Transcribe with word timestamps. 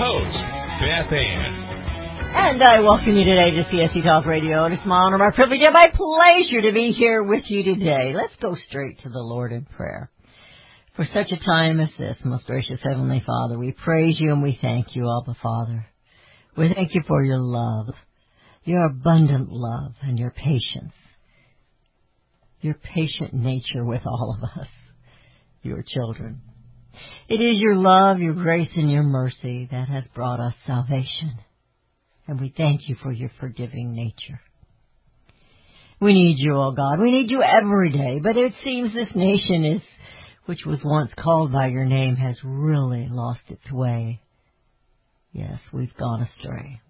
Host, 0.00 0.32
Beth 0.80 1.12
Ann. 1.12 1.52
And 2.32 2.62
I 2.62 2.80
welcome 2.80 3.14
you 3.14 3.24
today 3.24 3.50
to 3.50 3.64
CSC 3.64 4.02
Talk 4.02 4.24
Radio. 4.24 4.64
And 4.64 4.72
it's 4.72 4.86
my 4.86 4.96
honor, 4.96 5.18
my 5.18 5.30
privilege, 5.30 5.60
and 5.62 5.74
my 5.74 5.88
pleasure 5.92 6.62
to 6.62 6.72
be 6.72 6.92
here 6.92 7.22
with 7.22 7.44
you 7.48 7.62
today. 7.62 8.14
Let's 8.14 8.34
go 8.40 8.56
straight 8.66 8.98
to 9.00 9.10
the 9.10 9.18
Lord 9.18 9.52
in 9.52 9.66
prayer. 9.66 10.10
For 10.96 11.04
such 11.04 11.30
a 11.32 11.44
time 11.44 11.80
as 11.80 11.90
this, 11.98 12.16
most 12.24 12.46
gracious 12.46 12.80
Heavenly 12.82 13.22
Father, 13.26 13.58
we 13.58 13.72
praise 13.72 14.16
you 14.18 14.32
and 14.32 14.42
we 14.42 14.58
thank 14.62 14.96
you, 14.96 15.02
Abba 15.04 15.36
Father. 15.42 15.86
We 16.56 16.72
thank 16.72 16.94
you 16.94 17.02
for 17.06 17.22
your 17.22 17.38
love, 17.38 17.94
your 18.64 18.86
abundant 18.86 19.50
love, 19.52 19.92
and 20.00 20.18
your 20.18 20.30
patience, 20.30 20.94
your 22.62 22.74
patient 22.74 23.34
nature 23.34 23.84
with 23.84 24.06
all 24.06 24.38
of 24.38 24.62
us, 24.62 24.68
your 25.62 25.84
children. 25.86 26.40
It 27.28 27.40
is 27.40 27.58
your 27.58 27.76
love, 27.76 28.18
your 28.18 28.34
grace, 28.34 28.70
and 28.76 28.90
your 28.90 29.02
mercy 29.02 29.68
that 29.70 29.88
has 29.88 30.04
brought 30.14 30.40
us 30.40 30.54
salvation 30.66 31.38
and 32.30 32.40
we 32.40 32.54
thank 32.56 32.88
you 32.88 32.94
for 33.02 33.10
your 33.10 33.32
forgiving 33.40 33.92
nature. 33.92 34.40
We 36.00 36.12
need 36.12 36.36
you, 36.38 36.54
oh 36.56 36.70
God. 36.70 37.00
We 37.00 37.10
need 37.10 37.28
you 37.28 37.42
every 37.42 37.90
day, 37.90 38.20
but 38.22 38.36
it 38.36 38.52
seems 38.62 38.94
this 38.94 39.12
nation 39.16 39.64
is, 39.64 39.82
which 40.46 40.64
was 40.64 40.78
once 40.84 41.10
called 41.18 41.52
by 41.52 41.66
your 41.66 41.84
name, 41.84 42.14
has 42.14 42.36
really 42.44 43.08
lost 43.10 43.40
its 43.48 43.70
way. 43.72 44.22
Yes, 45.32 45.58
we've 45.72 45.94
gone 45.96 46.22
astray. 46.22 46.80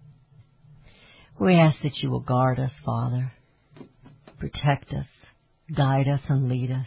We 1.39 1.55
ask 1.55 1.77
that 1.81 1.97
you 2.03 2.11
will 2.11 2.21
guard 2.21 2.59
us, 2.59 2.71
Father. 2.85 3.33
Protect 4.37 4.93
us, 4.93 5.07
guide 5.75 6.07
us, 6.07 6.21
and 6.29 6.49
lead 6.49 6.69
us. 6.69 6.85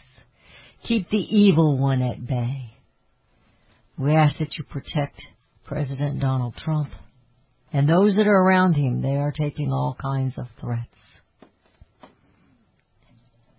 Keep 0.87 1.11
the 1.11 1.17
evil 1.17 1.77
one 1.77 2.03
at 2.03 2.25
bay. 2.25 2.74
We 3.99 4.15
ask 4.15 4.39
that 4.39 4.57
you 4.59 4.65
protect 4.65 5.23
President 5.65 6.21
Donald 6.21 6.55
Trump 6.57 6.91
and 7.75 7.89
those 7.89 8.15
that 8.15 8.29
are 8.29 8.41
around 8.41 8.75
him, 8.75 9.03
they 9.03 9.17
are 9.17 9.33
taking 9.33 9.73
all 9.73 9.97
kinds 10.01 10.35
of 10.39 10.47
threats. 10.61 10.87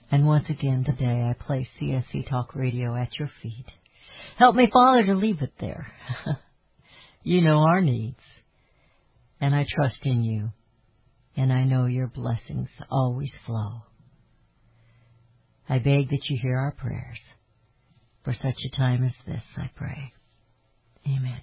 And 0.10 0.26
once 0.26 0.46
again 0.50 0.86
today, 0.86 1.22
I 1.22 1.34
place 1.34 1.68
CSC 1.82 2.30
Talk 2.30 2.56
Radio 2.56 2.96
at 2.96 3.20
your 3.20 3.30
feet. 3.44 3.66
Help 4.38 4.56
me, 4.56 4.70
Father, 4.72 5.06
to 5.08 5.16
leave 5.16 5.42
it 5.42 5.52
there. 5.60 5.92
you 7.24 7.42
know 7.42 7.60
our 7.60 7.82
needs, 7.82 8.22
and 9.42 9.54
I 9.54 9.66
trust 9.70 10.00
in 10.06 10.24
you, 10.24 10.52
and 11.36 11.52
I 11.52 11.66
know 11.66 11.86
your 11.86 12.08
blessings 12.08 12.70
always 12.90 13.34
flow. 13.46 13.82
I 15.68 15.80
beg 15.80 16.10
that 16.10 16.22
you 16.30 16.40
hear 16.42 16.58
our 16.58 16.72
prayers. 16.72 17.20
For 18.24 18.34
such 18.34 18.56
a 18.66 18.78
time 18.78 19.04
as 19.04 19.14
this, 19.28 19.44
I 19.58 19.70
pray. 19.76 20.14
Amen. 21.08 21.42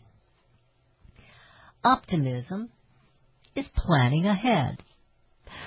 Optimism 1.85 2.71
is 3.57 3.67
planning 3.77 4.27
ahead. 4.27 4.79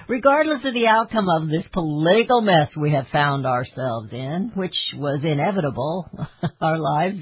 Regardless 0.07 0.63
of 0.65 0.73
the 0.73 0.87
outcome 0.87 1.27
of 1.29 1.49
this 1.49 1.65
political 1.71 2.41
mess 2.41 2.69
we 2.75 2.91
have 2.91 3.07
found 3.11 3.45
ourselves 3.45 4.11
in, 4.11 4.51
which 4.55 4.75
was 4.95 5.23
inevitable, 5.23 6.09
our 6.61 6.77
lives 6.79 7.19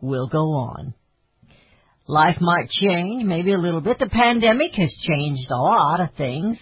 will 0.00 0.28
go 0.28 0.52
on. 0.52 0.94
Life 2.06 2.40
might 2.40 2.70
change, 2.70 3.24
maybe 3.24 3.52
a 3.52 3.58
little 3.58 3.82
bit. 3.82 3.98
The 3.98 4.08
pandemic 4.08 4.72
has 4.74 4.92
changed 5.06 5.50
a 5.50 5.56
lot 5.56 6.00
of 6.00 6.14
things. 6.16 6.56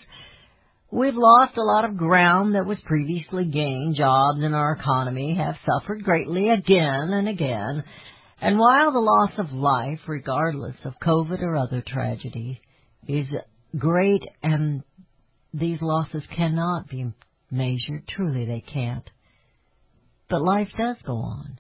We've 0.91 1.15
lost 1.15 1.57
a 1.57 1.63
lot 1.63 1.85
of 1.85 1.97
ground 1.97 2.55
that 2.55 2.67
was 2.67 2.79
previously 2.85 3.45
gained. 3.45 3.97
Jobs 3.97 4.43
in 4.43 4.55
our 4.55 4.73
economy 4.73 5.37
have 5.37 5.57
suffered 5.65 6.03
greatly 6.03 6.49
again 6.49 7.11
and 7.11 7.29
again. 7.29 7.85
And 8.47 8.61
while 8.61 8.93
the 8.93 9.01
loss 9.01 9.33
of 9.39 9.51
life, 9.51 9.99
regardless 10.07 10.77
of 10.85 11.01
COVID 11.03 11.43
or 11.43 11.57
other 11.57 11.83
tragedy, 11.85 12.61
is 13.09 13.27
great 13.77 14.23
and 14.41 14.85
these 15.53 15.83
losses 15.83 16.23
cannot 16.37 16.89
be 16.89 17.11
measured, 17.51 18.07
truly 18.07 18.45
they 18.45 18.61
can't. 18.61 19.11
But 20.31 20.43
life 20.43 20.69
does 20.79 20.95
go 21.05 21.17
on. 21.17 21.59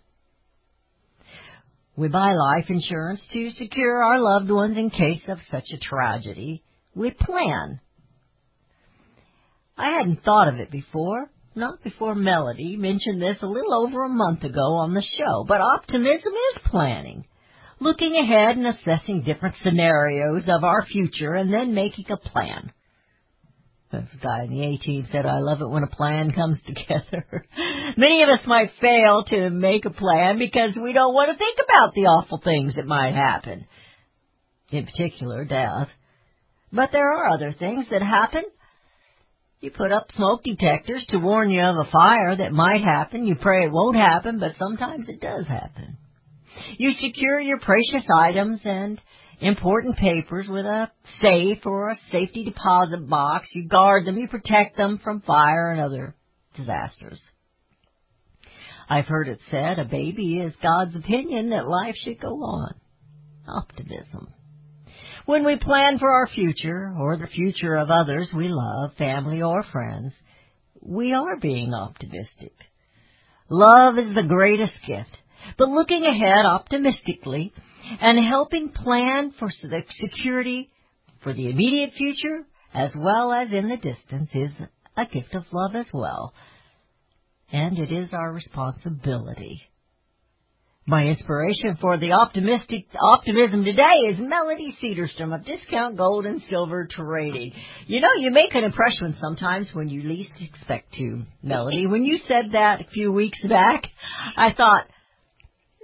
We 1.97 2.07
buy 2.07 2.35
life 2.35 2.67
insurance 2.69 3.21
to 3.33 3.51
secure 3.51 4.05
our 4.05 4.21
loved 4.21 4.53
ones 4.53 4.79
in 4.79 4.91
case 4.91 5.23
of 5.27 5.39
such 5.51 5.67
a 5.73 5.79
tragedy. 5.79 6.63
We 6.95 7.11
plan. 7.11 7.81
I 9.77 9.91
hadn't 9.91 10.23
thought 10.23 10.47
of 10.47 10.61
it 10.61 10.71
before, 10.71 11.29
not 11.57 11.83
before 11.83 12.15
Melody 12.15 12.77
mentioned 12.77 13.21
this 13.21 13.43
a 13.43 13.47
little 13.47 13.75
over 13.75 14.05
a 14.05 14.09
month 14.09 14.45
ago 14.45 14.75
on 14.77 14.95
the 14.95 15.05
show, 15.19 15.45
but 15.49 15.61
optimism 15.61 16.33
is 16.33 16.63
planning. 16.67 17.25
Looking 17.81 18.17
ahead 18.17 18.57
and 18.57 18.67
assessing 18.67 19.23
different 19.23 19.57
scenarios 19.63 20.45
of 20.49 20.65
our 20.65 20.85
future 20.87 21.35
and 21.35 21.53
then 21.53 21.75
making 21.75 22.07
a 22.11 22.17
plan. 22.17 22.73
This 23.93 24.05
guy 24.23 24.45
in 24.45 24.51
the 24.51 24.63
A-team 24.63 25.09
said, 25.13 25.27
I 25.27 25.39
love 25.39 25.61
it 25.61 25.69
when 25.69 25.85
a 25.85 25.89
plan 25.89 26.33
comes 26.33 26.59
together. 26.67 27.47
Many 27.97 28.23
of 28.23 28.29
us 28.29 28.47
might 28.47 28.73
fail 28.81 29.25
to 29.29 29.51
make 29.51 29.85
a 29.85 29.91
plan 29.91 30.39
because 30.39 30.77
we 30.83 30.93
don't 30.93 31.15
want 31.15 31.31
to 31.31 31.39
think 31.39 31.59
about 31.59 31.95
the 31.95 32.07
awful 32.07 32.41
things 32.43 32.75
that 32.75 32.87
might 32.87 33.15
happen. 33.15 33.67
In 34.71 34.87
particular, 34.87 35.45
death. 35.45 35.89
But 36.73 36.91
there 36.93 37.11
are 37.13 37.29
other 37.29 37.55
things 37.57 37.87
that 37.91 38.03
happen 38.03 38.43
you 39.61 39.71
put 39.71 39.93
up 39.93 40.09
smoke 40.15 40.43
detectors 40.45 41.05
to 41.09 41.19
warn 41.19 41.51
you 41.51 41.63
of 41.63 41.77
a 41.77 41.91
fire 41.91 42.37
that 42.37 42.53
might 42.53 42.83
happen. 42.83 43.27
You 43.27 43.37
pray 43.37 43.65
it 43.65 43.73
won't 43.73 43.97
happen, 43.97 44.39
but 44.39 44.53
sometimes 44.59 45.09
it 45.09 45.21
does 45.21 45.47
happen. 45.47 45.97
You 46.79 46.93
secure 46.93 47.41
your 47.41 47.59
precious 47.59 48.07
items 48.15 48.61
and 48.65 49.01
important 49.41 49.97
papers 49.97 50.47
with 50.49 50.65
a 50.65 50.91
safe 51.21 51.65
or 51.65 51.91
a 51.91 51.99
safety 52.13 52.45
deposit 52.45 53.09
box. 53.09 53.47
You 53.53 53.69
guard 53.69 54.07
them, 54.07 54.19
you 54.19 54.29
protect 54.29 54.77
them 54.77 55.01
from 55.03 55.23
fire 55.23 55.71
and 55.71 55.81
other 55.81 56.15
disasters. 56.55 57.21
I've 58.89 59.07
heard 59.07 59.29
it 59.29 59.41
said 59.51 59.79
a 59.79 59.85
baby 59.85 60.39
is 60.39 60.55
God's 60.63 60.95
opinion 60.95 61.51
that 61.51 61.67
life 61.67 61.97
should 62.05 62.21
go 62.21 62.37
on. 62.43 62.75
Optimism. 63.49 64.29
When 65.27 65.45
we 65.45 65.57
plan 65.57 65.99
for 65.99 66.09
our 66.09 66.29
future 66.29 66.95
or 66.97 67.17
the 67.17 67.27
future 67.27 67.75
of 67.77 67.91
others 67.91 68.29
we 68.33 68.47
love, 68.49 68.95
family 68.97 69.43
or 69.43 69.65
friends, 69.65 70.13
we 70.81 71.13
are 71.13 71.37
being 71.37 71.75
optimistic. 71.75 72.53
Love 73.51 73.99
is 73.99 74.15
the 74.15 74.23
greatest 74.23 74.75
gift, 74.87 75.11
but 75.59 75.69
looking 75.69 76.05
ahead 76.05 76.47
optimistically 76.47 77.53
and 78.01 78.25
helping 78.25 78.69
plan 78.69 79.33
for 79.37 79.51
the 79.65 79.83
security 80.01 80.71
for 81.25 81.35
the 81.35 81.51
immediate 81.51 81.95
future 81.99 82.47
as 82.73 82.93
well 82.97 83.33
as 83.33 83.49
in 83.53 83.69
the 83.69 83.77
distance 83.77 84.31
is 84.33 84.53
a 84.97 85.07
gift 85.07 85.35
of 85.35 85.45
love 85.53 85.75
as 85.75 85.87
well. 85.93 86.35
And 87.53 87.79
it 87.81 87.91
is 87.91 88.11
our 88.13 88.33
responsibility 88.33 89.61
my 90.87 91.05
inspiration 91.05 91.77
for 91.81 91.99
the 91.99 92.13
optimistic 92.13 92.87
optimism 93.01 93.65
today 93.65 94.07
is 94.09 94.19
Melody 94.21 94.77
Cedarstrom 94.81 95.35
of 95.35 95.45
Discount 95.45 95.97
Gold 95.97 96.27
and 96.27 96.41
Silver 96.49 96.87
Trading. 96.89 97.53
You 97.89 98.01
know, 98.01 98.15
you 98.17 98.31
make 98.31 98.55
an 98.55 98.63
impression 98.63 99.17
sometimes 99.21 99.67
when 99.73 99.89
you 99.89 100.03
least 100.03 100.31
expect 100.41 100.95
to, 100.95 101.23
Melody. 101.43 101.89
When 101.89 102.05
you 102.05 102.21
said 102.29 102.53
that 102.53 102.83
a 102.83 102.91
few 102.93 103.11
weeks 103.11 103.39
back, 103.49 103.83
I 104.37 104.53
thought, 104.53 104.87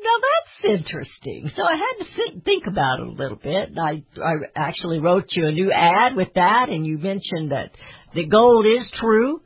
now 0.04 0.18
that's 0.22 0.80
interesting. 0.80 1.50
So 1.56 1.62
I 1.64 1.74
had 1.74 2.04
to 2.04 2.10
sit 2.12 2.34
and 2.34 2.44
think 2.44 2.64
about 2.68 3.00
it 3.00 3.06
a 3.08 3.10
little 3.10 3.38
bit. 3.42 3.70
I 3.76 4.04
I 4.24 4.34
actually 4.54 5.00
wrote 5.00 5.26
you 5.30 5.48
a 5.48 5.52
new 5.52 5.72
ad 5.72 6.14
with 6.14 6.28
that, 6.36 6.68
and 6.68 6.86
you 6.86 6.98
mentioned 6.98 7.50
that 7.50 7.72
the 8.14 8.26
gold 8.26 8.66
is 8.66 8.88
true 9.00 9.40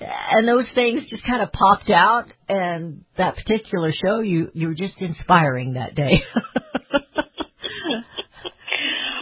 and 0.00 0.46
those 0.48 0.66
things 0.74 1.02
just 1.10 1.24
kind 1.24 1.42
of 1.42 1.50
popped 1.52 1.90
out 1.90 2.26
and 2.48 3.04
that 3.16 3.36
particular 3.36 3.92
show 3.92 4.20
you 4.20 4.50
you 4.54 4.68
were 4.68 4.74
just 4.74 5.00
inspiring 5.00 5.74
that 5.74 5.94
day 5.94 6.12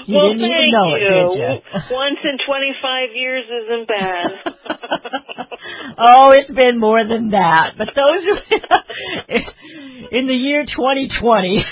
you 0.07 0.15
well, 0.15 0.29
didn't 0.33 0.41
thank 0.41 0.53
even 0.53 0.71
know 0.73 0.97
you. 0.97 0.97
it 0.97 1.09
did 1.09 1.39
you 1.39 1.61
Once 1.97 2.19
in 2.25 2.39
25 2.47 3.09
years 3.15 3.45
isn't 3.47 3.89
bad. 3.89 4.27
oh 5.99 6.31
it's 6.33 6.53
been 6.53 6.79
more 6.79 7.07
than 7.07 7.31
that 7.31 7.73
but 7.79 7.89
those 7.95 8.25
in 10.13 10.27
the 10.27 10.35
year 10.35 10.65
2020, 10.65 11.65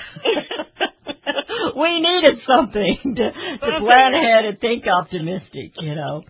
we 1.77 2.00
needed 2.00 2.39
something 2.47 3.15
to, 3.17 3.33
to 3.33 3.81
plan 3.81 4.15
ahead 4.15 4.45
and 4.47 4.61
think 4.61 4.85
optimistic, 4.87 5.73
you 5.81 5.95
know. 5.95 6.23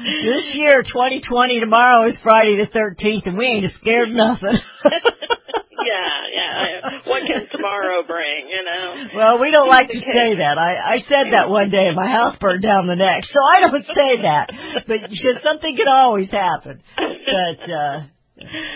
This 0.00 0.54
year, 0.54 0.82
2020, 0.82 1.60
tomorrow 1.60 2.08
is 2.08 2.14
Friday 2.22 2.56
the 2.56 2.70
13th, 2.72 3.26
and 3.26 3.36
we 3.36 3.44
ain't 3.44 3.72
scared 3.80 4.08
of 4.08 4.14
nothing. 4.16 4.56
yeah, 4.84 6.16
yeah. 6.32 6.90
What 7.04 7.22
can 7.26 7.44
tomorrow 7.52 8.02
bring? 8.06 8.48
You 8.48 8.64
know. 8.64 8.84
Well, 9.14 9.40
we 9.40 9.50
don't 9.50 9.68
like 9.68 9.88
to 9.88 10.00
say 10.00 10.36
that. 10.40 10.56
I, 10.56 10.76
I 10.76 11.04
said 11.08 11.32
that 11.32 11.50
one 11.50 11.68
day 11.68 11.88
and 11.88 11.96
my 11.96 12.08
house 12.08 12.36
burned 12.40 12.62
down 12.62 12.86
the 12.86 12.96
next, 12.96 13.28
so 13.28 13.40
I 13.44 13.60
don't 13.60 13.84
say 13.84 14.22
that. 14.22 14.50
But 14.86 15.10
because 15.10 15.42
something 15.44 15.76
can 15.76 15.88
always 15.88 16.30
happen. 16.30 16.82
But, 16.96 17.70
uh, 17.70 18.06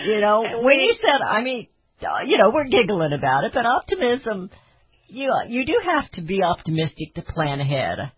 you 0.05 0.21
know, 0.21 0.61
when 0.61 0.79
you 0.79 0.93
said, 1.01 1.25
I 1.25 1.41
mean, 1.41 1.67
uh, 2.01 2.21
you 2.25 2.37
know, 2.37 2.51
we're 2.53 2.67
giggling 2.67 3.13
about 3.13 3.45
it, 3.45 3.51
but 3.53 3.65
optimism, 3.65 4.49
you, 5.07 5.33
you 5.47 5.65
do 5.65 5.79
have 5.83 6.09
to 6.11 6.21
be 6.21 6.43
optimistic 6.43 7.15
to 7.15 7.21
plan 7.21 7.59
ahead. 7.59 8.11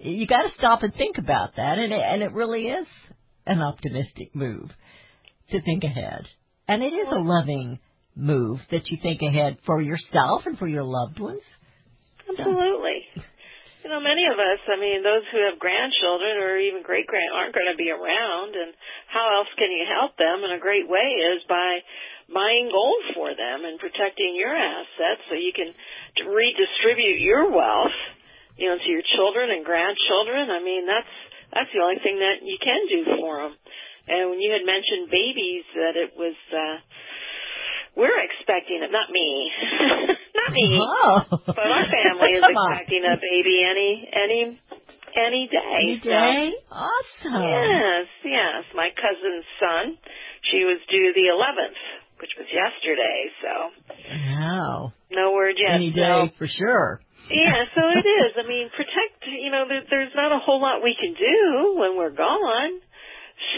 You 0.00 0.26
gotta 0.26 0.50
stop 0.56 0.82
and 0.82 0.94
think 0.94 1.18
about 1.18 1.56
that, 1.56 1.78
and 1.78 1.92
it, 1.92 2.00
and 2.02 2.22
it 2.22 2.32
really 2.32 2.66
is 2.68 2.86
an 3.46 3.60
optimistic 3.60 4.34
move 4.34 4.70
to 5.50 5.60
think 5.60 5.84
ahead. 5.84 6.26
And 6.66 6.82
it 6.82 6.92
is 6.94 7.08
a 7.10 7.20
loving 7.20 7.78
move 8.16 8.60
that 8.70 8.88
you 8.88 8.98
think 9.02 9.20
ahead 9.22 9.58
for 9.66 9.82
yourself 9.82 10.46
and 10.46 10.58
for 10.58 10.66
your 10.66 10.84
loved 10.84 11.18
ones. 11.20 11.42
Absolutely. 12.28 13.04
You 13.84 13.88
know, 13.88 14.00
many 14.00 14.24
of 14.28 14.38
us, 14.38 14.60
I 14.68 14.78
mean, 14.78 15.02
those 15.02 15.24
who 15.32 15.40
have 15.50 15.58
grandchildren 15.58 16.36
or 16.38 16.56
even 16.60 16.84
great 16.84 17.08
grand 17.08 17.32
aren't 17.32 17.56
going 17.56 17.72
to 17.72 17.80
be 17.80 17.90
around, 17.90 18.54
and 18.54 18.72
how 19.08 19.40
else 19.40 19.48
can 19.56 19.72
you 19.72 19.84
help 19.88 20.16
them? 20.16 20.44
And 20.44 20.52
a 20.52 20.62
great 20.62 20.86
way 20.86 21.16
is 21.32 21.42
by 21.48 21.80
buying 22.30 22.70
gold 22.70 23.02
for 23.16 23.34
them 23.34 23.66
and 23.66 23.82
protecting 23.82 24.36
your 24.38 24.54
assets 24.54 25.26
so 25.28 25.34
you 25.34 25.50
can 25.56 25.74
redistribute 26.28 27.20
your 27.20 27.50
wealth, 27.50 27.96
you 28.60 28.68
know, 28.68 28.76
to 28.76 28.88
your 28.92 29.02
children 29.16 29.48
and 29.50 29.64
grandchildren. 29.64 30.52
I 30.52 30.60
mean, 30.60 30.84
that's 30.86 31.14
that's 31.50 31.72
the 31.72 31.80
only 31.82 31.98
thing 32.04 32.20
that 32.20 32.44
you 32.44 32.58
can 32.60 32.80
do 32.92 33.00
for 33.18 33.42
them. 33.42 33.56
And 34.06 34.30
when 34.30 34.38
you 34.40 34.52
had 34.52 34.62
mentioned 34.68 35.08
babies, 35.10 35.64
that 35.80 35.94
it 35.96 36.12
was. 36.14 36.36
uh 36.52 36.78
we're 37.96 38.22
expecting 38.22 38.82
it, 38.86 38.90
not 38.94 39.10
me, 39.10 39.50
not 40.38 40.52
me, 40.54 40.78
Oh. 40.78 41.20
but 41.44 41.58
our 41.58 41.84
family 41.90 42.38
is 42.38 42.44
expecting 42.54 43.02
a 43.02 43.16
baby 43.18 43.66
any 43.66 44.08
any 44.14 44.40
any 45.18 45.48
day. 45.50 45.74
Any 45.74 46.00
So- 46.02 46.08
day? 46.08 46.52
Awesome. 46.70 47.42
Yes, 47.42 48.06
yes. 48.24 48.62
My 48.78 48.90
cousin's 48.94 49.44
son, 49.58 49.98
she 50.52 50.62
was 50.64 50.78
due 50.88 51.12
the 51.18 51.34
11th, 51.34 51.82
which 52.22 52.30
was 52.38 52.46
yesterday. 52.46 53.20
So 53.42 53.52
Wow. 54.38 54.92
no 55.10 55.32
word 55.32 55.56
yet. 55.58 55.74
Any 55.74 55.90
So- 55.92 56.00
day 56.00 56.32
for 56.38 56.46
sure. 56.46 57.00
Yeah, 57.30 57.64
so 57.74 57.80
it 57.88 58.06
is. 58.06 58.32
I 58.36 58.46
mean, 58.46 58.70
protect. 58.74 59.24
You 59.26 59.50
know, 59.50 59.64
there, 59.68 59.82
there's 59.88 60.14
not 60.14 60.32
a 60.32 60.38
whole 60.38 60.60
lot 60.60 60.82
we 60.82 60.96
can 60.98 61.14
do 61.14 61.78
when 61.78 61.96
we're 61.96 62.14
gone. 62.14 62.80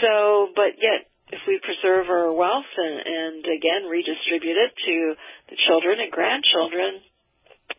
So, 0.01 0.49
but 0.55 0.79
yet, 0.79 1.09
if 1.31 1.39
we 1.47 1.59
preserve 1.59 2.07
our 2.09 2.31
wealth 2.31 2.69
and, 2.77 2.99
and 3.05 3.45
again 3.45 3.89
redistribute 3.89 4.57
it 4.57 4.71
to 4.85 5.15
the 5.49 5.57
children 5.67 5.99
and 5.99 6.11
grandchildren, 6.11 7.01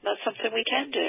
that's 0.03 0.21
something 0.25 0.51
we 0.53 0.65
can 0.69 0.91
do. 0.91 1.09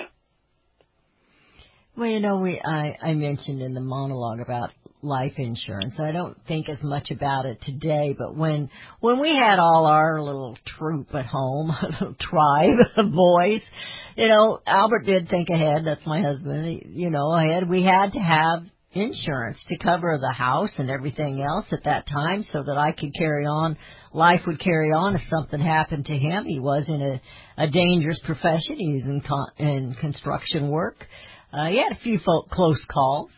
Well, 1.98 2.10
you 2.10 2.20
know, 2.20 2.38
we 2.38 2.62
I, 2.62 2.98
I 3.02 3.14
mentioned 3.14 3.62
in 3.62 3.74
the 3.74 3.82
monologue 3.82 4.40
about 4.40 4.72
life 5.06 5.34
insurance. 5.38 5.94
I 6.00 6.12
don't 6.12 6.38
think 6.48 6.68
as 6.70 6.80
much 6.82 7.12
about 7.12 7.46
it 7.46 7.62
today, 7.64 8.16
but 8.18 8.36
when 8.36 8.70
when 9.00 9.20
we 9.20 9.36
had 9.36 9.60
all 9.60 9.86
our 9.86 10.22
little 10.22 10.58
troop 10.78 11.14
at 11.14 11.26
home, 11.26 11.68
little 11.84 12.16
tribe 12.20 12.80
of 12.98 13.12
boys, 13.12 13.62
you 14.18 14.28
know, 14.28 14.60
Albert 14.66 15.06
did 15.06 15.30
think 15.30 15.50
ahead. 15.50 15.84
That's 15.86 16.06
my 16.06 16.22
husband. 16.22 16.82
You 16.88 17.10
know, 17.10 17.34
ahead. 17.34 17.70
We 17.70 17.84
had 17.84 18.14
to 18.14 18.20
have 18.20 18.64
insurance 18.92 19.58
to 19.68 19.78
cover 19.78 20.18
the 20.22 20.32
house 20.32 20.70
and 20.78 20.90
everything 20.90 21.42
else 21.42 21.66
at 21.72 21.84
that 21.84 22.08
time, 22.08 22.46
so 22.52 22.64
that 22.66 22.78
I 22.78 22.92
could 22.92 23.14
carry 23.18 23.46
on. 23.46 23.78
Life 24.14 24.42
would 24.48 24.60
carry 24.60 24.92
on 24.92 25.16
if 25.16 25.22
something 25.30 25.60
happened 25.60 26.06
to 26.06 26.18
him. 26.18 26.46
He 26.46 26.60
was 26.60 26.86
in 26.88 27.02
a 27.02 27.22
a 27.58 27.68
dangerous 27.70 28.20
profession. 28.26 28.78
He 28.78 28.94
was 28.96 29.04
in 29.04 29.22
con- 29.22 29.52
in 29.58 29.96
construction 30.00 30.70
work. 30.70 30.98
Uh, 31.54 31.68
he 31.68 31.78
had 31.78 31.96
a 31.96 32.02
few 32.02 32.20
fo- 32.20 32.48
close 32.52 32.82
calls. 32.92 33.30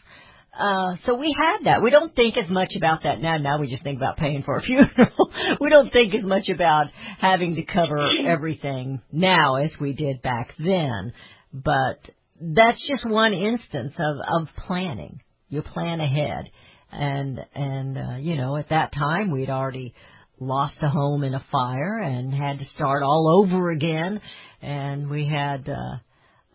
Uh, 0.58 0.96
so 1.06 1.16
we 1.16 1.36
had 1.38 1.66
that. 1.66 1.84
We 1.84 1.92
don't 1.92 2.16
think 2.16 2.36
as 2.36 2.50
much 2.50 2.74
about 2.76 3.04
that 3.04 3.22
now. 3.22 3.38
Now 3.38 3.60
we 3.60 3.68
just 3.68 3.84
think 3.84 3.98
about 3.98 4.18
paying 4.18 4.42
for 4.44 4.58
a 4.58 4.62
funeral. 4.64 5.32
we 5.62 5.70
don't 5.70 5.92
think 5.92 6.16
as 6.16 6.24
much 6.24 6.50
about 6.50 6.88
having 7.20 7.56
to 7.56 7.64
cover 7.64 8.10
everything 8.28 9.02
now 9.12 9.58
as 9.58 9.72
we 9.80 9.94
did 9.94 10.22
back 10.22 10.54
then. 10.58 11.14
But 11.54 12.00
that's 12.42 12.82
just 12.88 13.06
one 13.08 13.34
instance 13.34 13.94
of, 14.00 14.42
of 14.42 14.48
planning. 14.66 15.22
You 15.50 15.62
plan 15.62 16.00
ahead. 16.00 16.50
And, 16.92 17.40
and, 17.54 17.98
uh, 17.98 18.16
you 18.18 18.36
know, 18.36 18.56
at 18.56 18.70
that 18.70 18.94
time 18.94 19.30
we'd 19.32 19.50
already 19.50 19.94
lost 20.40 20.76
a 20.82 20.90
home 20.90 21.24
in 21.24 21.34
a 21.34 21.46
fire 21.52 22.00
and 22.00 22.34
had 22.34 22.60
to 22.60 22.66
start 22.76 23.04
all 23.04 23.46
over 23.46 23.70
again. 23.70 24.22
And 24.62 25.10
we 25.10 25.28
had, 25.28 25.70
uh, 25.70 25.98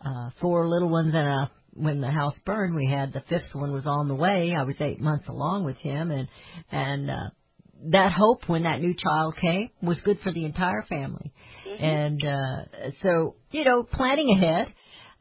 uh, 0.05 0.29
four 0.41 0.67
little 0.67 0.89
ones 0.89 1.13
and 1.13 1.27
a 1.27 1.51
when 1.73 2.01
the 2.01 2.11
house 2.11 2.35
burned 2.45 2.75
we 2.75 2.87
had 2.87 3.13
the 3.13 3.23
fifth 3.29 3.53
one 3.53 3.71
was 3.71 3.85
on 3.85 4.07
the 4.07 4.15
way. 4.15 4.53
I 4.57 4.63
was 4.63 4.75
eight 4.79 4.99
months 4.99 5.27
along 5.27 5.65
with 5.65 5.77
him 5.77 6.11
and 6.11 6.27
and 6.71 7.09
uh 7.09 7.29
that 7.91 8.13
hope 8.13 8.47
when 8.47 8.63
that 8.63 8.79
new 8.79 8.93
child 8.93 9.35
came 9.41 9.69
was 9.81 9.99
good 10.01 10.19
for 10.21 10.31
the 10.31 10.45
entire 10.45 10.83
family. 10.83 11.33
And 11.79 12.23
uh 12.25 12.91
so 13.01 13.35
you 13.51 13.63
know 13.65 13.83
planning 13.83 14.37
ahead 14.37 14.67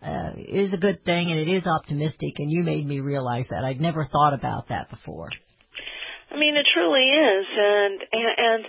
uh 0.02 0.32
is 0.36 0.72
a 0.72 0.76
good 0.76 1.04
thing 1.04 1.30
and 1.30 1.40
it 1.40 1.48
is 1.52 1.66
optimistic 1.66 2.34
and 2.38 2.50
you 2.50 2.62
made 2.62 2.86
me 2.86 3.00
realize 3.00 3.46
that. 3.50 3.64
I'd 3.64 3.80
never 3.80 4.04
thought 4.06 4.34
about 4.34 4.68
that 4.68 4.90
before. 4.90 5.30
I 6.32 6.38
mean, 6.38 6.56
it 6.56 6.66
truly 6.72 7.04
is, 7.04 7.46
and 7.58 8.00
and, 8.12 8.28
and 8.38 8.64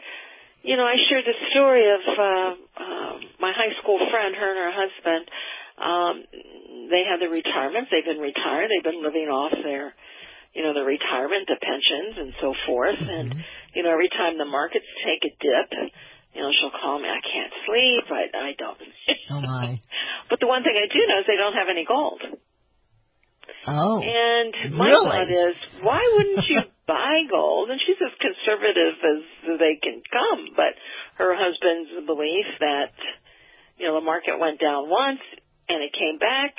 you 0.63 0.75
know, 0.75 0.83
I 0.83 0.95
shared 1.09 1.23
the 1.23 1.37
story 1.51 1.85
of 1.87 2.03
uh, 2.19 2.51
uh, 2.75 3.13
my 3.39 3.51
high 3.55 3.71
school 3.81 3.99
friend, 4.11 4.35
her 4.35 4.49
and 4.51 4.59
her 4.59 4.73
husband. 4.75 5.23
Um, 5.73 6.15
they 6.89 7.03
had 7.07 7.19
their 7.21 7.29
retirement. 7.31 7.87
They've 7.91 8.05
been 8.05 8.21
retired. 8.23 8.69
They've 8.71 8.83
been 8.91 9.03
living 9.03 9.27
off 9.29 9.53
their, 9.63 9.93
you 10.53 10.63
know, 10.63 10.73
their 10.73 10.85
retirement, 10.87 11.47
the 11.47 11.57
pensions, 11.61 12.13
and 12.17 12.31
so 12.41 12.53
forth. 12.65 12.99
Mm-hmm. 12.99 13.09
And 13.09 13.27
you 13.75 13.83
know, 13.83 13.91
every 13.91 14.09
time 14.09 14.37
the 14.37 14.45
markets 14.49 14.85
take 15.05 15.23
a 15.25 15.33
dip, 15.37 15.69
you 16.33 16.41
know, 16.41 16.49
she'll 16.59 16.73
call 16.73 16.97
me. 16.99 17.09
I 17.09 17.21
can't 17.21 17.53
sleep. 17.65 18.05
I 18.09 18.23
I 18.33 18.51
don't. 18.57 18.79
oh 19.31 19.41
my 19.41 19.81
but 20.29 20.39
the 20.39 20.47
one 20.47 20.63
thing 20.63 20.73
I 20.73 20.87
do 20.91 20.99
know 21.05 21.19
is 21.19 21.25
they 21.27 21.37
don't 21.37 21.53
have 21.57 21.69
any 21.69 21.85
gold. 21.85 22.21
oh 23.67 24.01
And 24.01 24.73
my 24.75 24.87
Really? 24.89 25.09
thought 25.09 25.29
is, 25.29 25.55
why 25.81 26.01
wouldn't 26.17 26.47
you 26.47 26.61
buy 26.87 27.23
gold? 27.29 27.69
And 27.69 27.79
she's 27.85 27.99
as 28.01 28.13
conservative 28.19 28.95
as 29.03 29.19
they 29.59 29.75
can 29.81 30.01
come, 30.11 30.55
but 30.55 30.73
her 31.17 31.35
husband's 31.35 32.07
belief 32.07 32.47
that, 32.59 32.93
you 33.77 33.87
know, 33.87 33.95
the 33.99 34.05
market 34.05 34.39
went 34.39 34.59
down 34.59 34.89
once 34.89 35.21
and 35.69 35.83
it 35.83 35.93
came 35.93 36.17
back, 36.19 36.55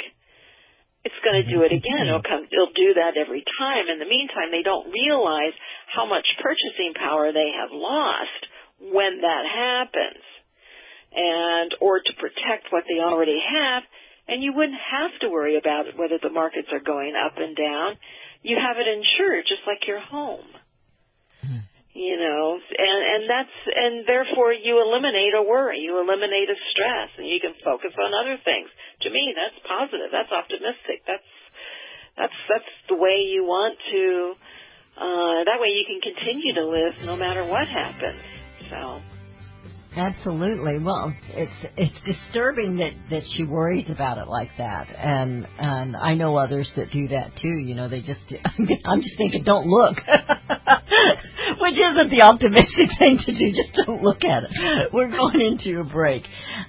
it's 1.05 1.21
going 1.21 1.45
to 1.45 1.49
do 1.49 1.63
it 1.63 1.73
again. 1.73 2.09
Mm-hmm. 2.09 2.17
It'll 2.17 2.27
come, 2.27 2.45
it'll 2.49 2.73
do 2.73 2.97
that 2.97 3.21
every 3.21 3.45
time. 3.61 3.93
In 3.93 4.01
the 4.01 4.09
meantime, 4.09 4.49
they 4.51 4.65
don't 4.65 4.89
realize 4.89 5.53
how 5.93 6.09
much 6.09 6.25
purchasing 6.41 6.97
power 6.97 7.31
they 7.31 7.53
have 7.53 7.71
lost 7.71 8.43
when 8.81 9.21
that 9.21 9.45
happens. 9.45 10.25
And, 11.15 11.71
or 11.79 12.03
to 12.03 12.13
protect 12.19 12.75
what 12.75 12.83
they 12.91 12.99
already 12.99 13.39
have, 13.39 13.85
and 14.27 14.43
you 14.43 14.53
wouldn't 14.53 14.81
have 14.81 15.15
to 15.21 15.31
worry 15.31 15.57
about 15.57 15.95
whether 15.95 16.19
the 16.19 16.33
markets 16.33 16.69
are 16.73 16.83
going 16.83 17.15
up 17.15 17.39
and 17.39 17.55
down. 17.55 17.95
You 18.43 18.57
have 18.59 18.77
it 18.83 18.89
insured 18.89 19.45
just 19.47 19.63
like 19.67 19.87
your 19.87 20.01
home. 20.01 20.49
You 21.95 22.19
know, 22.19 22.59
and 22.59 23.01
and 23.07 23.23
that's 23.31 23.57
and 23.71 23.95
therefore 24.03 24.51
you 24.51 24.83
eliminate 24.83 25.31
a 25.39 25.47
worry, 25.47 25.79
you 25.79 25.95
eliminate 26.03 26.51
a 26.51 26.59
stress, 26.75 27.15
and 27.19 27.27
you 27.31 27.39
can 27.39 27.55
focus 27.63 27.95
on 27.95 28.11
other 28.11 28.35
things. 28.43 28.67
To 29.07 29.11
me, 29.11 29.31
that's 29.31 29.55
positive. 29.63 30.11
That's 30.11 30.35
optimistic. 30.35 31.07
That's 31.07 31.31
that's 32.19 32.39
that's 32.51 32.73
the 32.91 32.99
way 32.99 33.23
you 33.31 33.47
want 33.47 33.79
to. 33.95 34.35
Uh, 34.99 35.47
that 35.47 35.63
way 35.63 35.71
you 35.71 35.87
can 35.87 36.03
continue 36.03 36.55
to 36.55 36.67
live 36.67 36.95
no 37.07 37.15
matter 37.15 37.47
what 37.47 37.69
happens. 37.69 38.19
So. 38.71 39.01
Absolutely. 39.97 40.81
Well, 40.81 41.15
it's 41.29 41.73
it's 41.77 41.95
disturbing 42.05 42.79
that 42.79 42.93
that 43.11 43.23
she 43.37 43.45
worries 43.45 43.89
about 43.89 44.19
it 44.19 44.27
like 44.27 44.51
that, 44.59 44.89
and 44.89 45.47
and 45.59 45.97
I 45.97 46.15
know 46.15 46.37
others 46.37 46.69
that 46.75 46.91
do 46.91 47.07
that 47.09 47.37
too. 47.41 47.57
You 47.57 47.77
know, 47.77 47.89
they 47.89 48.01
just 48.01 48.21
I'm 48.85 49.01
just 49.01 49.17
thinking, 49.17 49.45
don't 49.45 49.67
look. 49.67 49.97
Which 51.61 51.75
isn't 51.75 52.11
the 52.11 52.23
optimistic 52.23 52.89
thing 52.99 53.19
to 53.27 53.33
do. 53.33 53.51
Just 53.51 53.87
don't 53.87 54.03
look 54.03 54.25
at 54.25 54.45
it. 54.45 54.51
We're 54.93 55.11
going 55.11 55.59
into 55.59 55.81
a 55.81 55.85
break. 55.85 56.23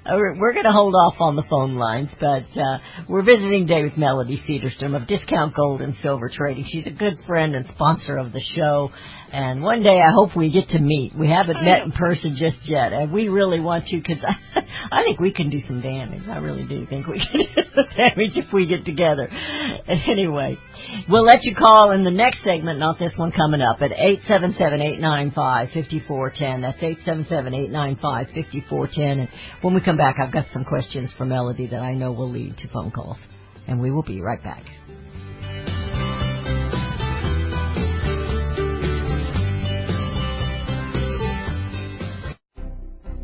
Uh, 0.06 0.16
We're, 0.16 0.40
we're 0.40 0.54
going 0.54 0.66
to 0.66 0.72
hold 0.72 0.94
off 0.96 1.16
on 1.20 1.36
the 1.36 1.44
phone 1.50 1.76
lines, 1.76 2.10
but 2.20 2.46
uh, 2.60 2.78
we're 3.10 3.24
visiting 3.24 3.68
today 3.68 3.84
with 3.84 3.98
Melody 3.98 4.42
Cedarstrom 4.48 4.96
of 4.96 5.08
Discount 5.08 5.56
Gold 5.56 5.82
and 5.82 5.96
Silver 6.02 6.30
Trading. 6.30 6.66
She's 6.72 6.88
a 6.88 6.92
good 6.92 7.16
friend 7.26 7.56
and 7.56 7.66
sponsor 7.74 8.18
of 8.18 8.32
the 8.32 8.42
show. 8.56 8.92
And 9.32 9.62
one 9.62 9.84
day 9.84 10.00
I 10.02 10.12
hope 10.14 10.36
we 10.36 10.50
get 10.52 10.70
to 10.70 10.80
meet. 10.80 11.14
We 11.18 11.28
haven't 11.28 11.64
met 11.64 11.84
in 11.84 11.92
person 11.92 12.38
just 12.38 12.58
yet, 12.70 12.94
and 12.94 13.12
we 13.12 13.28
really 13.28 13.60
want 13.60 13.88
to 13.88 13.98
because 13.98 14.24
I, 14.24 14.62
I 15.00 15.04
think 15.04 15.20
we 15.20 15.34
can 15.34 15.50
do 15.50 15.60
some 15.68 15.82
damage. 15.82 16.28
I 16.30 16.38
really 16.38 16.64
do 16.64 16.86
think 16.86 17.08
we 17.08 17.20
can 17.20 17.28
do 17.56 17.62
some 17.76 17.98
damage 17.98 18.38
if 18.38 18.54
we 18.54 18.66
get 18.66 18.86
together. 18.86 19.30
Anyway, 19.88 20.58
we'll 21.10 21.26
let 21.26 21.44
you 21.44 21.56
call 21.56 21.92
in 21.92 22.04
the 22.04 22.12
next 22.12 22.40
segment, 22.44 22.80
not 22.80 22.98
this 22.98 23.12
one 23.18 23.32
coming 23.32 23.62
up, 23.62 23.82
at 23.82 23.92
eight 23.96 24.20
seven 24.28 24.56
seven 24.58 24.82
eight 24.82 25.00
nine 25.00 25.32
five 25.32 25.70
fifty 25.74 26.02
four 26.08 26.32
ten. 26.32 26.62
That's 26.62 26.82
eight 26.82 27.00
seven 27.06 27.26
seven 27.30 27.54
eight 27.54 27.70
nine 27.70 27.98
five 28.02 28.28
fifty 28.34 28.66
four 28.70 28.88
ten. 28.88 29.20
And 29.20 29.30
when 29.62 29.74
we 29.74 29.82
come 29.82 29.98
back, 29.98 30.16
I've 30.22 30.32
got 30.32 30.46
some 30.54 30.64
questions 30.66 31.12
for 31.18 31.26
Melody 31.26 31.68
that 31.68 31.82
I 31.82 31.94
know 31.94 32.12
will 32.12 32.32
lead 32.32 32.58
to 32.60 32.68
phone 32.70 32.92
calls, 32.92 33.18
and 33.68 33.80
we 33.80 33.92
will 33.92 34.04
be 34.04 34.22
right 34.22 34.44
back. 34.44 34.64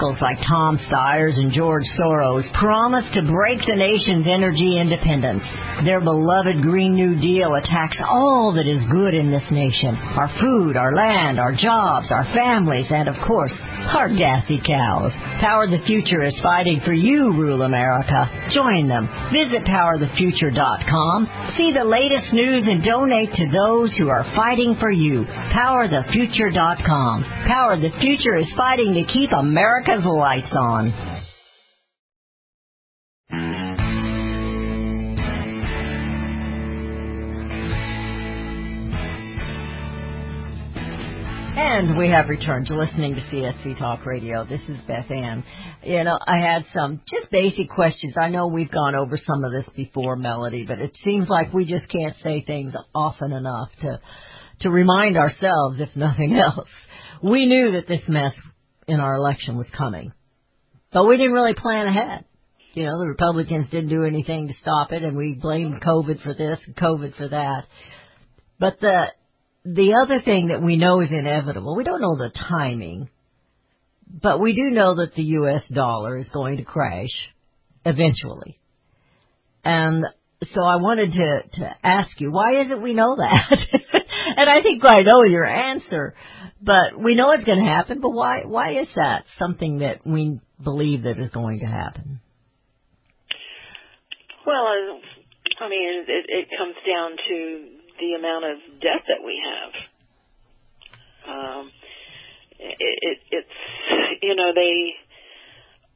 like 0.00 0.38
Tom 0.48 0.78
Steyers 0.88 1.36
and 1.36 1.52
George 1.52 1.84
Soros 1.98 2.50
promise 2.54 3.04
to 3.14 3.22
break 3.22 3.58
the 3.66 3.76
nation's 3.76 4.26
energy 4.26 4.78
independence. 4.78 5.42
Their 5.84 6.00
beloved 6.00 6.62
Green 6.62 6.94
New 6.94 7.20
Deal 7.20 7.54
attacks 7.54 7.98
all 8.08 8.54
that 8.56 8.66
is 8.66 8.82
good 8.90 9.12
in 9.12 9.30
this 9.30 9.44
nation. 9.50 9.94
Our 9.96 10.30
food, 10.40 10.76
our 10.76 10.94
land, 10.94 11.38
our 11.38 11.52
jobs, 11.52 12.10
our 12.10 12.24
families, 12.34 12.86
and 12.90 13.08
of 13.08 13.16
course, 13.26 13.52
our 13.90 14.08
gassy 14.08 14.60
cows. 14.64 15.12
Power 15.40 15.66
the 15.66 15.82
Future 15.86 16.22
is 16.24 16.34
fighting 16.42 16.80
for 16.84 16.92
you, 16.92 17.32
rural 17.32 17.62
America. 17.62 18.26
Join 18.54 18.88
them. 18.88 19.08
Visit 19.32 19.64
powerthefuture.com. 19.64 21.54
See 21.56 21.72
the 21.72 21.84
latest 21.84 22.32
news 22.32 22.64
and 22.66 22.82
donate 22.82 23.32
to 23.34 23.46
those 23.50 23.94
who 23.96 24.08
are 24.08 24.24
fighting 24.34 24.76
for 24.78 24.90
you. 24.90 25.24
Powerthefuture.com. 25.54 27.24
Power 27.46 27.76
the 27.80 27.90
Future 28.00 28.36
is 28.36 28.46
fighting 28.56 28.94
to 28.94 29.04
keep 29.12 29.30
America's 29.32 30.04
lights 30.04 30.52
on. 30.52 31.11
And 41.54 41.98
we 41.98 42.08
have 42.08 42.30
returned 42.30 42.68
to 42.68 42.74
listening 42.74 43.14
to 43.14 43.20
CSC 43.20 43.78
Talk 43.78 44.06
Radio. 44.06 44.46
This 44.46 44.62
is 44.68 44.78
Beth 44.88 45.10
Ann. 45.10 45.44
You 45.82 46.02
know, 46.02 46.18
I 46.26 46.38
had 46.38 46.64
some 46.74 47.02
just 47.10 47.30
basic 47.30 47.68
questions. 47.68 48.14
I 48.16 48.30
know 48.30 48.46
we've 48.46 48.70
gone 48.70 48.94
over 48.94 49.18
some 49.18 49.44
of 49.44 49.52
this 49.52 49.66
before, 49.76 50.16
Melody, 50.16 50.64
but 50.66 50.78
it 50.78 50.96
seems 51.04 51.28
like 51.28 51.52
we 51.52 51.66
just 51.66 51.90
can't 51.90 52.16
say 52.22 52.42
things 52.42 52.72
often 52.94 53.32
enough 53.32 53.68
to 53.82 54.00
to 54.60 54.70
remind 54.70 55.18
ourselves, 55.18 55.78
if 55.78 55.94
nothing 55.94 56.34
else. 56.38 56.68
We 57.22 57.44
knew 57.44 57.72
that 57.72 57.86
this 57.86 58.08
mess 58.08 58.32
in 58.88 58.98
our 58.98 59.14
election 59.14 59.58
was 59.58 59.66
coming, 59.76 60.14
but 60.90 61.04
we 61.04 61.18
didn't 61.18 61.34
really 61.34 61.54
plan 61.54 61.86
ahead. 61.86 62.24
You 62.72 62.86
know, 62.86 62.98
the 62.98 63.08
Republicans 63.08 63.68
didn't 63.70 63.90
do 63.90 64.04
anything 64.04 64.48
to 64.48 64.54
stop 64.62 64.90
it, 64.90 65.02
and 65.02 65.18
we 65.18 65.34
blamed 65.34 65.82
COVID 65.82 66.22
for 66.22 66.32
this 66.32 66.60
and 66.66 66.74
COVID 66.74 67.14
for 67.16 67.28
that. 67.28 67.66
But 68.58 68.80
the 68.80 69.08
the 69.64 69.94
other 70.02 70.20
thing 70.20 70.48
that 70.48 70.62
we 70.62 70.76
know 70.76 71.00
is 71.00 71.10
inevitable, 71.10 71.76
we 71.76 71.84
don't 71.84 72.00
know 72.00 72.16
the 72.16 72.30
timing, 72.48 73.08
but 74.06 74.40
we 74.40 74.54
do 74.54 74.70
know 74.70 74.96
that 74.96 75.14
the 75.14 75.22
U.S. 75.22 75.62
dollar 75.72 76.16
is 76.16 76.26
going 76.32 76.58
to 76.58 76.64
crash 76.64 77.10
eventually. 77.84 78.58
And 79.64 80.04
so 80.52 80.62
I 80.62 80.76
wanted 80.76 81.12
to, 81.12 81.42
to 81.60 81.76
ask 81.84 82.20
you, 82.20 82.32
why 82.32 82.62
is 82.62 82.70
it 82.70 82.82
we 82.82 82.94
know 82.94 83.16
that? 83.16 83.50
and 84.36 84.50
I 84.50 84.62
think 84.62 84.84
I 84.84 85.02
know 85.02 85.22
your 85.22 85.46
answer, 85.46 86.14
but 86.60 86.98
we 86.98 87.14
know 87.14 87.30
it's 87.30 87.44
going 87.44 87.60
to 87.60 87.70
happen, 87.70 88.00
but 88.00 88.10
why, 88.10 88.42
why 88.44 88.80
is 88.80 88.88
that 88.96 89.24
something 89.38 89.78
that 89.78 90.04
we 90.04 90.40
believe 90.62 91.04
that 91.04 91.18
is 91.18 91.30
going 91.30 91.60
to 91.60 91.66
happen? 91.66 92.20
Well, 94.44 94.66
I 95.60 95.68
mean, 95.68 96.04
it, 96.08 96.26
it 96.28 96.48
comes 96.58 96.74
down 96.84 97.12
to 97.28 97.81
the 97.98 98.18
amount 98.18 98.44
of 98.44 98.56
debt 98.80 99.02
that 99.08 99.24
we 99.24 99.36
have. 99.40 99.72
Um, 101.22 101.70
it, 102.58 102.76
it, 102.78 103.18
it's 103.30 103.56
you 104.22 104.34
know 104.36 104.52
they. 104.54 104.94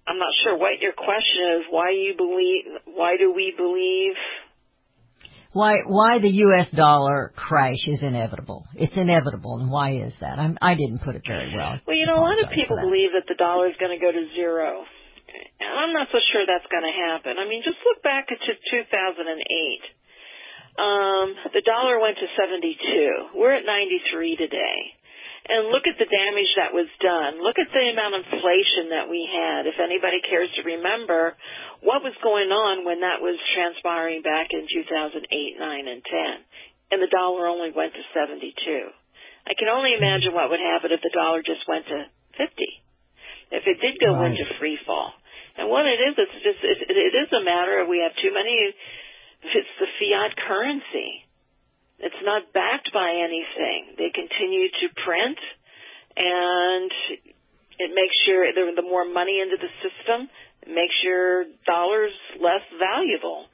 I'm 0.06 0.18
not 0.18 0.30
sure 0.44 0.56
what 0.56 0.78
your 0.80 0.92
question 0.92 1.58
is. 1.58 1.62
Why 1.70 1.90
you 1.90 2.14
believe? 2.16 2.64
Why 2.86 3.16
do 3.18 3.32
we 3.32 3.52
believe? 3.56 4.14
Why 5.52 5.80
why 5.86 6.18
the 6.20 6.30
U.S. 6.52 6.68
dollar 6.76 7.32
crash 7.34 7.80
is 7.86 8.02
inevitable? 8.02 8.66
It's 8.74 8.92
inevitable, 8.94 9.58
and 9.58 9.70
why 9.70 9.96
is 9.96 10.12
that? 10.20 10.38
I'm, 10.38 10.58
I 10.60 10.74
didn't 10.74 11.00
put 11.00 11.16
it 11.16 11.22
very 11.26 11.48
well. 11.56 11.80
Well, 11.86 11.96
you 11.96 12.06
know, 12.06 12.20
a 12.20 12.24
lot 12.28 12.38
of 12.44 12.50
people 12.52 12.76
believe 12.76 13.16
that 13.16 13.24
the 13.26 13.40
dollar 13.40 13.68
is 13.68 13.76
going 13.80 13.96
to 13.96 14.02
go 14.02 14.12
to 14.12 14.22
zero. 14.36 14.84
And 15.60 15.72
I'm 15.72 15.92
not 15.92 16.08
so 16.12 16.20
sure 16.32 16.44
that's 16.46 16.68
going 16.70 16.84
to 16.84 16.92
happen. 16.92 17.36
I 17.40 17.48
mean, 17.48 17.64
just 17.64 17.80
look 17.84 18.00
back 18.04 18.28
to 18.28 18.36
2008. 18.36 19.26
Um, 20.76 21.33
the 21.56 21.64
dollar 21.64 21.97
went 22.00 22.21
to 22.21 22.28
72. 22.37 23.33
We're 23.37 23.56
at 23.56 23.64
93 23.64 24.37
today. 24.37 24.78
And 25.47 25.71
look 25.71 25.87
at 25.87 25.95
the 25.95 26.11
damage 26.11 26.50
that 26.59 26.75
was 26.75 26.90
done. 26.99 27.38
Look 27.38 27.54
at 27.62 27.71
the 27.71 27.87
amount 27.95 28.18
of 28.18 28.26
inflation 28.26 28.90
that 28.90 29.06
we 29.06 29.23
had. 29.30 29.71
If 29.71 29.78
anybody 29.78 30.18
cares 30.26 30.50
to 30.59 30.66
remember 30.66 31.38
what 31.87 32.02
was 32.02 32.18
going 32.18 32.50
on 32.50 32.83
when 32.83 33.06
that 33.06 33.23
was 33.23 33.38
transpiring 33.54 34.26
back 34.26 34.50
in 34.50 34.66
2008, 34.66 35.23
9, 35.23 35.23
and 35.87 36.02
10. 36.02 36.90
And 36.90 36.99
the 36.99 37.11
dollar 37.14 37.47
only 37.47 37.71
went 37.71 37.95
to 37.95 38.02
72. 38.11 38.50
I 39.47 39.54
can 39.54 39.71
only 39.71 39.95
imagine 39.95 40.35
what 40.35 40.50
would 40.50 40.59
happen 40.59 40.90
if 40.90 40.99
the 40.99 41.14
dollar 41.14 41.47
just 41.47 41.62
went 41.71 41.87
to 41.95 42.11
50. 42.42 42.50
If 43.54 43.62
it 43.71 43.78
did 43.78 44.02
go 44.02 44.18
Right. 44.18 44.35
into 44.35 44.50
free 44.59 44.78
fall. 44.83 45.14
And 45.56 45.71
what 45.71 45.87
it 45.87 46.02
is, 46.02 46.18
it's 46.18 46.38
just, 46.42 46.61
it, 46.66 46.90
it 46.90 47.14
is 47.14 47.30
a 47.33 47.40
matter 47.47 47.78
of 47.80 47.88
we 47.88 48.02
have 48.02 48.12
too 48.18 48.35
many, 48.35 48.75
it's 49.54 49.74
the 49.78 49.90
fiat 50.00 50.32
currency. 50.48 51.22
It's 51.98 52.22
not 52.22 52.52
backed 52.52 52.92
by 52.92 53.08
anything. 53.24 53.96
They 53.96 54.12
continue 54.12 54.68
to 54.68 54.86
print, 55.00 55.38
and 56.16 56.90
it 57.78 57.90
makes 57.92 58.16
the, 58.26 58.72
the 58.76 58.82
more 58.82 59.04
money 59.04 59.40
into 59.40 59.56
the 59.56 59.72
system, 59.80 60.28
it 60.62 60.72
makes 60.72 60.94
your 61.04 61.44
dollars 61.64 62.12
less 62.40 62.64
valuable. 62.76 63.46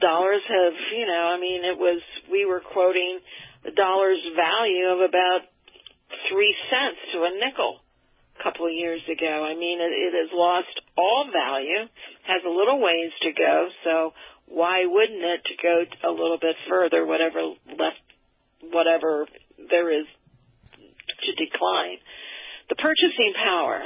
Dollars 0.00 0.42
have, 0.48 0.74
you 0.96 1.06
know, 1.06 1.30
I 1.30 1.38
mean, 1.38 1.62
it 1.62 1.78
was 1.78 2.02
we 2.30 2.44
were 2.44 2.60
quoting 2.60 3.20
the 3.64 3.70
dollar's 3.70 4.22
value 4.34 4.86
of 4.90 5.00
about 5.02 5.46
three 6.30 6.54
cents 6.70 6.98
to 7.14 7.22
a 7.22 7.30
nickel 7.38 7.82
a 8.38 8.42
couple 8.42 8.66
of 8.66 8.72
years 8.72 9.02
ago. 9.10 9.46
I 9.46 9.54
mean, 9.54 9.78
it, 9.80 9.92
it 9.94 10.12
has 10.14 10.30
lost 10.34 10.74
all 10.96 11.30
value, 11.30 11.86
has 12.26 12.42
a 12.46 12.50
little 12.50 12.80
ways 12.80 13.12
to 13.22 13.30
go, 13.32 13.68
so 13.84 14.12
why 14.46 14.86
wouldn't 14.86 15.22
it 15.22 15.44
to 15.44 15.54
go 15.62 16.08
a 16.08 16.10
little 16.10 16.38
bit 16.40 16.56
further, 16.68 17.04
whatever 17.04 17.40
left, 17.68 18.02
whatever 18.62 19.26
there 19.70 19.90
is 19.90 20.06
to 21.24 21.44
decline? 21.44 21.98
The 22.68 22.76
purchasing 22.76 23.32
power, 23.42 23.82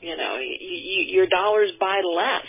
you 0.00 0.16
know, 0.16 0.36
y 0.40 0.56
y 0.60 1.04
your 1.08 1.26
dollars 1.26 1.70
buy 1.80 2.00
less, 2.04 2.48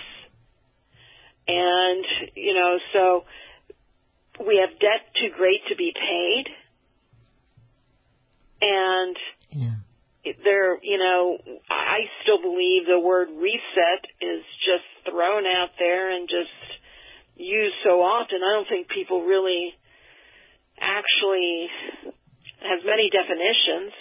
and 1.48 2.06
you 2.36 2.54
know, 2.54 2.78
so 2.94 3.26
we 4.46 4.58
have 4.66 4.78
debt 4.80 5.12
too 5.16 5.30
great 5.36 5.62
to 5.70 5.76
be 5.76 5.94
paid, 5.94 6.46
and 8.62 9.18
Yeah. 9.52 10.34
there, 10.44 10.78
you 10.84 10.98
know, 10.98 11.40
I 11.70 12.10
still 12.22 12.42
believe 12.42 12.86
the 12.86 13.00
word 13.00 13.30
reset 13.32 14.06
is 14.22 14.44
just 14.66 14.86
thrown 15.06 15.46
out 15.46 15.72
there 15.80 16.10
and 16.10 16.30
just 16.30 16.79
used 17.40 17.76
so 17.88 18.04
often. 18.04 18.44
I 18.44 18.52
don't 18.60 18.68
think 18.68 18.92
people 18.92 19.24
really 19.24 19.72
actually 20.80 21.68
has 22.60 22.84
many 22.84 23.08
definitions. 23.10 23.96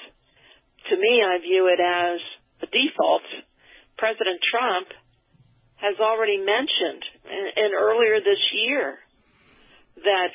To 0.90 0.94
me, 0.98 1.22
I 1.22 1.38
view 1.38 1.70
it 1.70 1.78
as 1.78 2.18
a 2.62 2.66
default. 2.66 3.22
President 3.96 4.42
Trump 4.42 4.88
has 5.78 5.94
already 6.02 6.38
mentioned, 6.38 7.02
and, 7.30 7.46
and 7.54 7.70
earlier 7.74 8.18
this 8.18 8.42
year, 8.66 8.98
that 10.02 10.34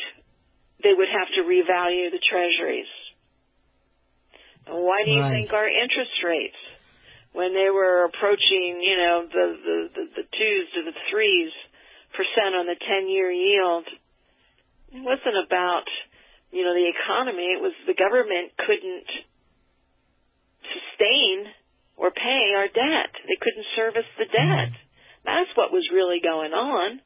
they 0.84 0.96
would 0.96 1.12
have 1.12 1.28
to 1.36 1.44
revalue 1.44 2.12
the 2.12 2.24
treasuries. 2.24 2.88
And 4.68 4.84
Why 4.84 5.04
do 5.04 5.12
you 5.12 5.20
Right. 5.20 5.44
think 5.44 5.52
our 5.52 5.68
interest 5.68 6.16
rates, 6.24 6.60
when 7.34 7.54
they 7.54 7.68
were 7.70 8.06
approaching, 8.08 8.80
you 8.80 8.96
know, 8.96 9.28
the 9.28 9.48
the, 9.60 9.78
the, 9.96 10.04
the 10.22 10.26
twos 10.32 10.66
to 10.76 10.82
the 10.88 10.96
threes 11.12 11.52
on 12.20 12.66
the 12.66 12.78
ten 12.78 13.10
year 13.10 13.32
yield, 13.32 13.86
it 14.94 15.02
wasn't 15.02 15.38
about, 15.46 15.90
you 16.52 16.64
know, 16.64 16.74
the 16.74 16.90
economy. 16.90 17.50
It 17.54 17.62
was 17.62 17.74
the 17.88 17.98
government 17.98 18.54
couldn't 18.58 19.10
sustain 20.62 21.50
or 21.98 22.12
pay 22.12 22.54
our 22.56 22.68
debt. 22.68 23.12
They 23.26 23.38
couldn't 23.42 23.66
service 23.76 24.10
the 24.18 24.26
debt. 24.26 24.74
That's 25.26 25.50
what 25.56 25.72
was 25.72 25.88
really 25.94 26.20
going 26.22 26.54
on. 26.54 27.00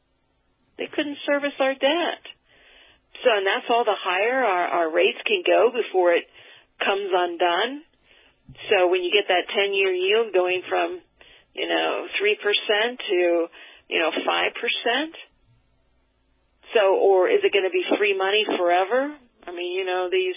They 0.78 0.88
couldn't 0.88 1.18
service 1.26 1.56
our 1.60 1.74
debt. 1.74 2.22
So, 3.24 3.30
and 3.34 3.46
that's 3.48 3.66
all 3.70 3.84
the 3.84 3.98
higher 3.98 4.44
our, 4.44 4.68
our 4.86 4.90
rates 4.94 5.18
can 5.26 5.42
go 5.46 5.72
before 5.74 6.14
it 6.14 6.26
comes 6.80 7.10
undone. 7.10 7.82
So 8.70 8.88
when 8.88 9.02
you 9.02 9.12
get 9.12 9.28
that 9.28 9.50
10 9.50 9.74
year 9.74 9.92
yield 9.92 10.34
going 10.34 10.62
from, 10.70 11.02
you 11.54 11.68
know, 11.68 12.06
3% 12.22 12.38
to, 13.10 13.48
you 13.90 14.00
know, 14.00 14.12
5%. 14.12 15.12
So, 16.74 17.00
or 17.00 17.30
is 17.30 17.40
it 17.44 17.54
going 17.54 17.64
to 17.64 17.72
be 17.72 17.84
free 17.98 18.18
money 18.18 18.44
forever? 18.58 19.16
I 19.48 19.52
mean, 19.56 19.72
you 19.72 19.86
know, 19.86 20.10
these, 20.12 20.36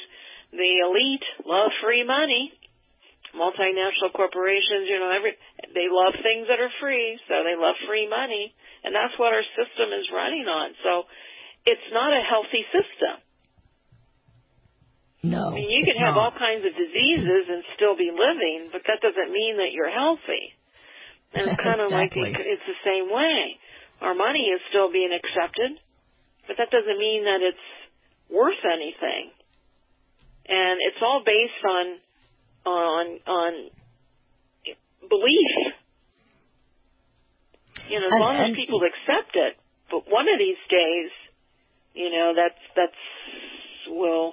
the 0.55 0.87
elite 0.87 1.27
love 1.45 1.71
free 1.83 2.07
money. 2.07 2.55
Multinational 3.35 4.11
corporations, 4.15 4.91
you 4.91 4.99
know, 4.99 5.11
every, 5.15 5.39
they 5.71 5.87
love 5.87 6.19
things 6.19 6.51
that 6.51 6.59
are 6.59 6.73
free, 6.83 7.15
so 7.31 7.47
they 7.47 7.55
love 7.55 7.79
free 7.87 8.11
money. 8.11 8.55
And 8.83 8.91
that's 8.95 9.15
what 9.19 9.31
our 9.31 9.47
system 9.55 9.95
is 9.95 10.11
running 10.11 10.51
on. 10.51 10.75
So 10.83 11.07
it's 11.67 11.89
not 11.95 12.11
a 12.11 12.23
healthy 12.27 12.67
system. 12.75 13.23
No. 15.23 15.53
I 15.53 15.55
mean, 15.55 15.71
you 15.71 15.85
can 15.85 16.01
have 16.01 16.17
not. 16.17 16.33
all 16.33 16.35
kinds 16.35 16.65
of 16.65 16.73
diseases 16.73 17.45
and 17.51 17.63
still 17.77 17.95
be 17.95 18.11
living, 18.11 18.73
but 18.73 18.83
that 18.89 18.99
doesn't 19.05 19.31
mean 19.31 19.59
that 19.59 19.71
you're 19.71 19.93
healthy. 19.93 20.57
And 21.35 21.51
it's 21.51 21.63
kind 21.69 21.81
of 21.81 21.91
like 21.91 22.13
Exactly. 22.13 22.35
it, 22.35 22.59
it's 22.59 22.67
the 22.67 22.81
same 22.85 23.11
way. 23.11 23.59
Our 24.01 24.15
money 24.15 24.49
is 24.49 24.61
still 24.71 24.91
being 24.91 25.13
accepted, 25.13 25.77
but 26.47 26.57
that 26.57 26.71
doesn't 26.71 26.99
mean 26.99 27.25
that 27.25 27.45
it's 27.45 27.67
worth 28.33 28.63
anything. 28.65 29.31
And 30.49 30.81
it's 30.81 30.99
all 31.03 31.23
based 31.25 31.63
on 31.65 31.87
on 32.67 33.05
on 33.27 33.53
belief. 35.09 35.53
You 37.89 38.01
know, 38.01 38.07
as 38.07 38.21
long 38.21 38.37
as 38.37 38.57
people 38.57 38.81
accept 38.83 39.35
it, 39.35 39.57
but 39.91 40.11
one 40.11 40.29
of 40.29 40.39
these 40.39 40.61
days, 40.71 41.11
you 41.95 42.11
know, 42.11 42.33
that's 42.35 42.61
that's 42.77 43.03
will 43.89 44.33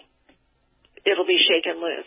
it'll 1.06 1.26
be 1.26 1.40
shaken 1.44 1.82
loose. 1.82 2.06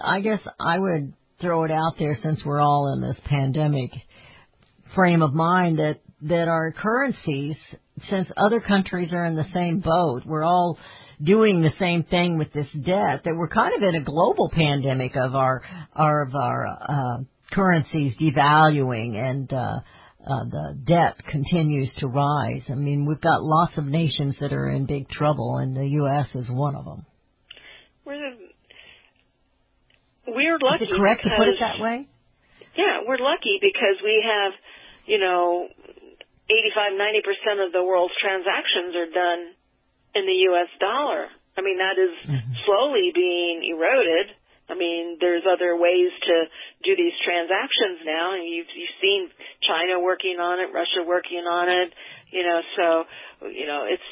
I 0.00 0.20
guess 0.20 0.40
I 0.58 0.78
would 0.78 1.12
throw 1.40 1.64
it 1.64 1.70
out 1.70 1.94
there 1.98 2.18
since 2.22 2.40
we're 2.44 2.60
all 2.60 2.92
in 2.94 3.00
this 3.00 3.16
pandemic 3.26 3.90
frame 4.94 5.22
of 5.22 5.32
mind 5.34 5.78
that 5.78 6.00
that 6.22 6.48
our 6.48 6.72
currencies, 6.72 7.56
since 8.10 8.26
other 8.36 8.60
countries 8.60 9.12
are 9.12 9.24
in 9.24 9.36
the 9.36 9.46
same 9.54 9.78
boat, 9.78 10.22
we're 10.26 10.42
all 10.42 10.76
doing 11.22 11.62
the 11.62 11.72
same 11.78 12.02
thing 12.02 12.38
with 12.38 12.52
this 12.52 12.66
debt. 12.72 13.22
That 13.24 13.36
we're 13.36 13.48
kind 13.48 13.72
of 13.76 13.88
in 13.88 13.94
a 13.94 14.04
global 14.04 14.50
pandemic 14.52 15.16
of 15.16 15.36
our, 15.36 15.62
our 15.94 16.22
of 16.22 16.34
our 16.34 16.66
uh, 16.66 17.18
currencies 17.52 18.14
devaluing 18.20 19.14
and. 19.16 19.52
Uh, 19.52 19.80
uh, 20.20 20.44
the 20.44 20.78
debt 20.84 21.16
continues 21.30 21.90
to 21.98 22.06
rise. 22.06 22.60
I 22.68 22.74
mean, 22.74 23.06
we've 23.06 23.20
got 23.20 23.40
lots 23.40 23.78
of 23.78 23.86
nations 23.86 24.36
that 24.40 24.52
are 24.52 24.68
in 24.68 24.84
big 24.84 25.08
trouble, 25.08 25.56
and 25.56 25.74
the 25.74 25.86
U.S. 25.86 26.26
is 26.34 26.50
one 26.50 26.74
of 26.74 26.84
them. 26.84 27.06
We're 28.04 28.34
we're 30.34 30.58
lucky. 30.60 30.84
Is 30.84 30.90
it 30.92 30.96
correct 30.96 31.24
to 31.24 31.30
put 31.36 31.48
it 31.48 31.58
that 31.60 31.80
way? 31.80 32.06
Yeah, 32.76 33.02
we're 33.06 33.18
lucky 33.18 33.58
because 33.60 33.98
we 34.04 34.22
have, 34.22 34.52
you 35.06 35.18
know, 35.18 35.66
85, 36.48 36.96
90 36.96 37.22
percent 37.26 37.58
of 37.60 37.72
the 37.72 37.82
world's 37.82 38.14
transactions 38.20 38.94
are 38.96 39.10
done 39.12 39.40
in 40.14 40.24
the 40.24 40.38
U.S. 40.52 40.70
dollar. 40.80 41.28
I 41.56 41.60
mean, 41.60 41.78
that 41.78 41.98
is 41.98 42.14
Mm-hmm. 42.28 42.54
slowly 42.66 43.10
being 43.14 43.64
eroded. 43.72 44.36
I 44.68 44.76
mean, 44.76 45.16
there's 45.18 45.44
other 45.48 45.72
ways 45.76 46.12
to 46.28 46.36
do 46.84 46.92
these 46.94 47.16
transactions 47.24 48.04
now, 48.04 48.36
and 48.36 48.44
you've 48.44 48.68
you've 48.76 48.98
seen 49.00 49.30
China 49.64 49.96
working 49.98 50.36
on 50.36 50.60
it, 50.60 50.68
Russia 50.72 51.08
working 51.08 51.44
on 51.48 51.68
it. 51.72 51.88
You 52.30 52.44
know, 52.44 52.60
so 52.76 52.86
you 53.48 53.66
know, 53.66 53.88
it's 53.88 54.04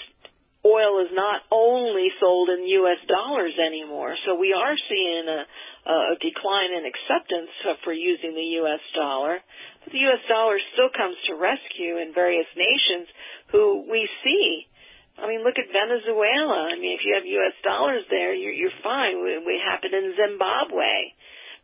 oil 0.65 1.05
is 1.05 1.13
not 1.13 1.43
only 1.53 2.09
sold 2.19 2.49
in 2.49 2.67
U.S. 2.83 2.99
dollars 3.07 3.53
anymore. 3.61 4.17
So 4.27 4.35
we 4.35 4.57
are 4.57 4.75
seeing 4.89 5.29
a 5.29 5.45
a 5.87 6.19
decline 6.19 6.75
in 6.75 6.83
acceptance 6.83 7.51
for 7.87 7.95
using 7.95 8.35
the 8.35 8.59
U.S. 8.67 8.83
dollar. 8.95 9.39
But 9.85 9.95
the 9.95 10.03
U.S. 10.11 10.23
dollar 10.27 10.59
still 10.75 10.91
comes 10.91 11.15
to 11.31 11.39
rescue 11.39 12.03
in 12.03 12.11
various 12.11 12.51
nations 12.59 13.07
who 13.55 13.87
we 13.87 14.11
see. 14.27 14.67
I 15.17 15.31
mean, 15.31 15.47
look 15.47 15.57
at 15.57 15.71
Venezuela. 15.71 16.69
I 16.69 16.77
mean, 16.77 16.99
if 16.99 17.07
you 17.07 17.15
have 17.15 17.25
U.S. 17.25 17.57
dollars 17.63 18.05
there, 18.11 18.35
you're, 18.35 18.53
you're 18.53 18.79
fine. 18.83 19.23
We, 19.23 19.63
happened 19.63 19.95
in 19.95 20.19
Zimbabwe. 20.19 21.15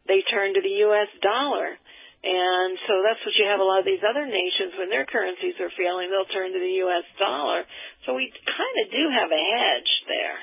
They 0.09 0.23
turned 0.31 0.55
to 0.55 0.63
the 0.63 0.77
U.S. 0.89 1.11
dollar. 1.21 1.77
And 2.23 2.79
so 2.87 3.03
that's 3.03 3.19
what 3.27 3.35
you 3.35 3.51
have 3.51 3.59
a 3.59 3.67
lot 3.67 3.83
of 3.83 3.89
these 3.89 4.03
other 4.07 4.23
nations 4.23 4.79
when 4.79 4.87
their 4.87 5.05
currencies 5.05 5.59
are 5.59 5.75
failing, 5.75 6.07
they'll 6.07 6.31
turn 6.31 6.55
to 6.55 6.63
the 6.63 6.77
US 6.87 7.03
dollar. 7.19 7.67
So 8.07 8.15
we 8.15 8.31
kind 8.47 8.77
of 8.79 8.87
do 8.95 9.05
have 9.11 9.31
a 9.35 9.43
hedge 9.43 9.93
there. 10.07 10.39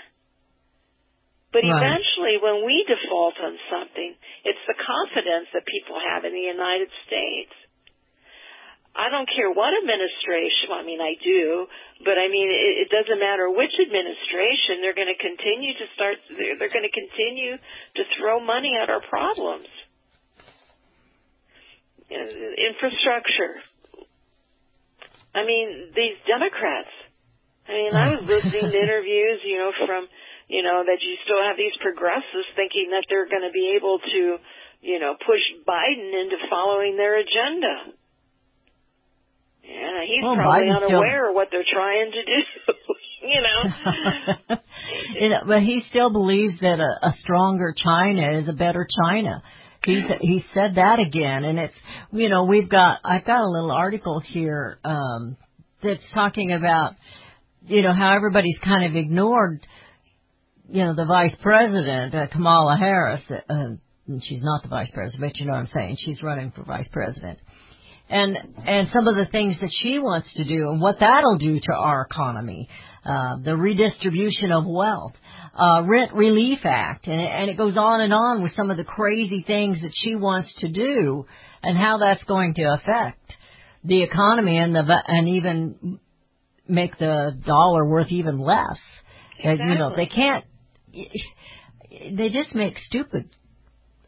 But 1.51 1.65
Right. 1.65 1.81
eventually 1.81 2.37
when 2.37 2.63
we 2.63 2.83
default 2.85 3.39
on 3.39 3.57
something, 3.69 4.15
it's 4.45 4.65
the 4.67 4.75
confidence 4.75 5.49
that 5.53 5.65
people 5.65 5.99
have 5.99 6.25
in 6.25 6.33
the 6.33 6.45
United 6.45 6.89
States. 7.05 7.53
I 8.95 9.09
don't 9.09 9.29
care 9.29 9.49
what 9.51 9.73
administration, 9.73 10.71
I 10.73 10.83
mean 10.83 10.99
I 10.99 11.13
do, 11.23 11.67
but 12.03 12.17
I 12.17 12.27
mean 12.27 12.49
it, 12.49 12.85
it 12.85 12.89
doesn't 12.89 13.19
matter 13.19 13.49
which 13.49 13.73
administration, 13.79 14.81
they're 14.81 14.97
going 14.97 15.13
to 15.13 15.17
continue 15.17 15.73
to 15.73 15.85
start, 15.93 16.17
they're, 16.29 16.57
they're 16.57 16.73
going 16.73 16.89
to 16.89 16.91
continue 16.91 17.57
to 17.95 18.03
throw 18.17 18.39
money 18.39 18.75
at 18.75 18.89
our 18.89 19.01
problems 19.01 19.69
infrastructure. 22.09 23.61
I 25.33 25.45
mean, 25.45 25.93
these 25.93 26.17
Democrats. 26.25 26.89
I 27.69 27.71
mean, 27.77 27.93
I 27.93 28.09
was 28.17 28.25
listening 28.25 28.73
to 28.73 28.77
interviews, 28.85 29.39
you 29.45 29.57
know, 29.61 29.71
from, 29.85 30.09
you 30.49 30.63
know, 30.65 30.81
that 30.83 30.99
you 31.05 31.13
still 31.23 31.39
have 31.45 31.55
these 31.55 31.77
progressives 31.79 32.49
thinking 32.57 32.89
that 32.91 33.05
they're 33.07 33.29
going 33.29 33.45
to 33.45 33.53
be 33.53 33.77
able 33.77 33.99
to, 34.01 34.41
you 34.81 34.97
know, 34.99 35.13
push 35.21 35.43
Biden 35.63 36.09
into 36.09 36.37
following 36.49 36.97
their 36.97 37.21
agenda. 37.21 37.93
Yeah, 39.63 40.01
he's 40.09 40.23
Well, 40.23 40.35
probably 40.35 40.65
Biden's 40.67 40.77
still- 40.85 40.97
unaware 40.99 41.29
of 41.29 41.35
what 41.35 41.49
they're 41.51 41.67
trying 41.71 42.11
to 42.11 42.23
do. 42.25 42.39
you 43.29 43.41
know, 43.41 44.57
You 45.21 45.29
know, 45.29 45.41
but 45.45 45.61
he 45.61 45.83
still 45.89 46.09
believes 46.09 46.59
that 46.61 46.79
a, 46.79 47.07
a 47.09 47.13
stronger 47.21 47.73
China 47.77 48.39
is 48.39 48.47
a 48.47 48.53
better 48.53 48.87
China. 49.05 49.43
He 49.85 50.01
he 50.19 50.43
said 50.53 50.75
that 50.75 50.97
again, 50.99 51.45
and 51.45 51.57
it's 51.57 51.73
you 52.11 52.27
know 52.27 52.43
we've 52.43 52.67
got 52.67 52.97
I've 53.05 53.23
got 53.25 53.39
a 53.41 53.47
little 53.49 53.71
article 53.71 54.19
here 54.19 54.77
um, 54.83 55.37
that's 55.81 56.03
talking 56.13 56.51
about 56.51 56.95
you 57.65 57.81
know 57.81 57.93
how 57.93 58.13
everybody's 58.15 58.57
kind 58.63 58.83
of 58.85 58.95
ignored 58.97 59.65
you 60.71 60.83
know 60.83 60.95
the 60.95 61.05
vice 61.05 61.35
president 61.41 62.13
uh, 62.13 62.27
Kamala 62.27 62.77
Harris. 62.77 63.21
Uh, 63.29 63.75
she's 64.21 64.43
not 64.43 64.63
the 64.63 64.69
vice 64.69 64.89
president, 64.93 65.21
but 65.21 65.37
you 65.37 65.45
know 65.45 65.53
what 65.53 65.59
I'm 65.59 65.69
saying. 65.73 65.97
She's 65.99 66.21
running 66.23 66.51
for 66.51 66.63
vice 66.63 66.87
president 66.91 67.39
and 68.09 68.37
and 68.65 68.89
some 68.93 69.07
of 69.07 69.15
the 69.15 69.25
things 69.25 69.55
that 69.61 69.69
she 69.81 69.99
wants 69.99 70.27
to 70.35 70.43
do 70.43 70.69
and 70.69 70.81
what 70.81 70.99
that'll 70.99 71.37
do 71.37 71.59
to 71.59 71.73
our 71.73 72.07
economy, 72.09 72.67
uh, 73.05 73.37
the 73.43 73.55
redistribution 73.55 74.51
of 74.51 74.65
wealth, 74.65 75.13
uh, 75.57 75.83
rent 75.85 76.13
relief 76.13 76.59
act, 76.63 77.07
and 77.07 77.21
it, 77.21 77.29
and 77.29 77.49
it 77.49 77.57
goes 77.57 77.75
on 77.77 78.01
and 78.01 78.13
on 78.13 78.41
with 78.41 78.55
some 78.55 78.71
of 78.71 78.77
the 78.77 78.83
crazy 78.83 79.43
things 79.45 79.79
that 79.81 79.91
she 79.93 80.15
wants 80.15 80.51
to 80.59 80.67
do 80.69 81.25
and 81.61 81.77
how 81.77 81.99
that's 81.99 82.23
going 82.23 82.55
to 82.55 82.63
affect 82.63 83.33
the 83.83 84.01
economy 84.01 84.57
and 84.57 84.75
the 84.75 85.03
and 85.07 85.29
even 85.29 85.99
make 86.67 86.97
the 86.97 87.37
dollar 87.45 87.87
worth 87.87 88.11
even 88.11 88.39
less. 88.39 88.77
Uh, 89.43 89.51
you 89.51 89.75
know 89.75 89.93
they 89.95 90.07
can't. 90.07 90.45
They 91.89 92.29
just 92.29 92.53
make 92.53 92.77
stupid 92.85 93.33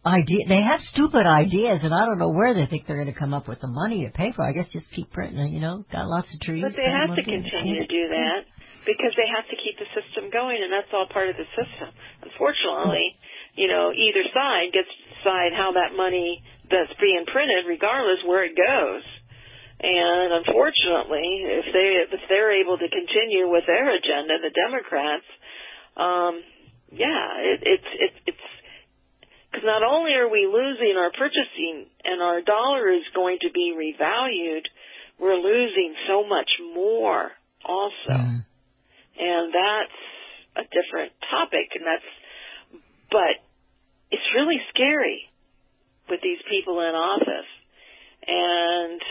idea. 0.06 0.46
They 0.50 0.62
have 0.62 0.82
stupid 0.94 1.26
ideas, 1.26 1.82
and 1.82 1.94
I 1.94 2.06
don't 2.06 2.18
know 2.18 2.30
where 2.30 2.54
they 2.54 2.66
think 2.66 2.86
they're 2.86 3.02
going 3.02 3.14
to 3.14 3.18
come 3.18 3.34
up 3.34 3.48
with 3.48 3.62
the 3.62 3.70
money 3.70 4.06
to 4.06 4.12
pay 4.14 4.34
for. 4.34 4.46
I 4.46 4.52
guess 4.54 4.70
just 4.70 4.86
keep 4.94 5.10
printing. 5.10 5.54
You 5.54 5.62
know, 5.62 5.86
got 5.92 6.06
lots 6.06 6.30
of 6.34 6.38
trees. 6.42 6.62
But 6.62 6.78
they 6.78 6.90
have 6.90 7.16
to 7.16 7.24
continue 7.26 7.82
to 7.82 7.90
do 7.90 8.06
that 8.14 8.46
because 8.86 9.14
they 9.14 9.30
have 9.30 9.46
to 9.50 9.58
keep 9.62 9.78
the 9.78 9.90
system 9.94 10.34
going, 10.34 10.62
and 10.62 10.74
that's 10.74 10.90
all 10.94 11.06
part 11.10 11.30
of 11.30 11.38
the 11.38 11.46
system. 11.54 11.90
Unfortunately, 12.22 13.18
you 13.54 13.70
know, 13.70 13.94
either 13.94 14.26
side 14.34 14.74
gets 14.74 14.90
to 14.90 15.06
decide 15.18 15.54
how 15.54 15.74
that 15.78 15.94
money 15.94 16.42
that's 16.70 16.94
being 16.98 17.26
printed, 17.30 17.70
regardless 17.70 18.26
where 18.26 18.46
it 18.46 18.58
goes. 18.58 19.06
And 19.82 20.46
unfortunately, 20.46 21.26
if 21.46 21.66
they 21.74 21.90
if 22.10 22.22
they're 22.30 22.54
able 22.62 22.78
to 22.78 22.90
continue 22.90 23.50
with 23.50 23.66
their 23.66 23.90
agenda, 23.90 24.38
the 24.38 24.54
Democrats, 24.54 25.30
um, 25.98 26.42
yeah, 26.92 27.40
it, 27.40 27.60
it's 27.64 27.92
it's 28.00 28.20
it's 28.28 28.48
because 29.52 29.66
not 29.66 29.84
only 29.84 30.14
are 30.14 30.30
we 30.30 30.48
losing 30.48 30.96
our 30.98 31.12
purchasing 31.12 31.88
and 32.04 32.22
our 32.22 32.42
dollar 32.42 32.90
is 32.92 33.04
going 33.14 33.40
to 33.42 33.52
be 33.52 33.76
revalued, 33.76 34.64
we're 35.20 35.36
losing 35.36 35.94
so 36.08 36.26
much 36.26 36.50
more 36.74 37.32
also. 37.66 38.16
Mm. 38.16 38.46
And 39.20 39.54
that's 39.54 40.00
a 40.56 40.64
different 40.72 41.12
topic 41.30 41.76
and 41.76 41.86
that's, 41.86 42.10
but 43.12 43.36
it's 44.10 44.24
really 44.36 44.60
scary 44.74 45.30
with 46.10 46.22
these 46.24 46.40
people 46.50 46.80
in 46.80 46.96
office. 46.96 47.52
And, 48.26 49.02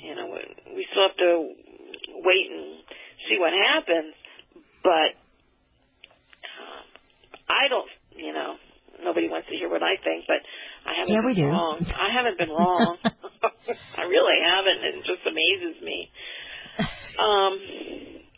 you 0.00 0.14
know, 0.14 0.38
we 0.74 0.86
still 0.90 1.08
have 1.08 1.16
to 1.16 1.52
wait 2.22 2.46
and 2.52 2.84
see 3.28 3.38
what 3.38 3.52
happens, 3.52 4.14
but 4.82 5.16
I 7.56 7.68
don't, 7.68 7.88
you 8.16 8.32
know, 8.32 8.54
nobody 9.02 9.28
wants 9.28 9.48
to 9.48 9.56
hear 9.56 9.70
what 9.70 9.82
I 9.82 9.96
think, 10.04 10.24
but 10.28 10.40
I 10.84 10.92
haven't 11.00 11.14
Yeah, 11.14 11.20
we 11.24 11.34
been 11.34 11.44
do. 11.44 11.50
wrong. 11.50 11.80
I 11.88 12.08
haven't 12.12 12.36
been 12.38 12.50
wrong. 12.50 12.96
I 13.96 14.02
really 14.04 14.38
haven't. 14.44 14.80
It 14.84 14.94
just 15.08 15.24
amazes 15.26 15.82
me. 15.82 16.10
Um, 17.16 17.58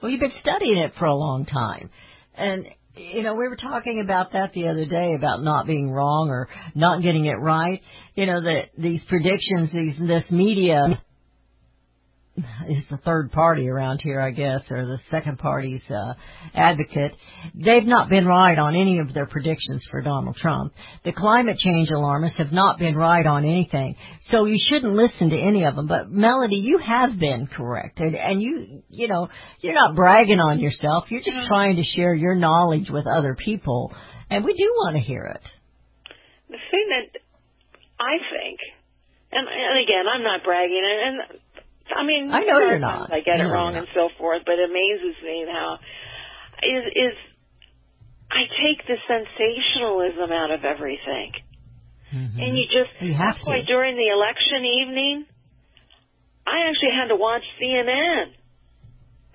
Well, 0.01 0.11
you've 0.13 0.21
been 0.21 0.39
studying 0.41 0.79
it 0.79 0.93
for 1.01 1.07
a 1.07 1.15
long 1.17 1.47
time, 1.47 1.91
and 2.37 2.65
you 2.95 3.25
know 3.25 3.35
we 3.35 3.49
were 3.49 3.57
talking 3.57 3.99
about 4.01 4.33
that 4.35 4.53
the 4.53 4.69
other 4.69 4.87
day 4.87 5.15
about 5.17 5.43
not 5.43 5.67
being 5.67 5.91
wrong 5.91 6.29
or 6.31 6.49
not 6.77 7.03
getting 7.03 7.25
it 7.27 7.41
right. 7.41 7.83
You 8.15 8.27
know 8.27 8.41
that 8.41 8.67
these 8.79 9.01
predictions, 9.09 9.71
these 9.73 9.97
this 9.99 10.31
media 10.31 11.03
is 12.68 12.85
the 12.90 12.96
third 12.98 13.33
party 13.33 13.68
around 13.68 14.01
here, 14.03 14.20
I 14.20 14.31
guess, 14.31 14.62
or 14.70 14.85
the 14.87 14.98
second 15.11 15.38
party's 15.38 15.83
uh, 15.90 16.14
advocate. 16.55 17.14
They've 17.55 17.87
not 17.87 18.09
been 18.09 18.27
right 18.27 18.59
on 18.59 18.74
any 18.74 18.98
of 18.98 19.14
their 19.14 19.27
predictions 19.27 19.85
for 19.90 20.01
Donald 20.03 20.37
Trump. 20.37 20.72
The 21.05 21.12
climate 21.12 21.59
change 21.59 21.90
alarmists 21.90 22.38
have 22.38 22.53
not 22.53 22.79
been 22.79 22.96
right 22.96 23.27
on 23.27 23.44
anything. 23.44 23.96
So 24.31 24.44
you 24.44 24.59
shouldn't 24.68 24.92
listen 24.92 25.31
to 25.31 25.38
any 25.38 25.64
of 25.64 25.77
them. 25.77 25.87
But 25.87 26.11
Melody, 26.11 26.57
you 26.57 26.79
have 26.79 27.18
been 27.18 27.46
correct, 27.46 27.98
and, 28.01 28.14
and 28.14 28.42
you, 28.42 28.83
you 28.88 29.09
know, 29.09 29.29
you're 29.61 29.74
not 29.74 29.96
bragging 29.96 30.40
on 30.40 30.61
yourself. 30.61 31.05
You're 31.09 31.22
just 31.22 31.48
trying 31.48 31.77
to 31.77 31.85
share 31.85 32.14
your 32.14 32.35
knowledge 32.35 32.90
with 32.90 33.07
other 33.07 33.35
people, 33.35 33.94
and 34.31 34.44
we 34.44 34.55
do 34.55 34.64
want 34.77 34.96
to 34.96 35.03
hear 35.03 35.24
it. 35.24 35.42
the 36.48 36.57
thing 36.70 36.87
that 36.90 37.20
I 38.01 38.16
think, 38.33 38.61
and, 39.33 39.46
and 39.46 39.79
again, 39.85 40.05
I'm 40.09 40.22
not 40.22 40.44
bragging, 40.44 40.83
and, 40.83 41.20
and 41.20 41.40
I 41.94 42.05
mean, 42.05 42.31
I 42.31 42.40
know 42.44 42.59
you're 42.61 42.79
not. 42.79 43.12
I 43.12 43.20
get 43.20 43.40
it 43.40 43.44
wrong 43.44 43.77
and 43.77 43.87
so 43.94 44.09
forth, 44.18 44.42
but 44.44 44.59
it 44.59 44.68
amazes 44.68 45.16
me 45.22 45.46
how 45.51 45.79
is 46.62 46.85
is 46.94 47.14
I 48.31 48.44
take 48.61 48.87
the 48.87 48.96
sensationalism 49.09 50.33
out 50.33 50.51
of 50.51 50.64
everything, 50.64 51.33
and 52.12 52.57
you 52.57 52.64
just 52.64 52.94
Mm-hmm. 52.96 53.05
You 53.05 53.14
have 53.14 53.37
that's 53.37 53.46
why 53.46 53.61
to. 53.61 53.66
during 53.66 53.96
the 53.96 54.09
election 54.12 54.64
evening, 54.64 55.27
I 56.46 56.68
actually 56.68 56.94
had 56.96 57.09
to 57.09 57.16
watch 57.16 57.42
CNN, 57.61 58.33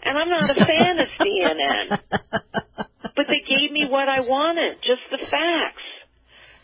and 0.03 0.17
I'm 0.17 0.29
not 0.29 0.49
a 0.49 0.65
fan 0.65 0.99
of 0.99 1.09
CNN, 1.21 1.85
but 3.15 3.25
they 3.27 3.41
gave 3.45 3.71
me 3.71 3.85
what 3.89 4.09
I 4.09 4.21
wanted, 4.21 4.77
just 4.81 5.01
the 5.11 5.21
facts 5.29 5.92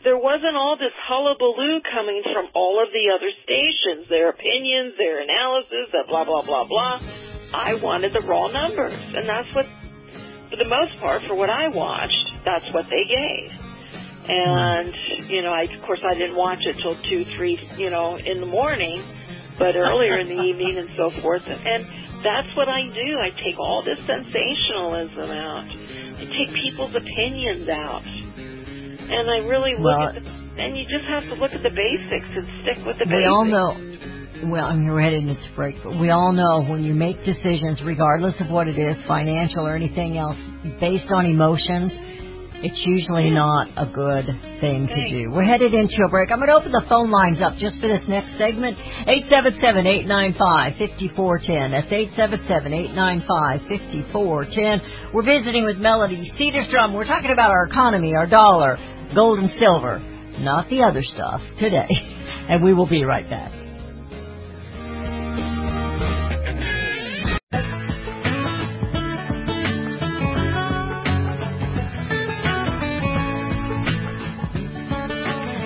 there 0.04 0.18
wasn't 0.18 0.56
all 0.56 0.78
this 0.80 0.96
hullabaloo 1.08 1.82
coming 1.92 2.24
from 2.32 2.48
all 2.56 2.82
of 2.82 2.90
the 2.96 3.12
other 3.12 3.30
stations, 3.44 4.08
their 4.08 4.30
opinions, 4.30 4.96
their 4.98 5.22
analysis, 5.22 5.92
that 5.92 6.08
blah, 6.08 6.24
blah, 6.24 6.44
blah, 6.44 6.64
blah. 6.64 7.00
I 7.54 7.76
wanted 7.82 8.14
the 8.14 8.22
raw 8.22 8.48
numbers, 8.48 8.96
and 8.96 9.28
that's 9.28 9.50
what, 9.56 9.66
for 10.50 10.56
the 10.56 10.70
most 10.70 10.96
part, 11.02 11.22
for 11.28 11.36
what 11.36 11.50
I 11.50 11.68
watched, 11.68 12.26
that's 12.46 12.66
what 12.74 12.86
they 12.88 13.04
gave. 13.04 13.52
And, 14.30 14.94
you 15.28 15.42
know, 15.42 15.52
I, 15.52 15.64
of 15.64 15.82
course, 15.84 16.00
I 16.06 16.14
didn't 16.14 16.38
watch 16.38 16.60
it 16.62 16.78
till 16.82 16.96
2, 16.96 17.36
3, 17.36 17.76
you 17.78 17.90
know, 17.90 18.16
in 18.16 18.40
the 18.40 18.46
morning, 18.46 19.04
but 19.58 19.76
earlier 19.76 20.20
in 20.20 20.30
the 20.30 20.40
evening 20.48 20.78
and 20.78 20.90
so 20.96 21.12
forth. 21.22 21.42
And 21.44 21.84
that's 22.24 22.56
what 22.56 22.70
I 22.70 22.84
do. 22.88 23.10
I 23.20 23.32
take 23.44 23.60
all 23.60 23.84
this 23.84 23.98
sensationalism 24.06 25.28
out. 25.28 25.68
I 26.20 26.24
take 26.38 26.54
people's 26.56 26.96
opinions 26.96 27.68
out 27.68 28.04
and 29.10 29.30
I 29.30 29.38
really 29.48 29.72
look 29.74 29.84
Well- 29.98 30.08
at 30.10 30.24
the, 30.24 30.30
and 30.62 30.78
you 30.78 30.86
just 30.89 31.06
have 31.06 31.24
to 31.24 31.36
look 31.36 31.54
at 31.54 31.63
the 31.63 31.69
basics 31.69 32.28
and 32.36 32.48
stick 32.63 32.78
with 32.86 32.98
the 33.00 33.06
basics. 33.06 33.17
We 33.17 33.26
all 33.26 33.45
know. 33.45 33.76
Well, 34.45 34.65
I'm 34.65 34.89
ready 34.89 35.19
to 35.22 35.36
break, 35.56 35.76
but 35.84 35.98
we 36.00 36.12
all 36.12 36.32
know 36.32 36.62
when 36.63 36.82
you 36.84 36.93
make 36.93 37.24
decisions, 37.26 37.82
regardless 37.84 38.39
of 38.39 38.50
what 38.50 38.67
it 38.69 38.78
is, 38.78 38.95
financial 39.06 39.67
or 39.67 39.76
anything 39.76 40.17
else, 40.17 40.38
based 40.80 41.12
on 41.12 41.26
emotions, 41.26 41.91
it's 42.62 42.86
usually 42.86 43.30
not 43.32 43.67
a 43.78 43.86
good 43.86 44.26
thing 44.60 44.88
to 44.88 45.10
do. 45.10 45.32
We're 45.32 45.43
headed 45.43 45.74
into 45.74 46.04
a 46.06 46.10
break. 46.10 46.30
I'm 46.32 46.39
going 46.39 46.50
to 46.50 46.56
open 46.56 46.72
the 46.72 46.84
phone 46.89 47.10
lines 47.12 47.41
up 47.41 47.58
just 47.58 47.80
for 47.80 47.88
this 47.88 48.02
next 48.08 48.38
segment. 48.38 48.78
877-895-5410. 49.08 51.72
That's 51.72 51.89
877-895-5410. 52.17 54.82
We're 55.13 55.24
visiting 55.24 55.63
with 55.65 55.78
Melody 55.78 56.32
Cedarstrom. 56.38 56.93
We're 56.93 57.06
talking 57.06 57.32
about 57.32 57.52
our 57.52 57.65
economy, 57.65 58.13
our 58.15 58.26
dollar, 58.28 58.78
gold 59.15 59.39
and 59.39 59.52
silver, 59.60 60.00
not 60.39 60.69
the 60.69 60.84
other 60.84 61.04
stuff 61.04 61.41
today. 61.60 61.88
And 62.50 62.63
we 62.63 62.74
will 62.74 62.89
be 62.89 63.04
right 63.04 63.30
back. 63.30 63.52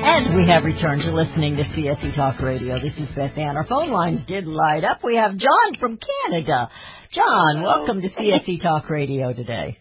And 0.06 0.36
we 0.36 0.48
have 0.50 0.66
returned 0.66 1.04
to 1.04 1.12
listening 1.12 1.56
to 1.56 1.64
CSC 1.64 2.16
Talk 2.16 2.42
Radio. 2.42 2.82
This 2.82 2.92
is 2.98 3.08
Beth 3.16 3.38
Ann. 3.38 3.56
Our 3.56 3.66
phone 3.66 3.92
lines 3.92 4.22
did 4.28 4.46
light 4.46 4.84
up. 4.84 5.04
We 5.04 5.16
have 5.16 5.32
John 5.38 5.80
from 5.80 5.98
Canada. 5.98 6.70
John, 7.14 7.62
welcome 7.62 8.02
to 8.02 8.10
CSC 8.10 8.62
Talk 8.62 8.90
Radio 8.90 9.32
today. 9.32 9.78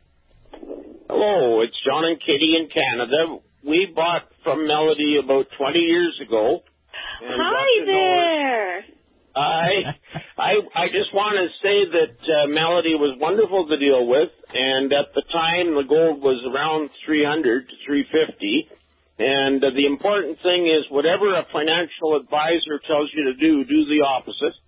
Hello, 1.11 1.61
it's 1.62 1.77
John 1.85 2.05
and 2.05 2.18
Kitty 2.20 2.55
in 2.59 2.68
Canada. 2.68 3.42
We 3.64 3.92
bought 3.94 4.27
from 4.42 4.66
Melody 4.66 5.18
about 5.22 5.46
20 5.57 5.79
years 5.79 6.20
ago. 6.27 6.62
Hi 7.22 7.68
to 7.79 7.87
know 7.87 7.94
her. 7.94 8.25
there. 8.27 8.85
I, 9.35 9.68
I, 10.37 10.53
I 10.75 10.87
just 10.90 11.14
want 11.14 11.38
to 11.38 11.46
say 11.62 11.87
that 11.87 12.18
uh, 12.27 12.46
Melody 12.51 12.98
was 12.98 13.16
wonderful 13.20 13.68
to 13.68 13.77
deal 13.79 14.07
with, 14.07 14.35
and 14.53 14.92
at 14.92 15.14
the 15.14 15.22
time 15.31 15.79
the 15.79 15.87
gold 15.87 16.20
was 16.20 16.42
around 16.42 16.90
300 17.07 17.68
to 17.68 17.75
350. 17.87 18.68
And 19.22 19.62
uh, 19.62 19.70
the 19.70 19.87
important 19.87 20.42
thing 20.42 20.66
is, 20.66 20.90
whatever 20.90 21.31
a 21.31 21.46
financial 21.53 22.18
advisor 22.18 22.83
tells 22.83 23.14
you 23.14 23.31
to 23.31 23.35
do, 23.38 23.62
do 23.62 23.87
the 23.87 24.03
opposite. 24.03 24.59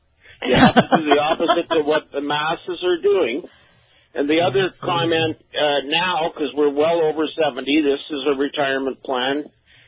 You 0.46 0.54
have 0.54 0.74
to 0.74 0.86
do 0.86 1.02
the 1.02 1.18
opposite 1.34 1.66
to 1.74 1.82
what 1.82 2.12
the 2.12 2.20
masses 2.22 2.78
are 2.86 3.02
doing. 3.02 3.42
And 4.14 4.30
the 4.30 4.46
other 4.46 4.70
comment 4.78 5.36
uh, 5.50 5.82
now, 5.90 6.30
because 6.30 6.54
we're 6.54 6.70
well 6.70 7.02
over 7.02 7.26
70, 7.26 7.66
this 7.82 7.98
is 8.14 8.22
a 8.30 8.38
retirement 8.38 9.02
plan, 9.02 9.42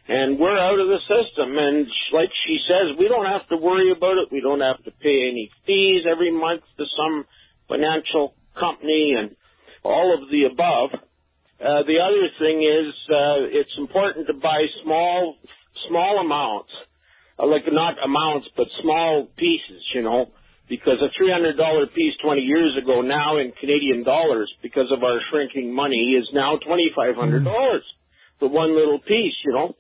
and 0.09 0.39
we're 0.39 0.59
out 0.59 0.81
of 0.81 0.89
the 0.89 0.99
system. 1.07 1.57
And 1.57 1.87
like 2.13 2.31
she 2.45 2.59
says, 2.67 2.99
we 2.99 3.07
don't 3.07 3.27
have 3.27 3.47
to 3.51 3.57
worry 3.57 3.93
about 3.93 4.19
it. 4.19 4.33
We 4.33 4.41
don't 4.41 4.61
have 4.61 4.83
to 4.83 4.91
pay 4.91 5.31
any 5.31 5.51
fees 5.65 6.03
every 6.11 6.33
month 6.33 6.63
to 6.79 6.85
some 6.99 7.25
financial 7.69 8.35
company 8.59 9.15
and 9.17 9.37
all 9.85 10.13
of 10.19 10.29
the 10.29 10.51
above. 10.51 10.91
Uh, 11.63 11.87
the 11.87 12.03
other 12.03 12.27
thing 12.43 12.67
is, 12.67 12.93
uh, 13.09 13.47
it's 13.47 13.79
important 13.79 14.27
to 14.27 14.35
buy 14.35 14.67
small, 14.83 15.37
small 15.89 16.19
amounts, 16.19 16.71
uh, 17.39 17.47
like 17.47 17.63
not 17.71 17.95
amounts, 18.05 18.49
but 18.57 18.67
small 18.83 19.29
pieces, 19.39 19.83
you 19.95 20.03
know, 20.03 20.27
because 20.69 20.99
a 21.01 21.11
$300 21.23 21.95
piece 21.95 22.15
20 22.23 22.41
years 22.43 22.77
ago 22.83 23.01
now 23.01 23.39
in 23.39 23.53
Canadian 23.59 24.03
dollars, 24.03 24.53
because 24.63 24.91
of 24.91 25.03
our 25.03 25.21
shrinking 25.31 25.75
money, 25.75 26.17
is 26.19 26.29
now 26.33 26.59
$2,500 26.67 27.79
for 28.39 28.49
one 28.49 28.75
little 28.75 28.99
piece, 28.99 29.35
you 29.45 29.53
know. 29.53 29.77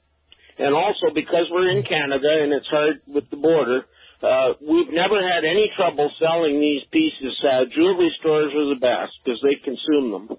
And 0.58 0.74
also 0.74 1.12
because 1.14 1.46
we're 1.50 1.70
in 1.70 1.82
Canada 1.82 2.28
and 2.42 2.52
it's 2.52 2.66
hard 2.68 3.00
with 3.06 3.28
the 3.30 3.36
border, 3.36 3.82
uh, 4.22 4.54
we've 4.62 4.88
never 4.90 5.20
had 5.20 5.44
any 5.44 5.70
trouble 5.76 6.10
selling 6.18 6.60
these 6.60 6.82
pieces. 6.90 7.36
Uh, 7.44 7.64
jewelry 7.74 8.10
stores 8.20 8.52
are 8.56 8.68
the 8.74 8.80
best 8.80 9.12
because 9.24 9.40
they 9.42 9.56
consume 9.62 10.12
them. 10.12 10.38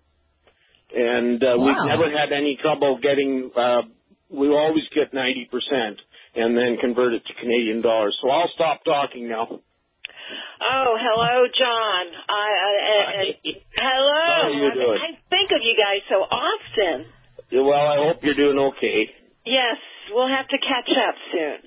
And 0.96 1.44
uh, 1.44 1.60
we've 1.60 1.86
never 1.86 2.10
had 2.10 2.32
any 2.34 2.58
trouble 2.62 2.98
getting, 2.98 3.52
uh, 3.56 3.82
we 4.32 4.48
always 4.48 4.84
get 4.96 5.14
90% 5.14 6.00
and 6.36 6.58
then 6.58 6.78
convert 6.82 7.14
it 7.14 7.24
to 7.28 7.34
Canadian 7.40 7.82
dollars. 7.82 8.18
So 8.22 8.30
I'll 8.30 8.50
stop 8.56 8.84
talking 8.84 9.28
now. 9.30 9.60
Oh, 10.30 10.98
hello, 11.00 11.48
John. 11.58 12.06
I, 12.30 12.48
I, 12.68 12.72
I, 12.92 13.00
I 13.22 13.26
hello. 13.76 14.26
How 14.28 14.44
are 14.44 14.52
you 14.52 14.74
doing? 14.74 15.00
I 15.00 15.12
think 15.30 15.52
of 15.56 15.62
you 15.64 15.76
guys 15.78 16.02
so 16.10 16.16
often. 16.28 17.06
Well, 17.52 17.88
I 17.88 17.98
hope 18.08 18.18
you're 18.24 18.36
doing 18.36 18.60
okay. 18.60 19.10
Yes, 19.46 19.78
we'll 20.12 20.28
have 20.28 20.48
to 20.50 20.58
catch 20.58 20.90
up 20.92 21.16
soon. 21.32 21.58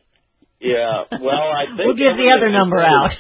Yeah. 0.61 1.05
Well, 1.21 1.49
I 1.57 1.67
think 1.77 1.79
We'll 1.79 1.97
give 1.97 2.17
the 2.17 2.31
other 2.37 2.51
number 2.51 2.81
out. 2.81 3.11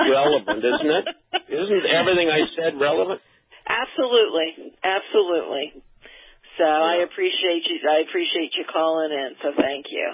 relevant, 0.00 0.64
isn't 0.64 0.90
it? 0.90 1.04
Isn't 1.48 1.86
everything 1.86 2.28
I 2.28 2.44
said 2.56 2.78
relevant? 2.78 3.20
Absolutely, 3.66 4.72
absolutely. 4.84 5.72
So 6.58 6.64
I 6.64 7.04
appreciate 7.04 7.64
you. 7.64 7.80
I 7.88 8.02
appreciate 8.08 8.52
you 8.56 8.64
calling 8.70 9.12
in. 9.12 9.30
So 9.42 9.52
thank 9.56 9.86
you. 9.90 10.12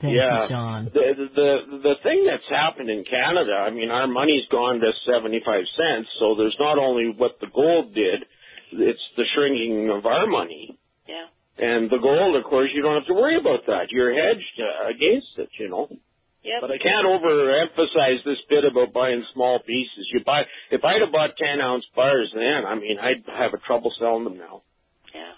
Thank 0.00 0.16
yeah. 0.16 0.44
you, 0.44 0.48
John. 0.48 0.84
The, 0.94 1.12
the 1.12 1.28
the 1.36 1.78
the 1.82 1.94
thing 2.02 2.24
that's 2.24 2.48
happened 2.48 2.88
in 2.88 3.04
Canada, 3.04 3.52
I 3.52 3.70
mean, 3.70 3.90
our 3.90 4.06
money's 4.06 4.48
gone 4.50 4.80
to 4.80 4.90
seventy 5.04 5.42
five 5.44 5.64
cents. 5.76 6.08
So 6.18 6.34
there's 6.36 6.56
not 6.58 6.78
only 6.78 7.12
what 7.12 7.36
the 7.40 7.48
gold 7.52 7.94
did, 7.94 8.24
it's 8.72 9.06
the 9.16 9.24
shrinking 9.34 9.90
of 9.92 10.06
our 10.06 10.26
money. 10.26 10.78
Yeah. 11.06 11.28
And 11.60 11.90
the 11.90 12.00
gold, 12.00 12.36
of 12.36 12.44
course, 12.44 12.70
you 12.72 12.80
don't 12.80 12.96
have 12.96 13.06
to 13.08 13.14
worry 13.14 13.36
about 13.36 13.66
that. 13.66 13.92
You're 13.92 14.16
hedged 14.16 14.56
uh, 14.56 14.88
against 14.88 15.36
it, 15.36 15.50
you 15.58 15.68
know. 15.68 15.92
Yep. 16.42 16.60
But 16.62 16.70
I 16.72 16.78
can't 16.80 17.04
overemphasize 17.04 18.24
this 18.24 18.40
bit 18.48 18.64
about 18.64 18.94
buying 18.94 19.22
small 19.34 19.60
pieces. 19.60 20.08
You 20.14 20.24
buy 20.24 20.48
if 20.70 20.82
I'd 20.82 21.04
have 21.04 21.12
bought 21.12 21.36
ten 21.36 21.60
ounce 21.60 21.84
bars 21.94 22.32
then, 22.34 22.64
I 22.64 22.74
mean, 22.74 22.96
I'd 22.96 23.28
have 23.28 23.52
a 23.52 23.60
trouble 23.60 23.92
selling 24.00 24.24
them 24.24 24.38
now. 24.38 24.62
yeah. 25.12 25.36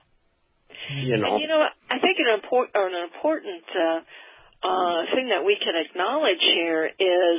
You 1.03 1.17
know. 1.19 1.35
And 1.35 1.43
you 1.43 1.49
know. 1.49 1.67
I 1.91 1.99
think 1.99 2.19
an 2.23 2.39
important 2.39 2.71
an 2.79 3.03
important 3.11 3.67
uh, 3.75 4.01
uh, 4.63 4.99
thing 5.15 5.29
that 5.35 5.43
we 5.45 5.59
can 5.59 5.75
acknowledge 5.75 6.41
here 6.41 6.87
is, 6.87 7.39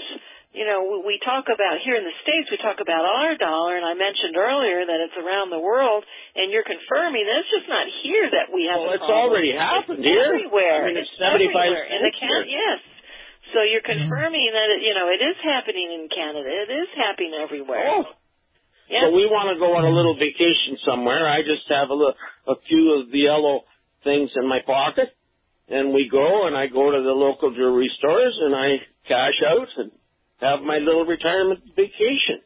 you 0.53 0.67
know, 0.67 0.83
we, 0.85 1.15
we 1.15 1.15
talk 1.23 1.47
about 1.47 1.79
here 1.81 1.95
in 1.95 2.03
the 2.03 2.15
states, 2.21 2.51
we 2.51 2.59
talk 2.59 2.83
about 2.83 3.03
our 3.07 3.39
dollar, 3.39 3.79
and 3.79 3.85
I 3.87 3.95
mentioned 3.95 4.35
earlier 4.35 4.83
that 4.85 4.99
it's 5.07 5.17
around 5.17 5.49
the 5.49 5.59
world, 5.63 6.03
and 6.35 6.51
you're 6.51 6.67
confirming 6.67 7.23
that 7.25 7.37
it's 7.41 7.53
just 7.55 7.69
not 7.71 7.87
here 8.03 8.27
that 8.27 8.51
we 8.51 8.67
have. 8.67 8.79
Well, 8.83 8.91
a 8.91 8.99
it's 8.99 9.07
problem. 9.07 9.39
already 9.39 9.55
happened 9.55 10.03
It's 10.03 10.07
here. 10.07 10.29
Everywhere. 10.35 10.83
I 10.83 10.87
mean, 10.91 10.99
it's 10.99 11.09
It's 11.09 11.23
75 11.23 11.47
everywhere. 11.47 11.85
In 11.89 11.99
the 12.03 12.13
cents 12.13 12.19
can- 12.19 12.49
yes. 12.51 12.79
So 13.51 13.61
you're 13.61 13.85
confirming 13.85 14.49
that 14.55 14.67
it, 14.71 14.81
you 14.81 14.95
know 14.97 15.11
it 15.13 15.21
is 15.21 15.37
happening 15.43 15.91
in 15.93 16.09
Canada. 16.09 16.47
It 16.47 16.71
is 16.73 16.89
happening 16.95 17.35
everywhere. 17.37 17.85
Oh. 17.85 18.05
Yeah. 18.89 19.07
So 19.07 19.15
we 19.15 19.25
want 19.27 19.53
to 19.53 19.59
go 19.59 19.75
on 19.77 19.85
a 19.85 19.93
little 19.93 20.15
vacation 20.15 20.79
somewhere. 20.85 21.27
I 21.27 21.41
just 21.43 21.67
have 21.69 21.89
a 21.89 21.93
little, 21.93 22.15
a 22.47 22.55
few 22.67 22.99
of 22.99 23.11
the 23.11 23.19
yellow 23.29 23.63
things 24.03 24.31
in 24.35 24.47
my 24.47 24.59
pocket, 24.65 25.13
and 25.69 25.93
we 25.93 26.09
go, 26.11 26.47
and 26.47 26.55
I 26.55 26.67
go 26.67 26.91
to 26.91 27.01
the 27.01 27.15
local 27.15 27.53
jewelry 27.53 27.91
stores, 27.97 28.37
and 28.41 28.55
I 28.55 28.77
cash 29.07 29.39
out 29.47 29.67
and 29.77 29.91
have 30.39 30.61
my 30.61 30.77
little 30.77 31.05
retirement 31.05 31.61
vacation. 31.75 32.43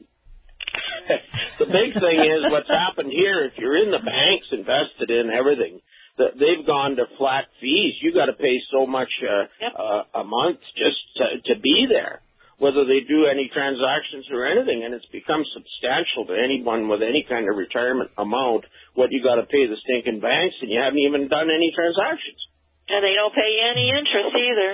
the 1.60 1.66
big 1.66 1.94
thing 1.94 2.20
is 2.20 2.52
what's 2.52 2.70
happened 2.70 3.12
here. 3.12 3.46
If 3.46 3.54
you're 3.58 3.78
in 3.78 3.92
the 3.92 4.04
banks, 4.04 4.48
invested 4.52 5.10
in 5.10 5.30
everything, 5.30 5.80
that 6.18 6.34
they've 6.38 6.66
gone 6.66 6.96
to 6.98 7.06
flat 7.18 7.46
fees. 7.62 7.94
You 8.02 8.14
got 8.14 8.26
to 8.26 8.34
pay 8.34 8.58
so 8.72 8.86
much 8.86 9.10
uh, 9.22 9.46
Yep. 9.62 9.74
uh, 9.78 10.20
a 10.22 10.24
month 10.24 10.60
just 10.76 10.98
to, 11.18 11.54
to 11.54 11.60
be 11.62 11.88
there 11.90 12.22
whether 12.58 12.86
they 12.90 13.06
do 13.06 13.30
any 13.30 13.50
transactions 13.54 14.26
or 14.34 14.46
anything, 14.46 14.82
and 14.82 14.94
it's 14.94 15.06
become 15.14 15.46
substantial 15.54 16.26
to 16.26 16.34
anyone 16.34 16.90
with 16.90 17.06
any 17.06 17.22
kind 17.30 17.46
of 17.46 17.56
retirement 17.56 18.10
amount 18.18 18.66
what 18.98 19.14
you 19.14 19.22
got 19.22 19.38
to 19.38 19.46
pay 19.46 19.70
the 19.70 19.78
stinking 19.86 20.20
banks, 20.20 20.58
and 20.62 20.74
you 20.74 20.82
haven't 20.82 21.06
even 21.06 21.30
done 21.30 21.54
any 21.54 21.70
transactions. 21.70 22.42
And 22.90 23.04
they 23.04 23.16
don't 23.16 23.34
pay 23.34 23.52
any 23.70 23.90
interest 23.90 24.34
either. 24.36 24.72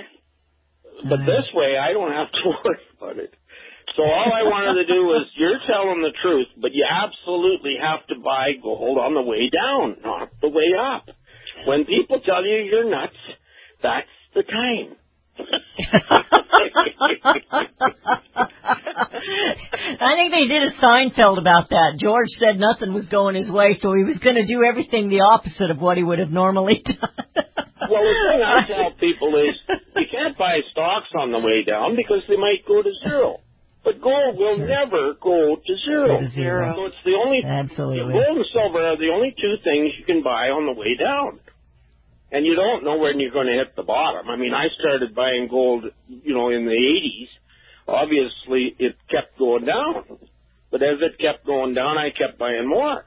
But 1.09 1.25
this 1.25 1.47
way, 1.53 1.77
I 1.77 1.93
don't 1.93 2.11
have 2.11 2.31
to 2.31 2.41
worry 2.63 2.85
about 2.97 3.17
it. 3.17 3.33
So 3.95 4.03
all 4.03 4.31
I 4.33 4.43
wanted 4.43 4.81
to 4.81 4.87
do 4.87 5.05
was, 5.05 5.27
you're 5.37 5.59
telling 5.67 6.01
the 6.01 6.13
truth, 6.21 6.47
but 6.59 6.73
you 6.73 6.85
absolutely 6.89 7.75
have 7.81 8.05
to 8.07 8.15
buy 8.23 8.53
gold 8.61 8.97
on 8.97 9.13
the 9.13 9.21
way 9.21 9.49
down, 9.49 9.97
not 10.03 10.29
the 10.41 10.49
way 10.49 10.73
up. 10.79 11.09
When 11.67 11.85
people 11.85 12.19
tell 12.25 12.43
you 12.43 12.57
you're 12.63 12.89
nuts, 12.89 13.13
that's 13.83 14.07
the 14.33 14.43
time. 14.43 14.95
I 20.01 20.15
think 20.15 20.31
they 20.31 20.47
did 20.47 20.63
a 20.63 20.71
Seinfeld 20.81 21.39
about 21.39 21.69
that. 21.69 21.97
George 21.99 22.29
said 22.39 22.59
nothing 22.59 22.93
was 22.93 23.05
going 23.05 23.35
his 23.35 23.49
way, 23.49 23.77
so 23.81 23.93
he 23.93 24.03
was 24.03 24.17
going 24.23 24.35
to 24.35 24.45
do 24.45 24.63
everything 24.63 25.09
the 25.09 25.21
opposite 25.21 25.71
of 25.71 25.79
what 25.79 25.97
he 25.97 26.03
would 26.03 26.19
have 26.19 26.31
normally 26.31 26.81
done. 26.85 27.32
Well, 27.89 28.03
the 28.03 28.15
thing 28.31 28.41
I 28.43 28.67
tell 28.67 28.91
people 28.99 29.35
is 29.35 29.55
you 29.95 30.07
can't 30.11 30.37
buy 30.37 30.59
stocks 30.71 31.09
on 31.17 31.31
the 31.31 31.39
way 31.39 31.63
down 31.63 31.95
because 31.95 32.23
they 32.27 32.37
might 32.37 32.65
go 32.67 32.81
to 32.81 32.91
zero. 33.07 33.39
But 33.83 34.01
gold 34.01 34.37
will 34.37 34.57
never 34.57 35.13
go 35.19 35.57
to 35.59 35.73
zero. 35.85 36.19
Go 36.19 36.25
to 36.25 36.31
zero. 36.31 36.73
So 36.75 36.85
it's 36.85 37.03
the 37.03 37.19
only 37.19 37.43
Absolutely. 37.43 38.13
gold 38.13 38.37
and 38.37 38.45
silver 38.53 38.79
are 38.79 38.97
the 38.97 39.11
only 39.13 39.35
two 39.35 39.55
things 39.63 39.91
you 39.99 40.05
can 40.05 40.23
buy 40.23 40.49
on 40.55 40.65
the 40.65 40.79
way 40.79 40.95
down. 40.95 41.39
And 42.31 42.45
you 42.45 42.55
don't 42.55 42.83
know 42.83 42.97
when 42.97 43.19
you're 43.19 43.31
going 43.31 43.47
to 43.47 43.53
hit 43.53 43.75
the 43.75 43.83
bottom. 43.83 44.27
I 44.29 44.37
mean, 44.37 44.53
I 44.53 44.67
started 44.79 45.13
buying 45.13 45.47
gold, 45.49 45.85
you 46.07 46.33
know, 46.33 46.49
in 46.49 46.65
the 46.65 46.71
80s. 46.71 47.29
Obviously, 47.87 48.75
it 48.79 48.95
kept 49.11 49.37
going 49.37 49.65
down. 49.65 50.17
But 50.71 50.81
as 50.81 50.97
it 51.01 51.19
kept 51.19 51.45
going 51.45 51.75
down, 51.75 51.99
I 51.99 52.09
kept 52.09 52.39
buying 52.39 52.67
more. 52.67 53.05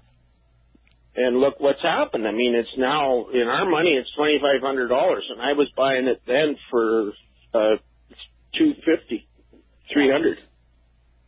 And 1.17 1.39
look 1.41 1.59
what's 1.59 1.83
happened. 1.83 2.27
I 2.27 2.33
mean, 2.33 2.55
it's 2.55 2.77
now 2.79 3.27
in 3.33 3.49
our 3.49 3.65
money, 3.69 3.91
it's 3.91 4.11
twenty 4.17 4.39
five 4.41 4.61
hundred 4.63 4.89
dollars, 4.89 5.25
and 5.31 5.41
I 5.41 5.53
was 5.55 5.69
buying 5.77 6.07
it 6.07 6.23
then 6.27 6.57
for 6.71 7.13
uh, 7.55 7.77
two 8.59 8.75
fifty, 8.85 9.27
three 9.93 10.11
hundred. 10.11 10.39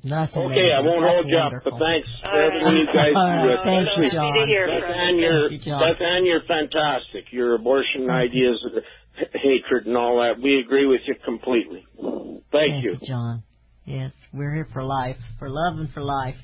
That's 0.05 0.31
Okay, 0.31 0.71
I 0.73 0.81
won't 0.81 1.03
hold 1.03 1.27
you 1.29 1.37
up, 1.39 1.53
but 1.65 1.73
wonderful. 1.75 1.79
thanks 1.83 2.09
for 2.23 2.29
All 2.31 2.39
right. 2.39 2.47
everything 2.55 2.77
you 2.79 2.87
guys 2.87 3.11
do. 3.11 3.19
right, 3.19 3.59
thank 3.65 3.83
you, 3.83 3.89
Especially- 3.91 4.11
John. 4.15 4.33
Good 4.33 4.41
to 4.41 4.47
hear 4.47 4.67
Beth 4.69 4.81
from 4.87 4.93
Ann, 4.95 5.15
you. 5.17 5.21
you're, 5.27 5.49
Thank 5.49 5.67
you, 5.67 5.73
John. 5.73 5.81
Beth 5.83 6.01
Ann, 6.07 6.25
you're 6.25 6.43
fantastic. 6.47 7.25
Your 7.33 7.55
abortion 7.57 8.09
ideas, 8.09 8.65
of 8.65 8.73
h- 9.19 9.29
hatred, 9.35 9.87
and 9.87 9.97
all 9.97 10.23
that. 10.23 10.41
We 10.41 10.61
agree 10.61 10.87
with 10.87 11.01
you 11.07 11.17
completely. 11.25 11.85
Thank, 12.53 12.85
you. 12.85 12.97
John. 13.07 13.43
Yes, 13.89 14.13
we're 14.35 14.53
here 14.53 14.69
for 14.75 14.85
life, 14.85 15.17
for 15.39 15.49
love 15.49 15.79
and 15.79 15.91
for 15.95 16.03
life. 16.03 16.35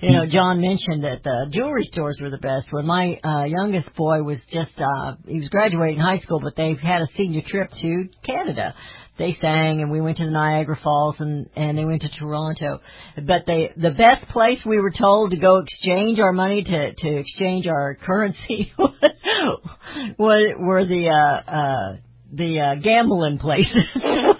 You 0.00 0.12
know, 0.12 0.24
John 0.24 0.60
mentioned 0.60 1.02
that 1.02 1.24
the 1.24 1.48
jewelry 1.52 1.82
stores 1.90 2.20
were 2.22 2.30
the 2.30 2.38
best. 2.38 2.68
When 2.70 2.86
my 2.86 3.18
uh, 3.24 3.42
youngest 3.42 3.92
boy 3.96 4.22
was 4.22 4.38
just, 4.52 4.70
uh, 4.78 5.16
he 5.26 5.40
was 5.40 5.48
graduating 5.48 5.98
high 5.98 6.20
school, 6.20 6.38
but 6.38 6.54
they 6.56 6.76
had 6.80 7.02
a 7.02 7.08
senior 7.16 7.42
trip 7.44 7.72
to 7.80 8.08
Canada. 8.24 8.76
They 9.18 9.36
sang 9.40 9.82
and 9.82 9.90
we 9.90 10.00
went 10.00 10.18
to 10.18 10.24
the 10.24 10.30
Niagara 10.30 10.78
Falls 10.80 11.16
and, 11.18 11.48
and 11.56 11.76
they 11.76 11.84
went 11.84 12.02
to 12.02 12.08
Toronto. 12.08 12.80
But 13.16 13.46
they, 13.48 13.72
the 13.76 13.90
best 13.90 14.28
place 14.28 14.60
we 14.64 14.78
were 14.78 14.92
told 14.96 15.32
to 15.32 15.38
go 15.38 15.58
exchange 15.58 16.20
our 16.20 16.32
money 16.32 16.62
to, 16.62 16.94
to 16.94 17.16
exchange 17.16 17.66
our 17.66 17.96
currency 18.06 18.72
was, 18.78 20.54
were 20.56 20.84
the, 20.84 21.08
uh, 21.08 21.50
uh, 21.50 21.96
the, 22.32 22.60
uh, 22.60 22.74
gambling 22.80 23.40
places. 23.40 23.88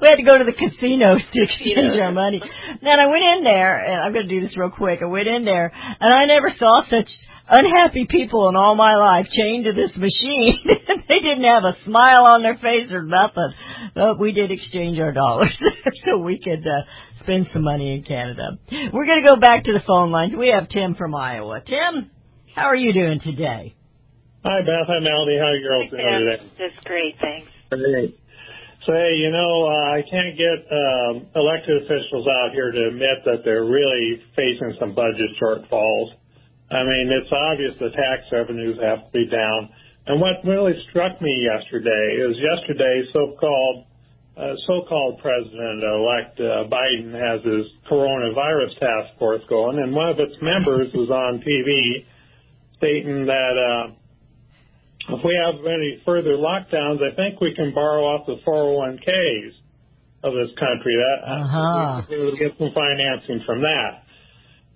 we 0.00 0.08
had 0.08 0.16
to 0.16 0.22
go 0.22 0.38
to 0.38 0.44
the 0.44 0.52
casinos 0.52 1.22
to 1.32 1.42
exchange 1.42 1.98
our 1.98 2.12
money. 2.12 2.40
Then 2.82 2.98
I 3.00 3.06
went 3.06 3.24
in 3.36 3.44
there, 3.44 3.78
and 3.78 4.02
I'm 4.02 4.12
going 4.12 4.28
to 4.28 4.40
do 4.40 4.46
this 4.46 4.56
real 4.56 4.70
quick. 4.70 5.00
I 5.02 5.06
went 5.06 5.28
in 5.28 5.44
there, 5.44 5.72
and 5.74 6.12
I 6.12 6.26
never 6.26 6.50
saw 6.58 6.82
such 6.88 7.08
unhappy 7.48 8.06
people 8.08 8.48
in 8.48 8.56
all 8.56 8.74
my 8.74 8.96
life 8.96 9.26
chained 9.30 9.64
to 9.64 9.72
this 9.72 9.96
machine. 9.96 10.58
they 11.08 11.20
didn't 11.20 11.44
have 11.44 11.64
a 11.64 11.76
smile 11.84 12.24
on 12.24 12.42
their 12.42 12.56
face 12.56 12.90
or 12.90 13.02
nothing. 13.02 13.52
But 13.94 14.18
we 14.18 14.32
did 14.32 14.50
exchange 14.50 14.98
our 14.98 15.12
dollars 15.12 15.56
so 16.04 16.18
we 16.18 16.40
could 16.42 16.66
uh, 16.66 16.82
spend 17.20 17.48
some 17.52 17.62
money 17.62 17.94
in 17.94 18.04
Canada. 18.04 18.58
We're 18.92 19.06
going 19.06 19.22
to 19.22 19.28
go 19.28 19.36
back 19.36 19.64
to 19.64 19.72
the 19.72 19.82
phone 19.86 20.10
lines. 20.10 20.32
We 20.36 20.48
have 20.48 20.68
Tim 20.68 20.94
from 20.94 21.14
Iowa. 21.14 21.60
Tim, 21.64 22.10
how 22.54 22.64
are 22.64 22.76
you 22.76 22.92
doing 22.92 23.20
today? 23.20 23.76
Hi, 24.44 24.60
Beth. 24.60 24.86
Hi, 24.86 25.00
Melody. 25.00 25.38
How 25.38 25.46
are 25.46 25.56
you 25.56 25.66
girls 25.66 25.90
doing 25.90 26.02
today? 26.02 26.52
that's 26.58 26.84
great. 26.84 27.14
Thanks. 27.20 27.50
Great. 27.70 28.18
Hey, 28.86 29.18
you 29.18 29.34
know, 29.34 29.66
uh, 29.66 29.98
I 29.98 30.02
can't 30.06 30.38
get 30.38 30.62
um, 30.70 31.26
elected 31.34 31.82
officials 31.82 32.22
out 32.22 32.54
here 32.54 32.70
to 32.70 32.86
admit 32.94 33.18
that 33.24 33.42
they're 33.42 33.66
really 33.66 34.22
facing 34.38 34.78
some 34.78 34.94
budget 34.94 35.26
shortfalls. 35.42 36.14
I 36.70 36.86
mean, 36.86 37.10
it's 37.10 37.32
obvious 37.34 37.74
the 37.82 37.90
tax 37.90 38.30
revenues 38.30 38.78
have 38.78 39.02
to 39.06 39.10
be 39.10 39.26
down. 39.26 39.74
And 40.06 40.20
what 40.20 40.38
really 40.46 40.78
struck 40.90 41.20
me 41.20 41.34
yesterday 41.50 42.30
is 42.30 42.38
yesterday, 42.38 43.02
so-called 43.12 43.86
uh, 44.38 44.54
so-called 44.68 45.18
President-elect 45.18 46.38
uh, 46.38 46.70
Biden 46.70 47.10
has 47.10 47.42
his 47.42 47.66
coronavirus 47.90 48.78
task 48.78 49.18
force 49.18 49.42
going, 49.48 49.80
and 49.80 49.96
one 49.96 50.10
of 50.10 50.20
its 50.20 50.36
members 50.40 50.94
was 50.94 51.10
on 51.10 51.42
TV 51.42 52.06
stating 52.78 53.26
that. 53.26 53.58
Uh, 53.58 54.05
if 55.08 55.20
we 55.24 55.34
have 55.36 55.64
any 55.64 56.02
further 56.04 56.36
lockdowns, 56.36 56.98
I 57.02 57.14
think 57.14 57.40
we 57.40 57.54
can 57.54 57.72
borrow 57.74 58.04
off 58.04 58.26
the 58.26 58.36
401ks 58.46 59.52
of 60.24 60.32
this 60.34 60.50
country. 60.58 60.96
That 60.96 61.18
Uh-huh. 61.30 62.02
we 62.10 62.24
would 62.24 62.38
get 62.38 62.56
some 62.58 62.72
financing 62.72 63.40
from 63.46 63.62
that. 63.62 64.02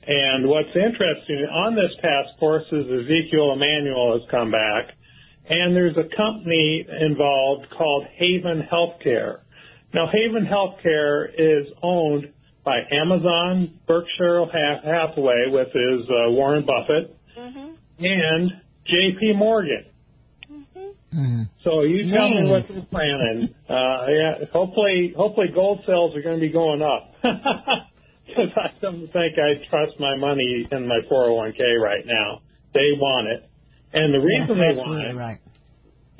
And 0.07 0.49
what's 0.49 0.75
interesting 0.75 1.47
on 1.47 1.75
this 1.75 1.95
task 2.01 2.39
force 2.39 2.65
is 2.73 2.87
Ezekiel 2.91 3.53
Emanuel 3.53 4.19
has 4.19 4.29
come 4.31 4.51
back, 4.51 4.95
and 5.49 5.75
there's 5.77 5.97
a 5.97 6.05
company 6.17 6.87
involved 7.01 7.69
called 7.71 8.05
Haven 8.15 8.63
Healthcare. 8.71 9.41
Now, 9.93 10.07
Haven 10.07 10.47
Healthcare 10.47 11.29
is 11.37 11.67
owned 11.83 12.29
by 12.65 12.81
Amazon, 12.93 13.73
Berkshire 13.87 14.45
Hathaway, 14.47 15.49
with 15.51 15.69
his 15.73 16.09
uh, 16.09 16.31
Warren 16.31 16.65
Buffett, 16.65 17.15
Mhm. 17.37 17.75
and 17.99 18.53
J.P. 18.87 19.33
Morgan. 19.35 19.85
Mm. 21.15 21.49
So 21.65 21.83
you 21.83 22.13
tell 22.13 22.29
me 22.29 22.49
what 22.49 22.71
you're 22.71 22.83
planning. 22.85 23.55
Uh, 23.69 24.07
yeah, 24.09 24.47
hopefully, 24.53 25.13
hopefully 25.17 25.49
gold 25.55 25.81
sales 25.87 26.15
are 26.15 26.23
going 26.23 26.37
to 26.37 26.41
be 26.41 26.53
going 26.53 26.83
up. 26.83 27.15
Because 28.31 28.55
I 28.55 28.71
don't 28.81 29.11
think 29.11 29.35
I 29.43 29.59
trust 29.69 29.99
my 29.99 30.15
money 30.17 30.65
in 30.71 30.87
my 30.87 31.01
401k 31.11 31.83
right 31.83 32.07
now. 32.07 32.43
They 32.73 32.95
want 32.95 33.27
it, 33.27 33.51
and 33.93 34.15
the 34.15 34.21
reason 34.21 34.55
That's 34.57 34.79
they 34.79 34.79
want 34.79 35.03
it 35.03 35.17
right. 35.17 35.41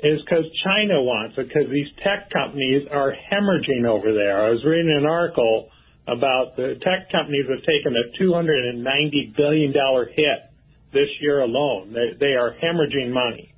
is 0.03 0.19
because 0.19 0.43
China 0.65 1.01
wants 1.03 1.37
it. 1.37 1.47
Because 1.47 1.71
these 1.71 1.87
tech 2.03 2.27
companies 2.29 2.83
are 2.91 3.15
hemorrhaging 3.15 3.87
over 3.87 4.11
there. 4.13 4.43
I 4.43 4.49
was 4.49 4.59
reading 4.65 4.91
an 4.91 5.05
article 5.05 5.69
about 6.07 6.57
the 6.57 6.75
tech 6.83 7.07
companies 7.11 7.45
have 7.47 7.63
taken 7.63 7.95
a 7.95 8.17
290 8.19 9.33
billion 9.37 9.71
dollar 9.71 10.05
hit 10.05 10.51
this 10.91 11.07
year 11.21 11.39
alone. 11.39 11.93
They, 11.93 12.17
they 12.19 12.33
are 12.33 12.51
hemorrhaging 12.59 13.13
money. 13.13 13.53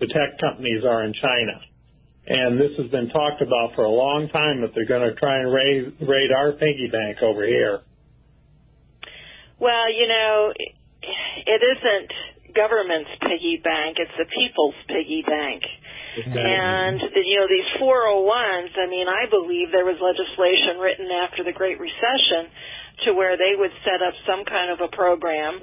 The 0.00 0.06
tech 0.06 0.38
companies 0.40 0.84
are 0.84 1.04
in 1.04 1.14
China. 1.14 1.60
And 2.26 2.58
this 2.58 2.74
has 2.78 2.90
been 2.90 3.08
talked 3.08 3.40
about 3.40 3.74
for 3.74 3.84
a 3.84 3.90
long 3.90 4.28
time 4.32 4.60
that 4.62 4.74
they're 4.74 4.88
going 4.88 5.08
to 5.08 5.14
try 5.14 5.38
and 5.38 5.52
raid, 5.52 5.94
raid 6.02 6.30
our 6.34 6.52
piggy 6.52 6.90
bank 6.90 7.22
over 7.22 7.46
here. 7.46 7.80
Well, 9.60 9.86
you 9.88 10.08
know, 10.10 10.52
it 11.46 11.60
isn't 11.62 12.10
government's 12.52 13.14
piggy 13.22 13.60
bank; 13.62 13.96
it's 14.00 14.12
the 14.18 14.26
people's 14.26 14.74
piggy 14.88 15.22
bank. 15.24 15.62
And 16.16 16.96
you 17.12 17.36
know 17.36 17.46
these 17.46 17.68
401s. 17.76 18.72
I 18.72 18.88
mean, 18.88 19.04
I 19.04 19.28
believe 19.28 19.68
there 19.70 19.84
was 19.84 20.00
legislation 20.00 20.80
written 20.80 21.12
after 21.12 21.44
the 21.44 21.52
Great 21.52 21.78
Recession 21.78 22.48
to 23.04 23.12
where 23.12 23.36
they 23.36 23.52
would 23.52 23.72
set 23.84 24.00
up 24.00 24.16
some 24.24 24.48
kind 24.48 24.72
of 24.72 24.80
a 24.80 24.88
program 24.88 25.60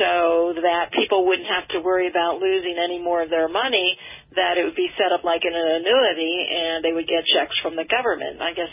so 0.00 0.56
that 0.56 0.90
people 0.96 1.28
wouldn't 1.28 1.48
have 1.48 1.68
to 1.76 1.84
worry 1.84 2.08
about 2.08 2.40
losing 2.40 2.80
any 2.80 2.96
more 2.96 3.22
of 3.22 3.30
their 3.30 3.48
money. 3.48 3.96
That 4.34 4.58
it 4.58 4.66
would 4.66 4.74
be 4.74 4.90
set 4.98 5.14
up 5.14 5.22
like 5.22 5.46
an 5.46 5.54
annuity, 5.54 6.34
and 6.50 6.82
they 6.82 6.90
would 6.90 7.06
get 7.06 7.22
checks 7.30 7.54
from 7.62 7.78
the 7.78 7.86
government. 7.86 8.42
I 8.42 8.50
guess 8.50 8.72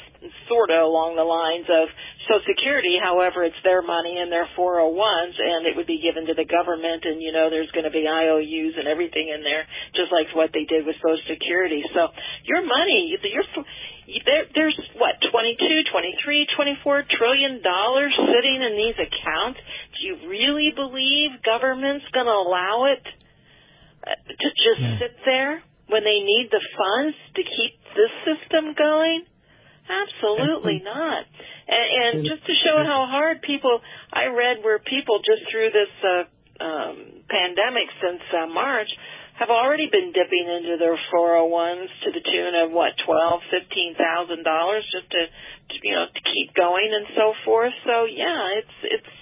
sort 0.49 0.73
of 0.73 0.81
along 0.81 1.13
the 1.13 1.27
lines 1.27 1.69
of 1.69 1.85
Social 2.25 2.41
Security. 2.49 2.97
However, 2.97 3.45
it's 3.45 3.61
their 3.61 3.85
money 3.85 4.17
and 4.17 4.33
their 4.33 4.49
401s, 4.57 5.37
and 5.37 5.69
it 5.69 5.77
would 5.77 5.85
be 5.85 6.01
given 6.01 6.25
to 6.25 6.33
the 6.33 6.49
government. 6.49 7.05
And 7.05 7.21
you 7.21 7.29
know, 7.29 7.53
there's 7.53 7.69
going 7.77 7.85
to 7.85 7.93
be 7.93 8.09
IOUs 8.09 8.73
and 8.81 8.89
everything 8.89 9.29
in 9.29 9.45
there, 9.45 9.69
just 9.93 10.09
like 10.09 10.33
what 10.33 10.49
they 10.49 10.65
did 10.65 10.81
with 10.81 10.97
Social 10.97 11.21
Security. 11.29 11.85
So 11.93 12.09
your 12.49 12.65
money, 12.65 13.13
your 13.21 13.45
there, 14.25 14.45
there's 14.53 14.79
what 14.97 15.15
22, 15.31 15.59
23, 15.91 16.47
24 16.83 17.03
trillion 17.15 17.63
dollars 17.63 18.13
sitting 18.15 18.59
in 18.59 18.73
these 18.75 18.97
accounts. 18.99 19.59
Do 19.95 19.99
you 20.07 20.15
really 20.27 20.71
believe 20.75 21.39
government's 21.45 22.05
going 22.11 22.27
to 22.27 22.35
allow 22.35 22.91
it 22.91 23.03
uh, 24.03 24.15
to 24.15 24.47
just 24.59 24.81
sit 24.99 25.15
there 25.25 25.63
when 25.87 26.03
they 26.03 26.19
need 26.23 26.49
the 26.51 26.63
funds 26.75 27.15
to 27.35 27.41
keep 27.43 27.73
this 27.95 28.13
system 28.27 28.75
going? 28.75 29.23
Absolutely 29.87 30.81
not. 30.91 31.25
And, 31.67 31.87
and 31.95 32.13
just 32.27 32.43
to 32.47 32.53
show 32.65 32.77
how 32.83 33.07
hard 33.07 33.41
people, 33.41 33.79
I 34.11 34.27
read 34.31 34.63
where 34.63 34.79
people 34.79 35.19
just 35.23 35.47
through 35.51 35.71
this 35.71 35.93
uh, 36.03 36.23
um, 36.61 36.95
pandemic 37.29 37.87
since 38.01 38.21
uh, 38.35 38.47
March 38.47 38.89
have 39.41 39.49
already 39.49 39.89
been 39.89 40.13
dipping 40.13 40.45
into 40.45 40.77
their 40.77 40.93
401s 41.09 41.89
to 42.05 42.13
the 42.13 42.21
tune 42.21 42.53
of 42.61 42.69
what 42.69 42.93
twelve, 43.01 43.41
fifteen 43.49 43.97
thousand 43.97 44.45
dollars 44.45 44.85
just 44.93 45.09
to, 45.09 45.21
to 45.25 45.75
you 45.81 45.97
know 45.97 46.05
to 46.05 46.21
keep 46.29 46.53
going 46.53 46.93
and 46.93 47.09
so 47.17 47.33
forth. 47.41 47.73
So 47.81 48.05
yeah, 48.05 48.61
it's 48.61 48.77
it's 49.01 49.13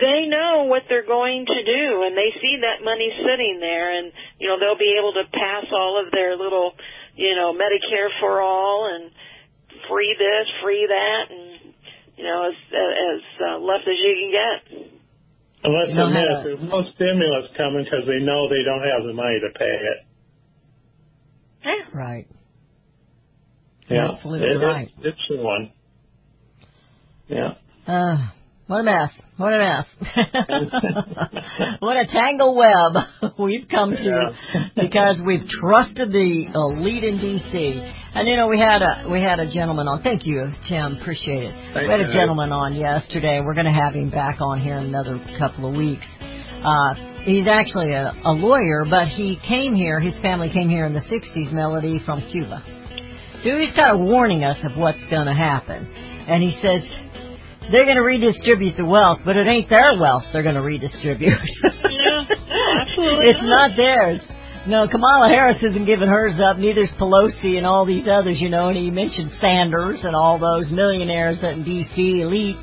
they 0.00 0.24
know 0.24 0.64
what 0.72 0.88
they're 0.88 1.06
going 1.06 1.44
to 1.44 1.60
do 1.64 1.84
and 2.04 2.16
they 2.16 2.32
see 2.40 2.64
that 2.64 2.84
money 2.84 3.12
sitting 3.12 3.60
there 3.60 3.92
and 3.96 4.12
you 4.40 4.48
know 4.48 4.56
they'll 4.58 4.80
be 4.80 4.96
able 4.98 5.12
to 5.12 5.24
pass 5.32 5.64
all 5.72 6.00
of 6.00 6.10
their 6.12 6.36
little 6.36 6.72
you 7.14 7.36
know 7.36 7.52
medicare 7.52 8.08
for 8.20 8.40
all 8.40 8.88
and 8.92 9.12
free 9.88 10.16
this 10.18 10.48
free 10.62 10.84
that 10.88 11.24
and 11.28 11.72
you 12.16 12.24
know 12.24 12.48
as 12.48 12.56
as 12.72 13.22
uh, 13.40 13.58
left 13.60 13.84
as 13.84 13.96
you 14.00 14.12
can 14.16 14.32
get 14.32 14.95
And 15.64 15.74
let's 15.74 15.90
You 15.92 16.02
admit, 16.02 16.28
how 16.28 16.42
there's 16.44 16.62
no 16.62 16.82
stimulus 16.94 17.50
coming 17.56 17.84
because 17.84 18.06
they 18.06 18.20
know 18.24 18.48
they 18.48 18.62
don't 18.64 18.82
have 18.82 19.04
the 19.06 19.12
money 19.14 19.40
to 19.40 19.58
pay 19.58 19.64
it. 19.64 20.06
yeah 21.64 21.98
Right. 21.98 22.26
Yeah, 23.88 24.10
Absolutely 24.12 24.48
it, 24.48 24.58
right. 24.58 24.90
It's, 24.98 25.06
it's 25.06 25.28
the 25.28 25.36
one. 25.42 25.72
Yeah. 27.28 27.54
Uh, 27.86 28.28
what 28.66 28.80
a 28.80 28.82
mess. 28.82 29.10
What 29.36 29.52
a 29.52 29.58
mess. 29.58 29.86
what 31.78 31.96
a 31.96 32.06
tangle 32.06 32.56
web 32.56 33.32
we've 33.38 33.68
come 33.68 33.90
to 33.92 34.30
because 34.74 35.18
we've 35.24 35.46
trusted 35.48 36.10
the 36.10 36.46
elite 36.52 37.04
in 37.04 37.20
D.C. 37.20 37.92
And 38.14 38.26
you 38.26 38.36
know, 38.36 38.48
we 38.48 38.58
had 38.58 38.82
a 38.82 39.08
we 39.08 39.22
had 39.22 39.38
a 39.38 39.52
gentleman 39.52 39.86
on. 39.86 40.02
Thank 40.02 40.26
you, 40.26 40.50
Tim. 40.68 40.96
Appreciate 40.96 41.44
it. 41.44 41.54
we 41.76 41.88
had 41.88 42.00
a 42.00 42.12
gentleman 42.12 42.50
on 42.50 42.74
yesterday. 42.74 43.40
We're 43.40 43.54
going 43.54 43.66
to 43.66 43.72
have 43.72 43.94
him 43.94 44.10
back 44.10 44.40
on 44.40 44.60
here 44.60 44.78
in 44.78 44.86
another 44.86 45.24
couple 45.38 45.68
of 45.70 45.76
weeks. 45.76 46.06
Uh, 46.20 46.94
he's 47.22 47.46
actually 47.46 47.92
a, 47.92 48.12
a 48.24 48.32
lawyer, 48.32 48.84
but 48.88 49.06
he 49.08 49.38
came 49.46 49.76
here. 49.76 50.00
His 50.00 50.14
family 50.22 50.50
came 50.52 50.68
here 50.68 50.86
in 50.86 50.92
the 50.92 51.02
'60s, 51.02 51.52
Melody 51.52 52.00
from 52.04 52.28
Cuba. 52.32 52.64
So 53.44 53.58
he's 53.60 53.72
kind 53.76 53.94
of 53.94 54.00
warning 54.00 54.42
us 54.42 54.56
of 54.64 54.76
what's 54.76 54.98
going 55.08 55.26
to 55.26 55.34
happen. 55.34 55.86
And 56.26 56.42
he 56.42 56.58
says 56.60 56.82
they're 57.70 57.84
going 57.84 57.96
to 57.96 58.02
redistribute 58.02 58.76
the 58.76 58.84
wealth, 58.84 59.20
but 59.24 59.36
it 59.36 59.46
ain't 59.46 59.68
their 59.68 59.96
wealth 59.98 60.24
they're 60.32 60.42
going 60.42 60.54
to 60.54 60.62
redistribute. 60.62 61.38
Yeah, 61.96 62.22
absolutely. 62.82 63.30
it's 63.30 63.42
not 63.42 63.70
theirs. 63.76 64.20
No, 64.66 64.86
Kamala 64.86 65.28
Harris 65.28 65.56
isn't 65.62 65.86
giving 65.86 66.08
hers 66.08 66.34
up. 66.38 66.58
Neither's 66.58 66.90
Pelosi 67.00 67.56
and 67.56 67.64
all 67.66 67.86
these 67.86 68.06
others, 68.06 68.36
you 68.38 68.48
know. 68.48 68.68
And 68.68 68.76
he 68.76 68.90
mentioned 68.90 69.30
Sanders 69.40 70.00
and 70.02 70.14
all 70.14 70.38
those 70.38 70.70
millionaires 70.70 71.38
that 71.40 71.52
in 71.52 71.64
D.C. 71.64 71.96
elites. 71.96 72.62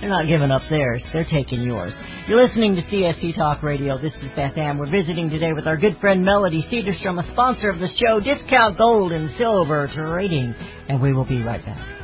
They're 0.00 0.10
not 0.10 0.26
giving 0.26 0.50
up 0.50 0.62
theirs. 0.68 1.02
They're 1.12 1.24
taking 1.24 1.62
yours. 1.62 1.92
You're 2.28 2.44
listening 2.44 2.76
to 2.76 2.82
CSC 2.82 3.36
Talk 3.36 3.62
Radio. 3.62 3.96
This 3.96 4.12
is 4.14 4.30
Beth 4.36 4.56
Ann. 4.58 4.76
We're 4.76 4.90
visiting 4.90 5.30
today 5.30 5.52
with 5.54 5.66
our 5.66 5.76
good 5.76 5.98
friend 6.00 6.24
Melody 6.24 6.66
Cedarstrom, 6.70 7.22
a 7.22 7.32
sponsor 7.32 7.70
of 7.70 7.78
the 7.78 7.88
show, 8.04 8.20
Discount 8.20 8.76
Gold 8.76 9.12
and 9.12 9.30
Silver 9.38 9.88
Trading. 9.94 10.54
And 10.88 11.00
we 11.00 11.12
will 11.14 11.26
be 11.26 11.42
right 11.42 11.64
back. 11.64 12.03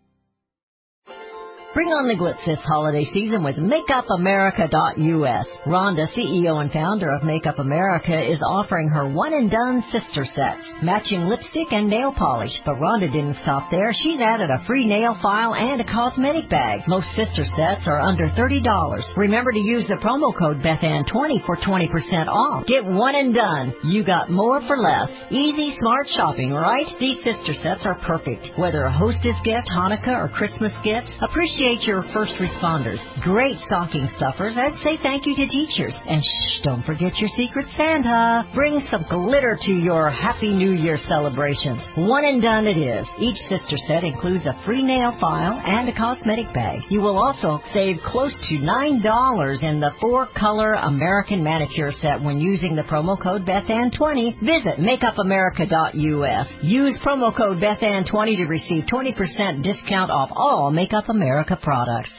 Bring 1.73 1.87
on 1.87 2.09
the 2.11 2.19
glitz 2.19 2.43
this 2.45 2.59
holiday 2.67 3.07
season 3.13 3.47
with 3.47 3.55
MakeupAmerica.us. 3.55 5.47
Rhonda, 5.65 6.03
CEO 6.11 6.59
and 6.59 6.69
founder 6.69 7.09
of 7.09 7.23
Makeup 7.23 7.59
America, 7.59 8.11
is 8.11 8.43
offering 8.43 8.89
her 8.89 9.07
one 9.07 9.31
and 9.31 9.49
done 9.49 9.81
sister 9.87 10.27
sets, 10.35 10.67
matching 10.83 11.31
lipstick 11.31 11.71
and 11.71 11.87
nail 11.87 12.11
polish. 12.11 12.51
But 12.65 12.75
Rhonda 12.75 13.07
didn't 13.07 13.37
stop 13.43 13.71
there. 13.71 13.95
She's 14.03 14.19
added 14.19 14.49
a 14.49 14.65
free 14.67 14.85
nail 14.85 15.15
file 15.21 15.55
and 15.55 15.79
a 15.79 15.85
cosmetic 15.87 16.49
bag. 16.49 16.81
Most 16.89 17.07
sister 17.15 17.47
sets 17.55 17.87
are 17.87 18.01
under 18.01 18.27
$30. 18.35 19.15
Remember 19.15 19.53
to 19.53 19.59
use 19.59 19.87
the 19.87 19.95
promo 20.03 20.35
code 20.37 20.59
BethAnn20 20.59 21.45
for 21.45 21.55
20% 21.55 22.27
off. 22.27 22.67
Get 22.67 22.83
one 22.83 23.15
and 23.15 23.33
done. 23.33 23.73
You 23.85 24.03
got 24.03 24.29
more 24.29 24.59
for 24.67 24.75
less. 24.75 25.07
Easy, 25.31 25.77
smart 25.79 26.07
shopping, 26.17 26.51
right? 26.51 26.87
These 26.99 27.23
sister 27.23 27.55
sets 27.63 27.85
are 27.85 27.95
perfect. 28.03 28.59
Whether 28.59 28.83
a 28.83 28.91
hostess 28.91 29.39
gift, 29.45 29.71
Hanukkah, 29.71 30.19
or 30.19 30.27
Christmas 30.35 30.73
gift, 30.83 31.07
appreciate 31.23 31.60
appreciate 31.61 31.87
your 31.87 32.03
first 32.13 32.31
responders, 32.39 32.97
great 33.21 33.57
stocking 33.67 34.09
stuffers, 34.17 34.53
and 34.57 34.73
say 34.83 34.97
thank 35.03 35.25
you 35.25 35.35
to 35.35 35.47
teachers. 35.47 35.93
And 36.07 36.23
shh, 36.23 36.63
don't 36.63 36.83
forget 36.85 37.15
your 37.17 37.29
secret 37.37 37.67
Santa. 37.77 38.49
Bring 38.55 38.81
some 38.89 39.05
glitter 39.09 39.59
to 39.61 39.71
your 39.71 40.09
Happy 40.09 40.51
New 40.51 40.71
Year 40.71 40.97
celebrations. 41.07 41.79
One 41.95 42.25
and 42.25 42.41
done 42.41 42.65
it 42.65 42.77
is. 42.77 43.05
Each 43.19 43.37
sister 43.41 43.77
set 43.87 44.03
includes 44.03 44.45
a 44.45 44.59
free 44.65 44.81
nail 44.81 45.15
file 45.19 45.61
and 45.63 45.87
a 45.87 45.95
cosmetic 45.95 46.51
bag. 46.53 46.81
You 46.89 47.01
will 47.01 47.17
also 47.17 47.61
save 47.73 47.97
close 48.07 48.33
to 48.33 48.55
$9 48.55 49.63
in 49.63 49.79
the 49.79 49.91
four 50.01 50.27
color 50.37 50.73
American 50.73 51.43
manicure 51.43 51.91
set 52.01 52.21
when 52.21 52.39
using 52.39 52.75
the 52.75 52.83
promo 52.83 53.21
code 53.21 53.45
BethAnn20. 53.45 54.39
Visit 54.39 54.79
makeupamerica.us. 54.79 56.47
Use 56.63 56.95
promo 57.05 57.35
code 57.35 57.57
BethAnn20 57.57 58.37
to 58.37 58.45
receive 58.45 58.83
20% 58.85 59.63
discount 59.63 60.09
off 60.09 60.29
all 60.35 60.71
Makeup 60.71 61.07
America 61.09 61.50
products. 61.57 62.09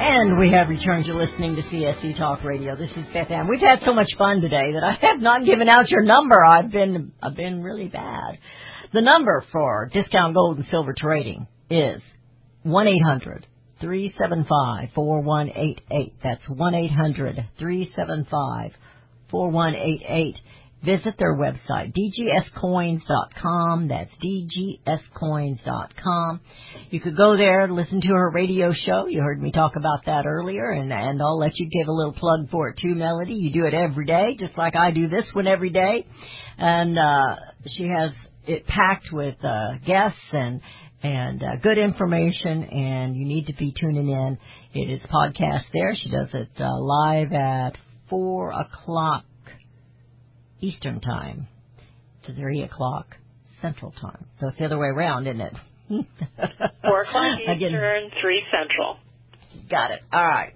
And 0.00 0.38
we 0.38 0.50
have 0.50 0.68
returned 0.68 1.04
to 1.04 1.14
listening 1.14 1.56
to 1.56 1.62
CSC 1.62 2.18
Talk 2.18 2.42
Radio. 2.42 2.74
This 2.74 2.90
is 2.90 3.04
Beth 3.12 3.30
Ann. 3.30 3.46
We've 3.48 3.60
had 3.60 3.80
so 3.84 3.94
much 3.94 4.08
fun 4.16 4.40
today 4.40 4.72
that 4.72 4.82
I 4.82 4.92
have 5.00 5.20
not 5.20 5.44
given 5.44 5.68
out 5.68 5.90
your 5.90 6.02
number. 6.02 6.44
I've 6.44 6.70
been 6.72 7.12
I've 7.22 7.36
been 7.36 7.62
really 7.62 7.88
bad. 7.88 8.38
The 8.92 9.02
number 9.02 9.44
for 9.52 9.90
discount 9.92 10.34
gold 10.34 10.56
and 10.56 10.66
silver 10.70 10.94
trading 10.96 11.46
is 11.70 12.00
one 12.62 12.88
eight 12.88 13.02
hundred 13.04 13.46
three 13.80 14.14
seven 14.20 14.44
five 14.44 14.90
four 14.94 15.20
one 15.20 15.50
eight 15.54 15.80
eight. 15.90 16.14
That's 16.22 16.46
one 16.48 16.74
eight 16.74 16.92
hundred 16.92 17.42
three 17.58 17.90
seven 17.96 18.26
five 18.30 18.72
four 19.30 19.50
one 19.50 19.74
eight 19.74 20.02
eight. 20.06 20.36
Visit 20.84 21.14
their 21.18 21.34
website, 21.34 21.92
dgscoins.com. 21.92 23.88
That's 23.88 24.12
dgscoins.com. 24.22 26.40
You 26.90 27.00
could 27.00 27.16
go 27.16 27.36
there 27.36 27.62
and 27.62 27.74
listen 27.74 28.00
to 28.00 28.14
her 28.14 28.30
radio 28.30 28.72
show. 28.72 29.06
You 29.06 29.20
heard 29.20 29.42
me 29.42 29.50
talk 29.50 29.74
about 29.74 30.04
that 30.06 30.24
earlier, 30.24 30.70
and, 30.70 30.92
and 30.92 31.20
I'll 31.20 31.36
let 31.36 31.58
you 31.58 31.68
give 31.68 31.88
a 31.88 31.92
little 31.92 32.12
plug 32.12 32.48
for 32.50 32.68
it 32.68 32.78
too, 32.80 32.94
Melody. 32.94 33.34
You 33.34 33.52
do 33.52 33.66
it 33.66 33.74
every 33.74 34.06
day, 34.06 34.36
just 34.38 34.56
like 34.56 34.76
I 34.76 34.92
do 34.92 35.08
this 35.08 35.26
one 35.32 35.48
every 35.48 35.70
day. 35.70 36.06
And 36.58 36.96
uh, 36.96 37.34
she 37.66 37.88
has 37.88 38.12
it 38.46 38.64
packed 38.68 39.12
with 39.12 39.34
uh, 39.44 39.78
guests 39.84 40.20
and 40.32 40.60
and 41.02 41.42
uh, 41.42 41.56
good 41.62 41.78
information, 41.78 42.64
and 42.64 43.16
you 43.16 43.24
need 43.24 43.46
to 43.46 43.54
be 43.54 43.72
tuning 43.78 44.08
in. 44.08 44.38
It 44.74 44.90
is 44.90 45.00
podcast 45.02 45.64
there. 45.72 45.94
She 45.94 46.10
does 46.10 46.28
it 46.32 46.50
uh, 46.60 46.78
live 46.78 47.32
at 47.32 47.76
4 48.10 48.52
o'clock 48.52 49.24
Eastern 50.60 51.00
Time 51.00 51.46
to 52.26 52.34
3 52.34 52.62
o'clock 52.62 53.16
Central 53.62 53.92
Time. 53.92 54.26
So 54.40 54.48
it's 54.48 54.58
the 54.58 54.64
other 54.66 54.78
way 54.78 54.88
around, 54.88 55.26
isn't 55.26 55.40
it? 55.40 55.54
Four 56.82 57.02
o'clock 57.02 57.38
Eastern, 57.40 58.10
three 58.20 58.42
Central. 58.52 58.98
Got 59.70 59.92
it. 59.92 60.00
All 60.12 60.26
right. 60.26 60.52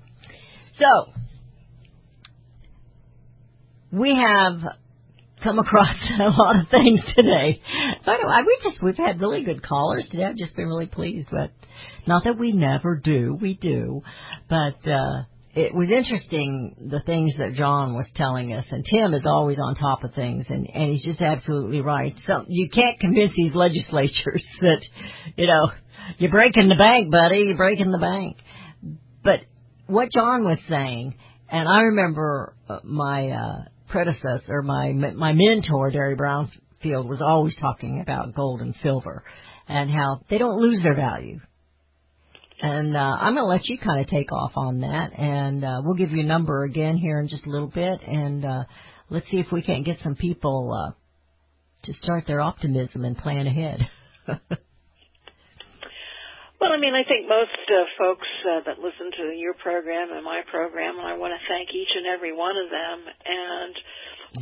So 0.78 1.12
we 3.90 4.16
have 4.16 4.61
come 5.43 5.59
across 5.59 5.95
a 6.20 6.30
lot 6.30 6.61
of 6.61 6.68
things 6.68 7.01
today. 7.16 7.61
By 8.05 8.18
the 8.20 8.45
we 8.47 8.70
just 8.70 8.82
we've 8.82 8.97
had 8.97 9.20
really 9.20 9.45
good 9.45 9.62
callers 9.62 10.07
today. 10.11 10.24
I've 10.24 10.36
just 10.36 10.57
been 10.57 10.66
really 10.66 10.86
pleased 10.86 11.28
with. 11.30 11.51
Not 12.07 12.24
that 12.24 12.38
we 12.38 12.53
never 12.53 12.97
do, 12.97 13.36
we 13.40 13.55
do, 13.55 14.03
but 14.49 14.88
uh 14.88 15.24
it 15.55 15.74
was 15.74 15.90
interesting 15.90 16.88
the 16.90 17.01
things 17.01 17.34
that 17.36 17.55
John 17.55 17.95
was 17.95 18.07
telling 18.14 18.55
us, 18.55 18.64
and 18.70 18.84
Tim 18.90 19.12
is 19.12 19.24
always 19.26 19.59
on 19.59 19.74
top 19.74 20.03
of 20.03 20.14
things, 20.14 20.47
and 20.49 20.66
and 20.66 20.90
he's 20.90 21.05
just 21.05 21.20
absolutely 21.20 21.82
right. 21.82 22.14
So 22.26 22.47
you 22.49 22.70
can't 22.70 22.99
convince 22.99 23.32
these 23.36 23.55
legislatures 23.55 24.43
that, 24.61 24.80
you 25.36 25.47
know, 25.47 25.70
you're 26.18 26.30
breaking 26.30 26.68
the 26.68 26.76
bank, 26.76 27.11
buddy, 27.11 27.45
you're 27.49 27.57
breaking 27.57 27.93
the 27.93 27.99
bank. 27.99 28.38
But 29.22 29.40
what 29.86 30.09
John 30.11 30.45
was 30.45 30.59
saying, 30.70 31.16
and 31.51 31.68
I 31.68 31.82
remember 31.82 32.57
uh, 32.68 32.78
my 32.82 33.30
uh, 33.30 33.64
predecessor, 33.93 34.62
my 34.62 34.93
my 34.93 35.32
mentor, 35.32 35.93
Derry 35.93 36.16
Brownfield, 36.16 37.07
was 37.07 37.22
always 37.22 37.55
talking 37.61 38.01
about 38.01 38.34
gold 38.34 38.61
and 38.61 38.74
silver, 38.82 39.22
and 39.68 39.88
how 39.90 40.22
they 40.28 40.38
don't 40.38 40.59
lose 40.59 40.82
their 40.82 40.97
value. 40.97 41.38
And 42.61 42.97
uh, 42.97 43.01
I'm 43.20 43.34
going 43.34 43.45
to 43.45 43.49
let 43.49 43.68
you 43.68 43.76
kind 43.76 44.01
of 44.01 44.07
take 44.07 44.32
off 44.32 44.53
on 44.57 44.80
that, 44.80 45.18
and 45.18 45.64
uh, 45.64 45.82
we'll 45.84 45.97
give 45.97 46.12
you 46.12 46.20
a 46.20 46.26
number 46.26 46.64
again 46.64 46.97
here 46.97 47.18
in 47.20 47.28
just 47.28 47.45
a 47.45 47.51
little 47.51 47.68
bit, 47.68 48.01
and 48.07 48.45
uh, 48.45 48.64
let's 49.11 49.28
see 49.30 49.38
if 49.38 49.53
we 49.53 49.62
can't 49.62 49.84
get 49.84 49.99
some 50.03 50.14
people 50.14 50.72
uh, 50.72 50.93
to 51.84 51.93
start 51.95 52.24
their 52.26 52.40
optimism 52.40 53.05
and 53.05 53.18
plan 53.18 53.47
ahead. 53.47 53.88
Well, 56.63 56.71
I 56.71 56.79
mean, 56.79 56.95
I 56.95 57.03
think 57.03 57.27
most 57.27 57.59
uh, 57.75 57.91
folks 57.99 58.31
uh, 58.47 58.63
that 58.71 58.79
listen 58.79 59.11
to 59.19 59.35
your 59.35 59.51
program 59.59 60.15
and 60.15 60.23
my 60.23 60.47
program, 60.47 60.95
and 60.95 61.03
I 61.03 61.19
want 61.19 61.35
to 61.35 61.43
thank 61.51 61.75
each 61.75 61.91
and 61.91 62.07
every 62.07 62.31
one 62.31 62.55
of 62.55 62.71
them. 62.71 62.99
And 63.03 63.75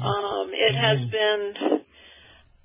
um, 0.05 0.47
it 0.53 0.77
has 0.77 1.01
been, 1.09 1.81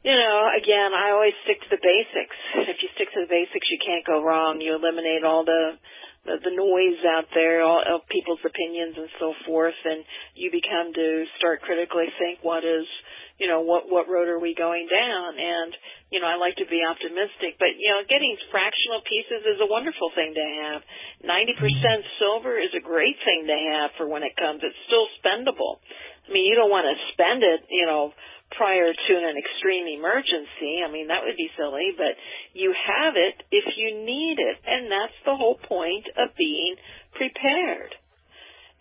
you 0.03 0.11
know, 0.11 0.35
again, 0.59 0.91
I 0.91 1.15
always 1.15 1.31
stick 1.47 1.63
to 1.63 1.71
the 1.71 1.79
basics. 1.79 2.35
If 2.67 2.83
you 2.83 2.91
stick 2.99 3.07
to 3.15 3.23
the 3.23 3.31
basics, 3.31 3.71
you 3.71 3.79
can't 3.79 4.03
go 4.03 4.19
wrong. 4.19 4.59
You 4.59 4.75
eliminate 4.75 5.23
all 5.23 5.47
the 5.47 5.79
the, 6.27 6.35
the 6.43 6.51
noise 6.51 6.99
out 7.07 7.31
there, 7.31 7.63
all 7.63 7.79
of 7.79 8.03
people's 8.11 8.43
opinions 8.43 8.99
and 8.99 9.07
so 9.23 9.31
forth, 9.47 9.77
and 9.87 10.03
you 10.35 10.51
become 10.51 10.91
to 10.91 11.23
start 11.39 11.61
critically 11.61 12.11
think 12.19 12.43
what 12.43 12.65
is, 12.67 12.89
you 13.35 13.51
know, 13.51 13.61
what 13.67 13.91
what 13.91 14.07
road 14.07 14.31
are 14.31 14.39
we 14.39 14.55
going 14.55 14.87
down? 14.87 15.35
And 15.35 15.71
you 16.07 16.23
know, 16.23 16.27
I 16.27 16.39
like 16.39 16.55
to 16.63 16.67
be 16.71 16.79
optimistic, 16.87 17.59
but 17.59 17.75
you 17.75 17.91
know, 17.91 18.07
getting 18.07 18.31
fractional 18.47 19.03
pieces 19.03 19.43
is 19.43 19.59
a 19.59 19.67
wonderful 19.67 20.07
thing 20.15 20.31
to 20.31 20.45
have. 20.63 20.79
Ninety 21.19 21.51
percent 21.59 22.07
mm-hmm. 22.07 22.19
silver 22.19 22.55
is 22.55 22.71
a 22.71 22.83
great 22.83 23.19
thing 23.27 23.47
to 23.51 23.57
have 23.75 23.91
for 23.99 24.07
when 24.07 24.23
it 24.23 24.39
comes. 24.39 24.63
It's 24.63 24.79
still 24.87 25.07
spendable. 25.19 25.83
I 26.25 26.31
mean, 26.31 26.47
you 26.47 26.55
don't 26.55 26.71
want 26.71 26.87
to 26.87 26.97
spend 27.13 27.43
it, 27.43 27.67
you 27.69 27.85
know, 27.85 28.15
prior 28.55 28.89
to 28.89 29.13
an 29.13 29.35
extreme 29.37 29.85
emergency. 29.85 30.81
I 30.81 30.89
mean, 30.89 31.11
that 31.11 31.21
would 31.21 31.37
be 31.37 31.51
silly, 31.53 31.93
but 31.93 32.17
you 32.55 32.73
have 32.73 33.13
it 33.19 33.43
if 33.51 33.65
you 33.77 33.99
need 33.99 34.39
it, 34.39 34.57
and 34.65 34.89
that's 34.89 35.17
the 35.27 35.35
whole 35.35 35.59
point 35.59 36.07
of 36.17 36.33
being 36.33 36.79
prepared. 37.13 37.93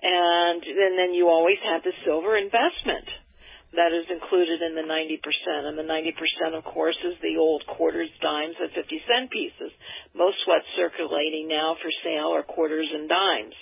And, 0.01 0.63
and 0.63 0.95
then 0.97 1.13
you 1.13 1.29
always 1.29 1.59
have 1.65 1.83
the 1.83 1.93
silver 2.05 2.37
investment 2.37 3.09
that 3.77 3.93
is 3.93 4.07
included 4.11 4.63
in 4.63 4.75
the 4.75 4.87
90%. 4.87 5.69
And 5.69 5.79
the 5.79 5.87
90%, 5.87 6.59
of 6.59 6.65
course, 6.65 6.97
is 7.05 7.19
the 7.23 7.37
old 7.39 7.63
quarters, 7.67 8.11
dimes, 8.23 8.55
and 8.59 8.71
50 8.71 9.03
cent 9.07 9.31
pieces. 9.31 9.71
Most 10.15 10.39
what's 10.47 10.67
circulating 10.79 11.51
now 11.51 11.77
for 11.83 11.91
sale 12.03 12.35
are 12.35 12.47
quarters 12.47 12.87
and 12.87 13.09
dimes. 13.09 13.57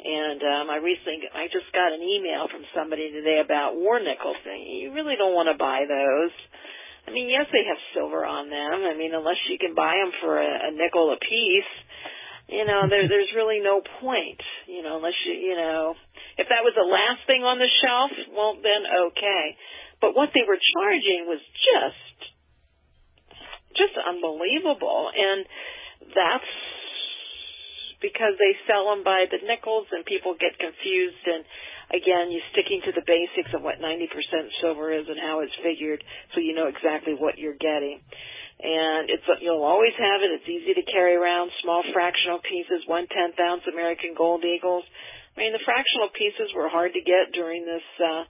And 0.00 0.40
um, 0.40 0.66
I 0.72 0.80
recently, 0.80 1.28
I 1.28 1.52
just 1.52 1.68
got 1.76 1.92
an 1.92 2.00
email 2.00 2.48
from 2.48 2.64
somebody 2.72 3.12
today 3.12 3.44
about 3.44 3.76
war 3.76 4.00
nickels. 4.00 4.40
You 4.48 4.96
really 4.96 5.20
don't 5.20 5.36
want 5.36 5.52
to 5.52 5.60
buy 5.60 5.84
those. 5.84 6.32
I 7.04 7.12
mean, 7.12 7.28
yes, 7.28 7.48
they 7.52 7.64
have 7.68 7.80
silver 7.92 8.24
on 8.24 8.48
them. 8.48 8.76
I 8.88 8.96
mean, 8.96 9.12
unless 9.12 9.40
you 9.52 9.60
can 9.60 9.76
buy 9.76 9.92
them 10.00 10.12
for 10.24 10.40
a, 10.40 10.52
a 10.68 10.70
nickel 10.72 11.12
a 11.12 11.20
piece, 11.20 11.72
you 12.48 12.64
know, 12.64 12.88
there, 12.88 13.06
there's 13.08 13.30
really 13.36 13.60
no 13.60 13.80
point. 14.00 14.40
You 14.66 14.82
know, 14.82 14.96
unless 14.96 15.16
you, 15.26 15.32
you 15.32 15.56
know, 15.56 15.94
if 16.38 16.46
that 16.50 16.62
was 16.62 16.74
the 16.76 16.86
last 16.86 17.26
thing 17.26 17.42
on 17.42 17.58
the 17.58 17.70
shelf, 17.80 18.10
well, 18.34 18.54
then 18.60 18.86
okay. 19.10 19.56
But 20.00 20.14
what 20.14 20.30
they 20.34 20.46
were 20.46 20.58
charging 20.58 21.28
was 21.28 21.42
just, 21.42 22.18
just 23.76 23.94
unbelievable, 23.98 25.10
and 25.12 25.44
that's 26.14 26.52
because 28.00 28.34
they 28.40 28.56
sell 28.64 28.88
them 28.88 29.04
by 29.04 29.28
the 29.28 29.44
nickels 29.44 29.86
and 29.92 30.04
people 30.08 30.34
get 30.34 30.56
confused. 30.56 31.24
And 31.28 31.44
again 31.92 32.32
you're 32.32 32.50
sticking 32.56 32.80
to 32.88 32.92
the 32.96 33.04
basics 33.04 33.52
of 33.52 33.62
what 33.62 33.78
90% 33.78 34.08
silver 34.60 34.90
is 34.90 35.06
and 35.06 35.20
how 35.20 35.44
it's 35.44 35.54
figured 35.62 36.02
so 36.34 36.40
you 36.40 36.56
know 36.56 36.66
exactly 36.66 37.14
what 37.14 37.36
you're 37.38 37.60
getting. 37.60 38.00
And 38.60 39.08
it's 39.08 39.24
you'll 39.40 39.64
always 39.64 39.96
have 39.96 40.20
it. 40.20 40.36
It's 40.36 40.48
easy 40.48 40.76
to 40.76 40.84
carry 40.92 41.16
around. 41.16 41.48
Small 41.64 41.84
fractional 41.92 42.40
pieces 42.40 42.84
one 42.88 43.06
tenth 43.08 43.38
ounce 43.38 43.64
american 43.68 44.16
gold 44.16 44.44
eagles 44.44 44.84
i 45.36 45.40
mean 45.40 45.52
the 45.52 45.64
fractional 45.64 46.10
pieces 46.14 46.50
were 46.54 46.68
hard 46.68 46.92
to 46.94 47.02
get 47.02 47.32
during 47.32 47.64
this 47.66 47.86
uh 48.00 48.24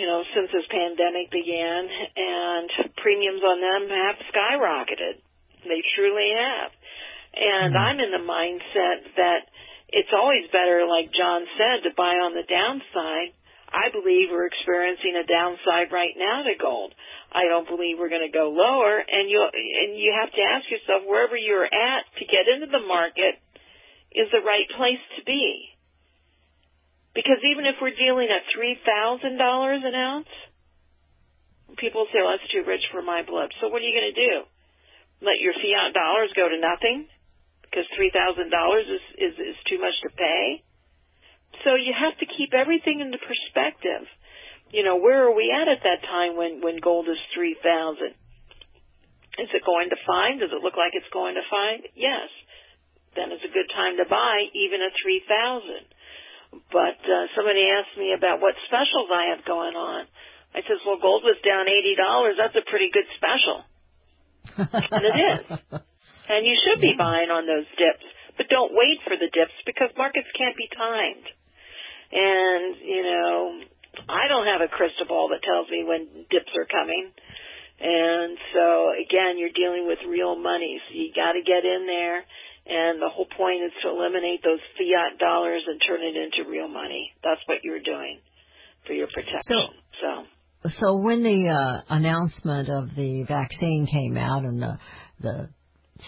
you 0.00 0.06
know 0.06 0.22
since 0.34 0.50
this 0.52 0.66
pandemic 0.68 1.30
began 1.30 1.88
and 2.16 2.68
premiums 3.00 3.42
on 3.42 3.58
them 3.60 3.82
have 3.88 4.16
skyrocketed 4.32 5.20
they 5.64 5.80
truly 5.96 6.32
have 6.36 6.72
and 7.34 7.78
I'm 7.78 8.00
in 8.00 8.10
the 8.10 8.26
mindset 8.26 9.06
that 9.16 9.46
it's 9.90 10.10
always 10.14 10.46
better, 10.50 10.86
like 10.86 11.10
John 11.14 11.46
said, 11.58 11.86
to 11.86 11.94
buy 11.94 12.18
on 12.22 12.34
the 12.34 12.46
downside. 12.46 13.34
I 13.70 13.86
believe 13.94 14.34
we're 14.34 14.50
experiencing 14.50 15.14
a 15.14 15.26
downside 15.26 15.94
right 15.94 16.14
now 16.18 16.42
to 16.42 16.58
gold. 16.58 16.90
I 17.30 17.46
don't 17.46 17.70
believe 17.70 18.02
we're 18.02 18.10
going 18.10 18.26
to 18.26 18.34
go 18.34 18.50
lower, 18.50 18.98
and 18.98 19.30
you 19.30 19.38
and 19.38 19.94
you 19.94 20.10
have 20.18 20.34
to 20.34 20.42
ask 20.42 20.66
yourself 20.66 21.06
wherever 21.06 21.38
you're 21.38 21.70
at 21.70 22.02
to 22.18 22.24
get 22.26 22.50
into 22.50 22.66
the 22.66 22.82
market 22.82 23.38
is 24.12 24.28
the 24.30 24.42
right 24.42 24.66
place 24.76 25.02
to 25.18 25.24
be. 25.24 25.70
Because 27.14 27.42
even 27.42 27.66
if 27.66 27.78
we're 27.82 27.94
dealing 27.94 28.30
at 28.30 28.46
three 28.54 28.78
thousand 28.86 29.38
dollars 29.38 29.82
an 29.82 29.94
ounce, 29.94 30.30
people 31.78 32.06
say, 32.12 32.22
"Well, 32.22 32.38
that's 32.38 32.50
too 32.50 32.62
rich 32.62 32.86
for 32.90 33.02
my 33.02 33.22
blood." 33.22 33.50
So 33.58 33.68
what 33.68 33.82
are 33.82 33.86
you 33.86 33.94
going 33.94 34.14
to 34.14 34.20
do? 34.20 34.34
Let 35.22 35.42
your 35.42 35.54
fiat 35.54 35.92
dollars 35.92 36.30
go 36.34 36.48
to 36.48 36.58
nothing 36.58 37.10
because 37.66 37.86
three 37.94 38.10
thousand 38.14 38.50
dollars 38.50 38.86
is 38.86 39.04
is 39.18 39.34
is 39.38 39.58
too 39.66 39.78
much 39.82 39.94
to 40.06 40.10
pay? 40.14 40.62
So 41.66 41.74
you 41.74 41.90
have 41.90 42.16
to 42.18 42.26
keep 42.26 42.54
everything 42.54 43.02
into 43.02 43.18
perspective. 43.18 44.06
You 44.70 44.86
know, 44.86 45.02
where 45.02 45.26
are 45.26 45.34
we 45.34 45.50
at 45.50 45.66
at 45.66 45.82
that 45.82 46.06
time 46.06 46.38
when 46.38 46.62
when 46.62 46.78
gold 46.78 47.10
is 47.10 47.18
three 47.34 47.58
thousand? 47.58 48.14
Is 49.38 49.50
it 49.50 49.66
going 49.66 49.90
to 49.90 49.98
find? 50.06 50.38
Does 50.38 50.54
it 50.54 50.62
look 50.62 50.78
like 50.78 50.94
it's 50.94 51.10
going 51.12 51.34
to 51.34 51.46
find? 51.50 51.86
Yes. 51.94 52.30
Then 53.16 53.34
it's 53.34 53.42
a 53.42 53.52
good 53.52 53.66
time 53.74 53.98
to 53.98 54.06
buy, 54.06 54.46
even 54.54 54.80
three 55.02 55.22
thousand. 55.26 55.86
But 56.70 56.98
uh, 57.06 57.30
somebody 57.34 57.62
asked 57.70 57.94
me 57.98 58.14
about 58.14 58.42
what 58.42 58.54
specials 58.66 59.10
I 59.10 59.34
have 59.34 59.46
going 59.46 59.74
on. 59.74 60.06
I 60.50 60.66
says, 60.66 60.82
well, 60.82 60.98
gold 60.98 61.22
was 61.22 61.38
down 61.46 61.70
eighty 61.70 61.94
dollars. 61.94 62.34
That's 62.38 62.58
a 62.58 62.66
pretty 62.66 62.90
good 62.90 63.06
special, 63.18 63.58
and 64.58 65.02
it 65.06 65.16
is. 65.18 65.42
And 66.30 66.46
you 66.46 66.54
should 66.62 66.78
be 66.78 66.94
buying 66.94 67.26
on 67.26 67.42
those 67.42 67.66
dips, 67.74 68.06
but 68.38 68.46
don't 68.46 68.70
wait 68.70 69.02
for 69.02 69.18
the 69.18 69.26
dips 69.34 69.56
because 69.66 69.90
markets 69.98 70.30
can't 70.38 70.54
be 70.54 70.70
timed. 70.70 71.26
And 72.14 72.78
you 72.78 73.02
know, 73.02 73.34
I 74.06 74.30
don't 74.30 74.46
have 74.46 74.62
a 74.62 74.70
crystal 74.70 75.10
ball 75.10 75.34
that 75.34 75.42
tells 75.42 75.66
me 75.66 75.82
when 75.82 76.06
dips 76.30 76.54
are 76.54 76.70
coming. 76.70 77.10
And 77.82 78.38
so 78.54 78.94
again, 78.94 79.42
you're 79.42 79.54
dealing 79.58 79.90
with 79.90 79.98
real 80.06 80.38
money, 80.38 80.78
so 80.86 80.94
you 80.94 81.10
got 81.10 81.34
to 81.34 81.42
get 81.42 81.66
in 81.66 81.90
there. 81.90 82.22
And 82.70 83.02
the 83.02 83.08
whole 83.10 83.26
point 83.26 83.64
is 83.66 83.72
to 83.82 83.90
eliminate 83.90 84.42
those 84.44 84.62
fiat 84.78 85.18
dollars 85.18 85.62
and 85.66 85.80
turn 85.86 86.00
it 86.02 86.14
into 86.14 86.48
real 86.48 86.68
money. 86.68 87.10
That's 87.24 87.40
what 87.46 87.58
you're 87.64 87.82
doing 87.82 88.20
for 88.86 88.92
your 88.92 89.08
protection. 89.08 89.42
So, 90.00 90.70
So 90.78 90.96
when 90.98 91.22
the 91.22 91.48
uh, 91.48 91.94
announcement 91.94 92.68
of 92.68 92.94
the 92.94 93.24
vaccine 93.24 93.88
came 93.90 94.16
out 94.16 94.44
and 94.44 94.62
the 94.62 94.78
the 95.20 95.50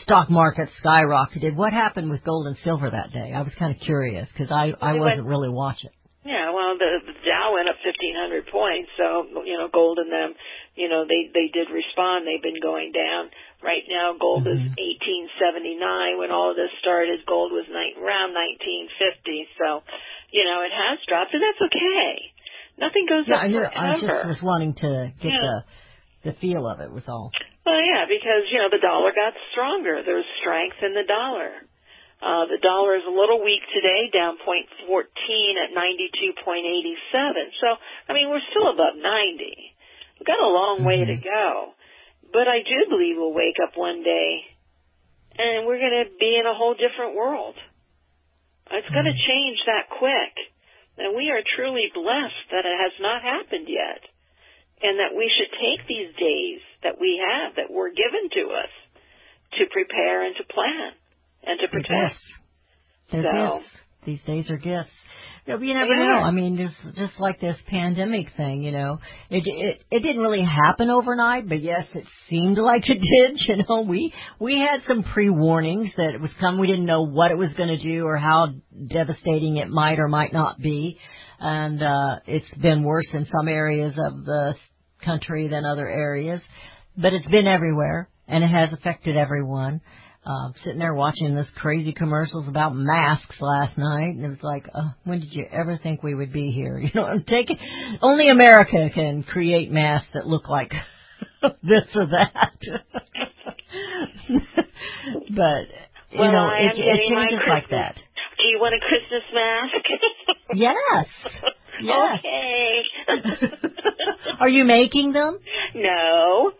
stock 0.05 0.31
market 0.31 0.69
skyrocketed, 0.83 1.57
what 1.57 1.73
happened 1.73 2.11
with 2.11 2.23
gold 2.25 2.47
and 2.47 2.57
silver 2.65 2.89
that 2.91 3.13
day? 3.13 3.33
I 3.35 3.43
was 3.43 3.53
kind 3.59 3.75
of 3.75 3.83
curious 3.83 4.29
because 4.33 4.51
I 4.53 4.73
I 4.81 4.95
wasn't 4.95 5.27
really 5.27 5.51
watching. 5.51 5.91
Yeah, 6.23 6.55
well, 6.55 6.79
the, 6.79 7.03
the 7.03 7.17
Dow 7.27 7.59
went 7.59 7.67
up 7.67 7.83
1,500 7.83 8.47
points, 8.47 8.91
so 8.95 9.27
you 9.43 9.59
know, 9.59 9.67
gold 9.67 9.99
and 9.99 10.07
them, 10.07 10.39
you 10.79 10.87
know, 10.87 11.03
they 11.03 11.27
they 11.35 11.51
did 11.51 11.67
respond. 11.75 12.27
They've 12.27 12.43
been 12.43 12.63
going 12.63 12.95
down. 12.95 13.35
Right 13.59 13.83
now, 13.91 14.15
gold 14.19 14.47
is 14.47 14.59
mm-hmm. 14.59 14.75
1879. 14.75 16.19
When 16.19 16.31
all 16.31 16.51
of 16.51 16.57
this 16.59 16.71
started, 16.79 17.27
gold 17.27 17.51
was 17.51 17.67
ni- 17.67 17.99
around 17.99 18.35
1950. 18.35 19.51
So, 19.59 19.83
you 20.31 20.47
know, 20.47 20.63
it 20.63 20.71
has 20.75 20.99
dropped, 21.07 21.35
and 21.35 21.43
that's 21.43 21.63
okay. 21.71 22.11
Nothing 22.79 23.05
goes 23.11 23.27
Yeah, 23.27 23.43
up 23.43 23.51
forever. 23.51 23.71
I 23.75 24.01
just 24.01 24.27
was 24.39 24.43
wanting 24.43 24.75
to 24.79 25.13
get 25.19 25.31
Yeah. 25.35 25.43
the 25.43 25.57
the 26.23 26.33
feel 26.39 26.71
of 26.71 26.79
it. 26.79 26.91
Was 26.91 27.07
all. 27.11 27.31
Well, 27.67 27.83
yeah, 27.83 28.07
because 28.07 28.47
you 28.51 28.59
know 28.63 28.71
the 28.71 28.79
dollar 28.83 29.11
got 29.11 29.35
stronger. 29.51 30.03
There's 30.07 30.27
strength 30.39 30.79
in 30.83 30.95
the 30.95 31.07
dollar. 31.07 31.51
Uh, 32.23 32.47
the 32.47 32.63
dollar 32.63 32.95
is 32.95 33.03
a 33.03 33.11
little 33.11 33.43
weak 33.43 33.67
today, 33.75 34.07
down 34.15 34.39
0.14 34.47 34.87
at 35.59 35.75
92.87. 35.75 37.51
So, 37.59 37.75
I 38.07 38.15
mean, 38.15 38.31
we're 38.31 38.47
still 38.55 38.71
above 38.71 38.95
90. 38.95 39.03
We've 39.03 40.31
got 40.31 40.39
a 40.39 40.47
long 40.47 40.87
way 40.87 41.03
to 41.03 41.19
go. 41.19 41.75
But 42.31 42.47
I 42.47 42.63
do 42.63 42.87
believe 42.89 43.19
we'll 43.19 43.35
wake 43.35 43.59
up 43.59 43.75
one 43.75 44.07
day 44.07 44.47
and 45.35 45.67
we're 45.67 45.83
going 45.83 46.07
to 46.07 46.15
be 46.15 46.39
in 46.39 46.47
a 46.47 46.55
whole 46.55 46.79
different 46.79 47.19
world. 47.19 47.59
It's 48.71 48.95
going 48.95 49.11
to 49.11 49.27
change 49.27 49.59
that 49.67 49.91
quick. 49.91 50.35
And 51.03 51.19
we 51.19 51.27
are 51.35 51.43
truly 51.43 51.91
blessed 51.91 52.47
that 52.55 52.63
it 52.63 52.77
has 52.79 52.95
not 53.03 53.27
happened 53.27 53.67
yet. 53.67 54.07
And 54.79 55.03
that 55.03 55.17
we 55.19 55.27
should 55.27 55.51
take 55.59 55.91
these 55.91 56.15
days 56.15 56.63
that 56.87 57.03
we 57.03 57.19
have, 57.19 57.59
that 57.59 57.71
were 57.71 57.91
given 57.91 58.31
to 58.31 58.55
us, 58.55 58.73
to 59.59 59.67
prepare 59.75 60.23
and 60.23 60.37
to 60.39 60.47
plan 60.47 61.02
and 61.45 61.59
to 61.61 61.67
They're 61.71 61.81
protect. 61.83 62.15
gifts. 62.15 62.25
They're 63.11 63.23
So- 63.23 63.59
gifts. 63.59 63.69
These 64.05 64.23
days 64.23 64.51
are 64.51 64.57
gifts. 64.57 64.91
You, 65.47 65.61
you 65.61 65.75
never 65.75 65.95
They 65.97 66.07
know. 66.07 66.19
I 66.21 66.31
mean, 66.33 66.57
just 66.57 66.97
just 66.97 67.13
like 67.21 67.41
this 67.41 67.57
pandemic 67.69 68.29
thing, 68.37 68.63
you 68.63 68.73
know, 68.73 68.99
it 69.31 69.43
it 69.47 69.85
it 69.93 70.01
didn't 70.01 70.23
really 70.23 70.43
happen 70.45 70.89
overnight, 70.91 71.49
but 71.49 71.61
yes, 71.61 71.87
it 71.95 72.05
seemed 72.29 72.59
like 72.71 72.89
it 72.89 72.99
did. 73.01 73.39
You 73.49 73.57
know, 73.69 73.83
we 73.83 74.13
we 74.41 74.59
had 74.59 74.83
some 74.89 75.05
pre 75.05 75.31
warnings 75.31 75.91
that 75.97 76.15
it 76.15 76.21
was 76.21 76.33
coming. 76.41 76.61
We 76.61 76.67
didn't 76.69 76.85
know 76.85 77.03
what 77.07 77.31
it 77.31 77.39
was 77.39 77.53
going 77.55 77.69
to 77.77 77.83
do 77.83 78.05
or 78.07 78.17
how 78.17 78.49
devastating 78.89 79.57
it 79.57 79.69
might 79.69 79.99
or 80.01 80.09
might 80.09 80.33
not 80.33 80.59
be, 80.59 80.99
and 81.39 81.81
uh 81.83 82.17
it's 82.27 82.59
been 82.59 82.83
worse 82.83 83.07
in 83.13 83.27
some 83.27 83.47
areas 83.49 83.95
of 83.99 84.25
the 84.25 84.55
country 85.05 85.47
than 85.49 85.65
other 85.65 85.89
areas, 85.89 86.41
but 86.97 87.13
it's 87.13 87.29
been 87.29 87.47
everywhere 87.49 88.09
and 88.29 88.43
it 88.45 88.49
has 88.51 88.73
affected 88.73 89.17
everyone 89.17 89.81
uh, 90.25 90.51
sitting 90.65 90.79
there 90.79 90.95
watching 90.95 91.35
this 91.35 91.49
crazy 91.57 91.93
commercials 91.93 92.47
about 92.49 92.75
masks 92.77 93.37
last 93.41 93.77
night, 93.77 94.15
and 94.15 94.25
it 94.25 94.29
was 94.29 94.43
like, 94.43 94.67
uh, 94.75 94.91
when 95.05 95.21
did 95.21 95.33
you 95.33 95.45
ever 95.51 95.79
think 95.83 96.03
we 96.03 96.15
would 96.15 96.33
be 96.33 96.51
here? 96.51 96.79
You 96.83 96.91
know, 96.95 97.05
I'm 97.05 97.25
taking 97.25 97.59
only 98.01 98.29
America 98.29 98.89
can 98.95 99.23
create 99.25 99.71
masks 99.71 100.09
that 100.15 100.27
look 100.27 100.49
like 100.49 100.73
this 101.63 101.85
or 101.95 102.07
that. 102.07 102.59
but 104.29 105.67
you 106.11 106.21
Well, 106.21 106.33
know, 106.33 106.51
it, 106.57 106.73
it 106.77 107.09
changes 107.09 107.41
like 107.49 107.69
that. 107.71 107.97
Do 108.39 108.47
you 108.49 108.59
want 108.61 108.75
a 108.75 108.81
Christmas 108.81 109.23
mask? 109.35 109.87
Yes. 110.55 111.07
Yes. 111.83 112.19
Okay. 112.19 112.83
Are 114.41 114.49
you 114.49 114.65
making 114.65 115.13
them? 115.13 115.39
no. 115.75 116.53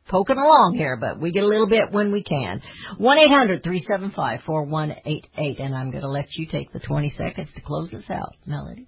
poking 0.08 0.38
along 0.38 0.74
here, 0.76 0.96
but 0.96 1.20
we 1.20 1.32
get 1.32 1.42
a 1.42 1.46
little 1.46 1.68
bit 1.68 1.92
when 1.92 2.12
we 2.12 2.22
can. 2.22 2.62
1-800-375-4188 3.00 5.60
and 5.60 5.74
I'm 5.74 5.90
going 5.90 6.02
to 6.02 6.08
let 6.08 6.28
you 6.36 6.46
take 6.50 6.72
the 6.72 6.78
20 6.80 7.12
seconds 7.18 7.48
to 7.54 7.60
close 7.62 7.90
this 7.90 8.08
out, 8.10 8.34
Melody. 8.46 8.86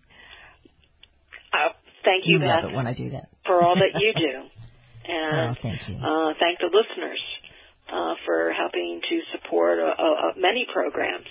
Uh, 1.53 1.73
thank 2.05 2.25
you, 2.27 2.35
You 2.35 2.41
Beth, 2.41 2.63
love 2.65 2.73
it 2.73 2.77
when 2.77 2.87
I 2.87 2.95
do 2.95 3.11
that. 3.11 3.29
for 3.45 3.61
all 3.63 3.75
that 3.75 4.01
you 4.01 4.13
do. 4.19 4.49
And 5.05 5.57
Oh, 5.57 5.61
thank 5.63 5.81
you. 5.89 5.97
uh, 5.97 6.35
thank 6.39 6.59
the 6.61 6.71
listeners 6.71 7.23
uh, 7.91 8.15
for 8.25 8.53
helping 8.53 9.01
to 9.09 9.17
support 9.33 9.79
uh, 9.79 9.95
uh, 9.97 10.33
many 10.37 10.67
programs. 10.73 11.27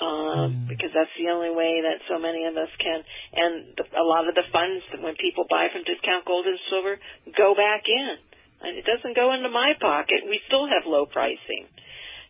Uh, 0.00 0.50
Mm. 0.50 0.66
Because 0.66 0.90
that's 0.92 1.14
the 1.16 1.30
only 1.30 1.54
way 1.54 1.80
that 1.86 2.02
so 2.10 2.18
many 2.18 2.44
of 2.50 2.56
us 2.58 2.68
can, 2.82 2.98
and 3.32 3.78
the, 3.78 3.84
a 3.94 4.02
lot 4.02 4.26
of 4.26 4.34
the 4.34 4.42
funds 4.50 4.82
that 4.90 4.98
when 5.00 5.14
people 5.14 5.46
buy 5.48 5.70
from 5.70 5.86
Discount 5.86 6.26
Gold 6.26 6.46
and 6.50 6.58
Silver 6.68 6.98
go 7.38 7.54
back 7.54 7.86
in, 7.86 8.18
and 8.66 8.74
it 8.76 8.82
doesn't 8.84 9.14
go 9.14 9.30
into 9.32 9.48
my 9.54 9.72
pocket. 9.78 10.26
We 10.26 10.42
still 10.50 10.66
have 10.66 10.82
low 10.90 11.06
pricing. 11.06 11.70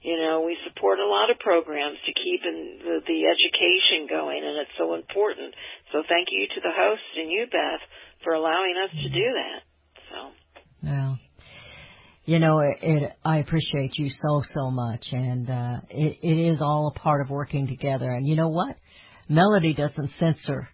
You 0.04 0.20
know, 0.20 0.44
we 0.44 0.60
support 0.68 1.00
a 1.00 1.08
lot 1.08 1.32
of 1.32 1.40
programs 1.40 1.96
to 2.04 2.12
keep 2.12 2.44
in 2.44 2.84
the, 2.84 2.96
the 3.08 3.20
education 3.32 4.12
going, 4.12 4.44
and 4.44 4.60
it's 4.60 4.76
so 4.76 4.92
important. 4.92 5.56
So 5.90 6.04
thank 6.04 6.28
you 6.36 6.44
to 6.44 6.60
the 6.60 6.74
host 6.76 7.08
and 7.16 7.32
you, 7.32 7.48
Beth, 7.48 7.80
for 8.22 8.36
allowing 8.36 8.76
us 8.76 8.92
to 8.92 9.08
do 9.08 9.26
that. 9.40 9.60
So 10.12 10.18
Well, 10.84 11.18
you 12.24 12.38
know, 12.38 12.60
it, 12.60 12.78
it 12.82 13.12
I 13.24 13.38
appreciate 13.38 13.92
you 13.98 14.10
so 14.22 14.42
so 14.54 14.70
much, 14.70 15.04
and 15.12 15.48
uh, 15.48 15.76
it, 15.90 16.18
it 16.22 16.52
is 16.52 16.60
all 16.60 16.92
a 16.94 16.98
part 16.98 17.20
of 17.20 17.30
working 17.30 17.66
together. 17.66 18.10
And 18.10 18.26
you 18.26 18.36
know 18.36 18.48
what? 18.48 18.76
Melody 19.28 19.74
doesn't 19.74 20.10
censor 20.18 20.68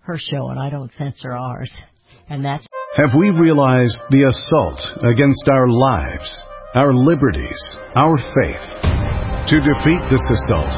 her 0.00 0.18
show, 0.18 0.48
and 0.48 0.58
I 0.58 0.70
don't 0.70 0.90
censor 0.98 1.32
ours, 1.32 1.70
and 2.28 2.44
that's 2.44 2.66
Have 2.96 3.18
we 3.18 3.30
realized 3.30 3.98
the 4.10 4.26
assault 4.26 4.80
against 5.02 5.48
our 5.50 5.68
lives, 5.68 6.42
our 6.74 6.92
liberties, 6.92 7.58
our 7.94 8.16
faith? 8.16 8.66
To 9.50 9.60
defeat 9.60 10.02
this 10.10 10.24
assault, 10.30 10.72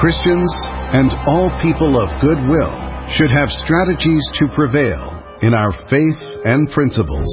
Christians 0.00 0.52
and 0.92 1.12
all 1.26 1.50
people 1.62 2.00
of 2.00 2.08
goodwill 2.20 2.72
should 3.16 3.30
have 3.30 3.48
strategies 3.64 4.24
to 4.40 4.48
prevail 4.54 5.17
in 5.42 5.54
our 5.54 5.72
faith 5.88 6.20
and 6.44 6.70
principles, 6.70 7.28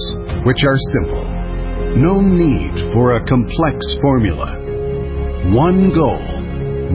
which 0.45 0.64
are 0.64 0.78
simple. 0.99 1.26
No 1.97 2.22
need 2.22 2.93
for 2.93 3.16
a 3.16 3.26
complex 3.28 3.80
formula. 4.01 4.62
One 5.53 5.89
goal, 5.89 6.22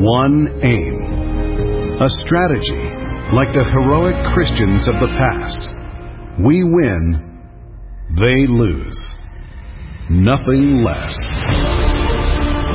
one 0.03 0.61
aim. 0.63 1.99
A 2.01 2.09
strategy 2.25 2.85
like 3.33 3.53
the 3.55 3.65
heroic 3.65 4.17
Christians 4.35 4.89
of 4.89 4.99
the 4.99 5.11
past. 5.19 5.71
We 6.43 6.65
win, 6.65 7.31
they 8.19 8.47
lose. 8.47 8.99
Nothing 10.11 10.83
less. 10.83 11.15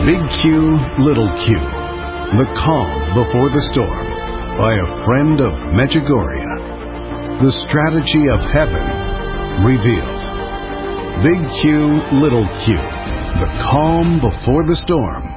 Big 0.07 0.21
Q, 0.41 0.79
Little 1.03 1.31
Q. 1.43 1.55
The 2.39 2.47
Calm 2.55 3.15
Before 3.15 3.49
the 3.49 3.63
Storm 3.73 4.07
by 4.57 4.75
a 4.79 5.05
friend 5.05 5.41
of 5.41 5.51
Medjugorje. 5.75 6.44
The 7.35 7.51
strategy 7.67 8.31
of 8.31 8.39
heaven 8.55 8.79
revealed. 9.67 10.23
Big 11.19 11.43
Q, 11.59 11.99
Little 12.23 12.47
Q. 12.63 12.79
The 12.79 13.51
Calm 13.59 14.23
Before 14.23 14.63
the 14.63 14.79
Storm. 14.87 15.27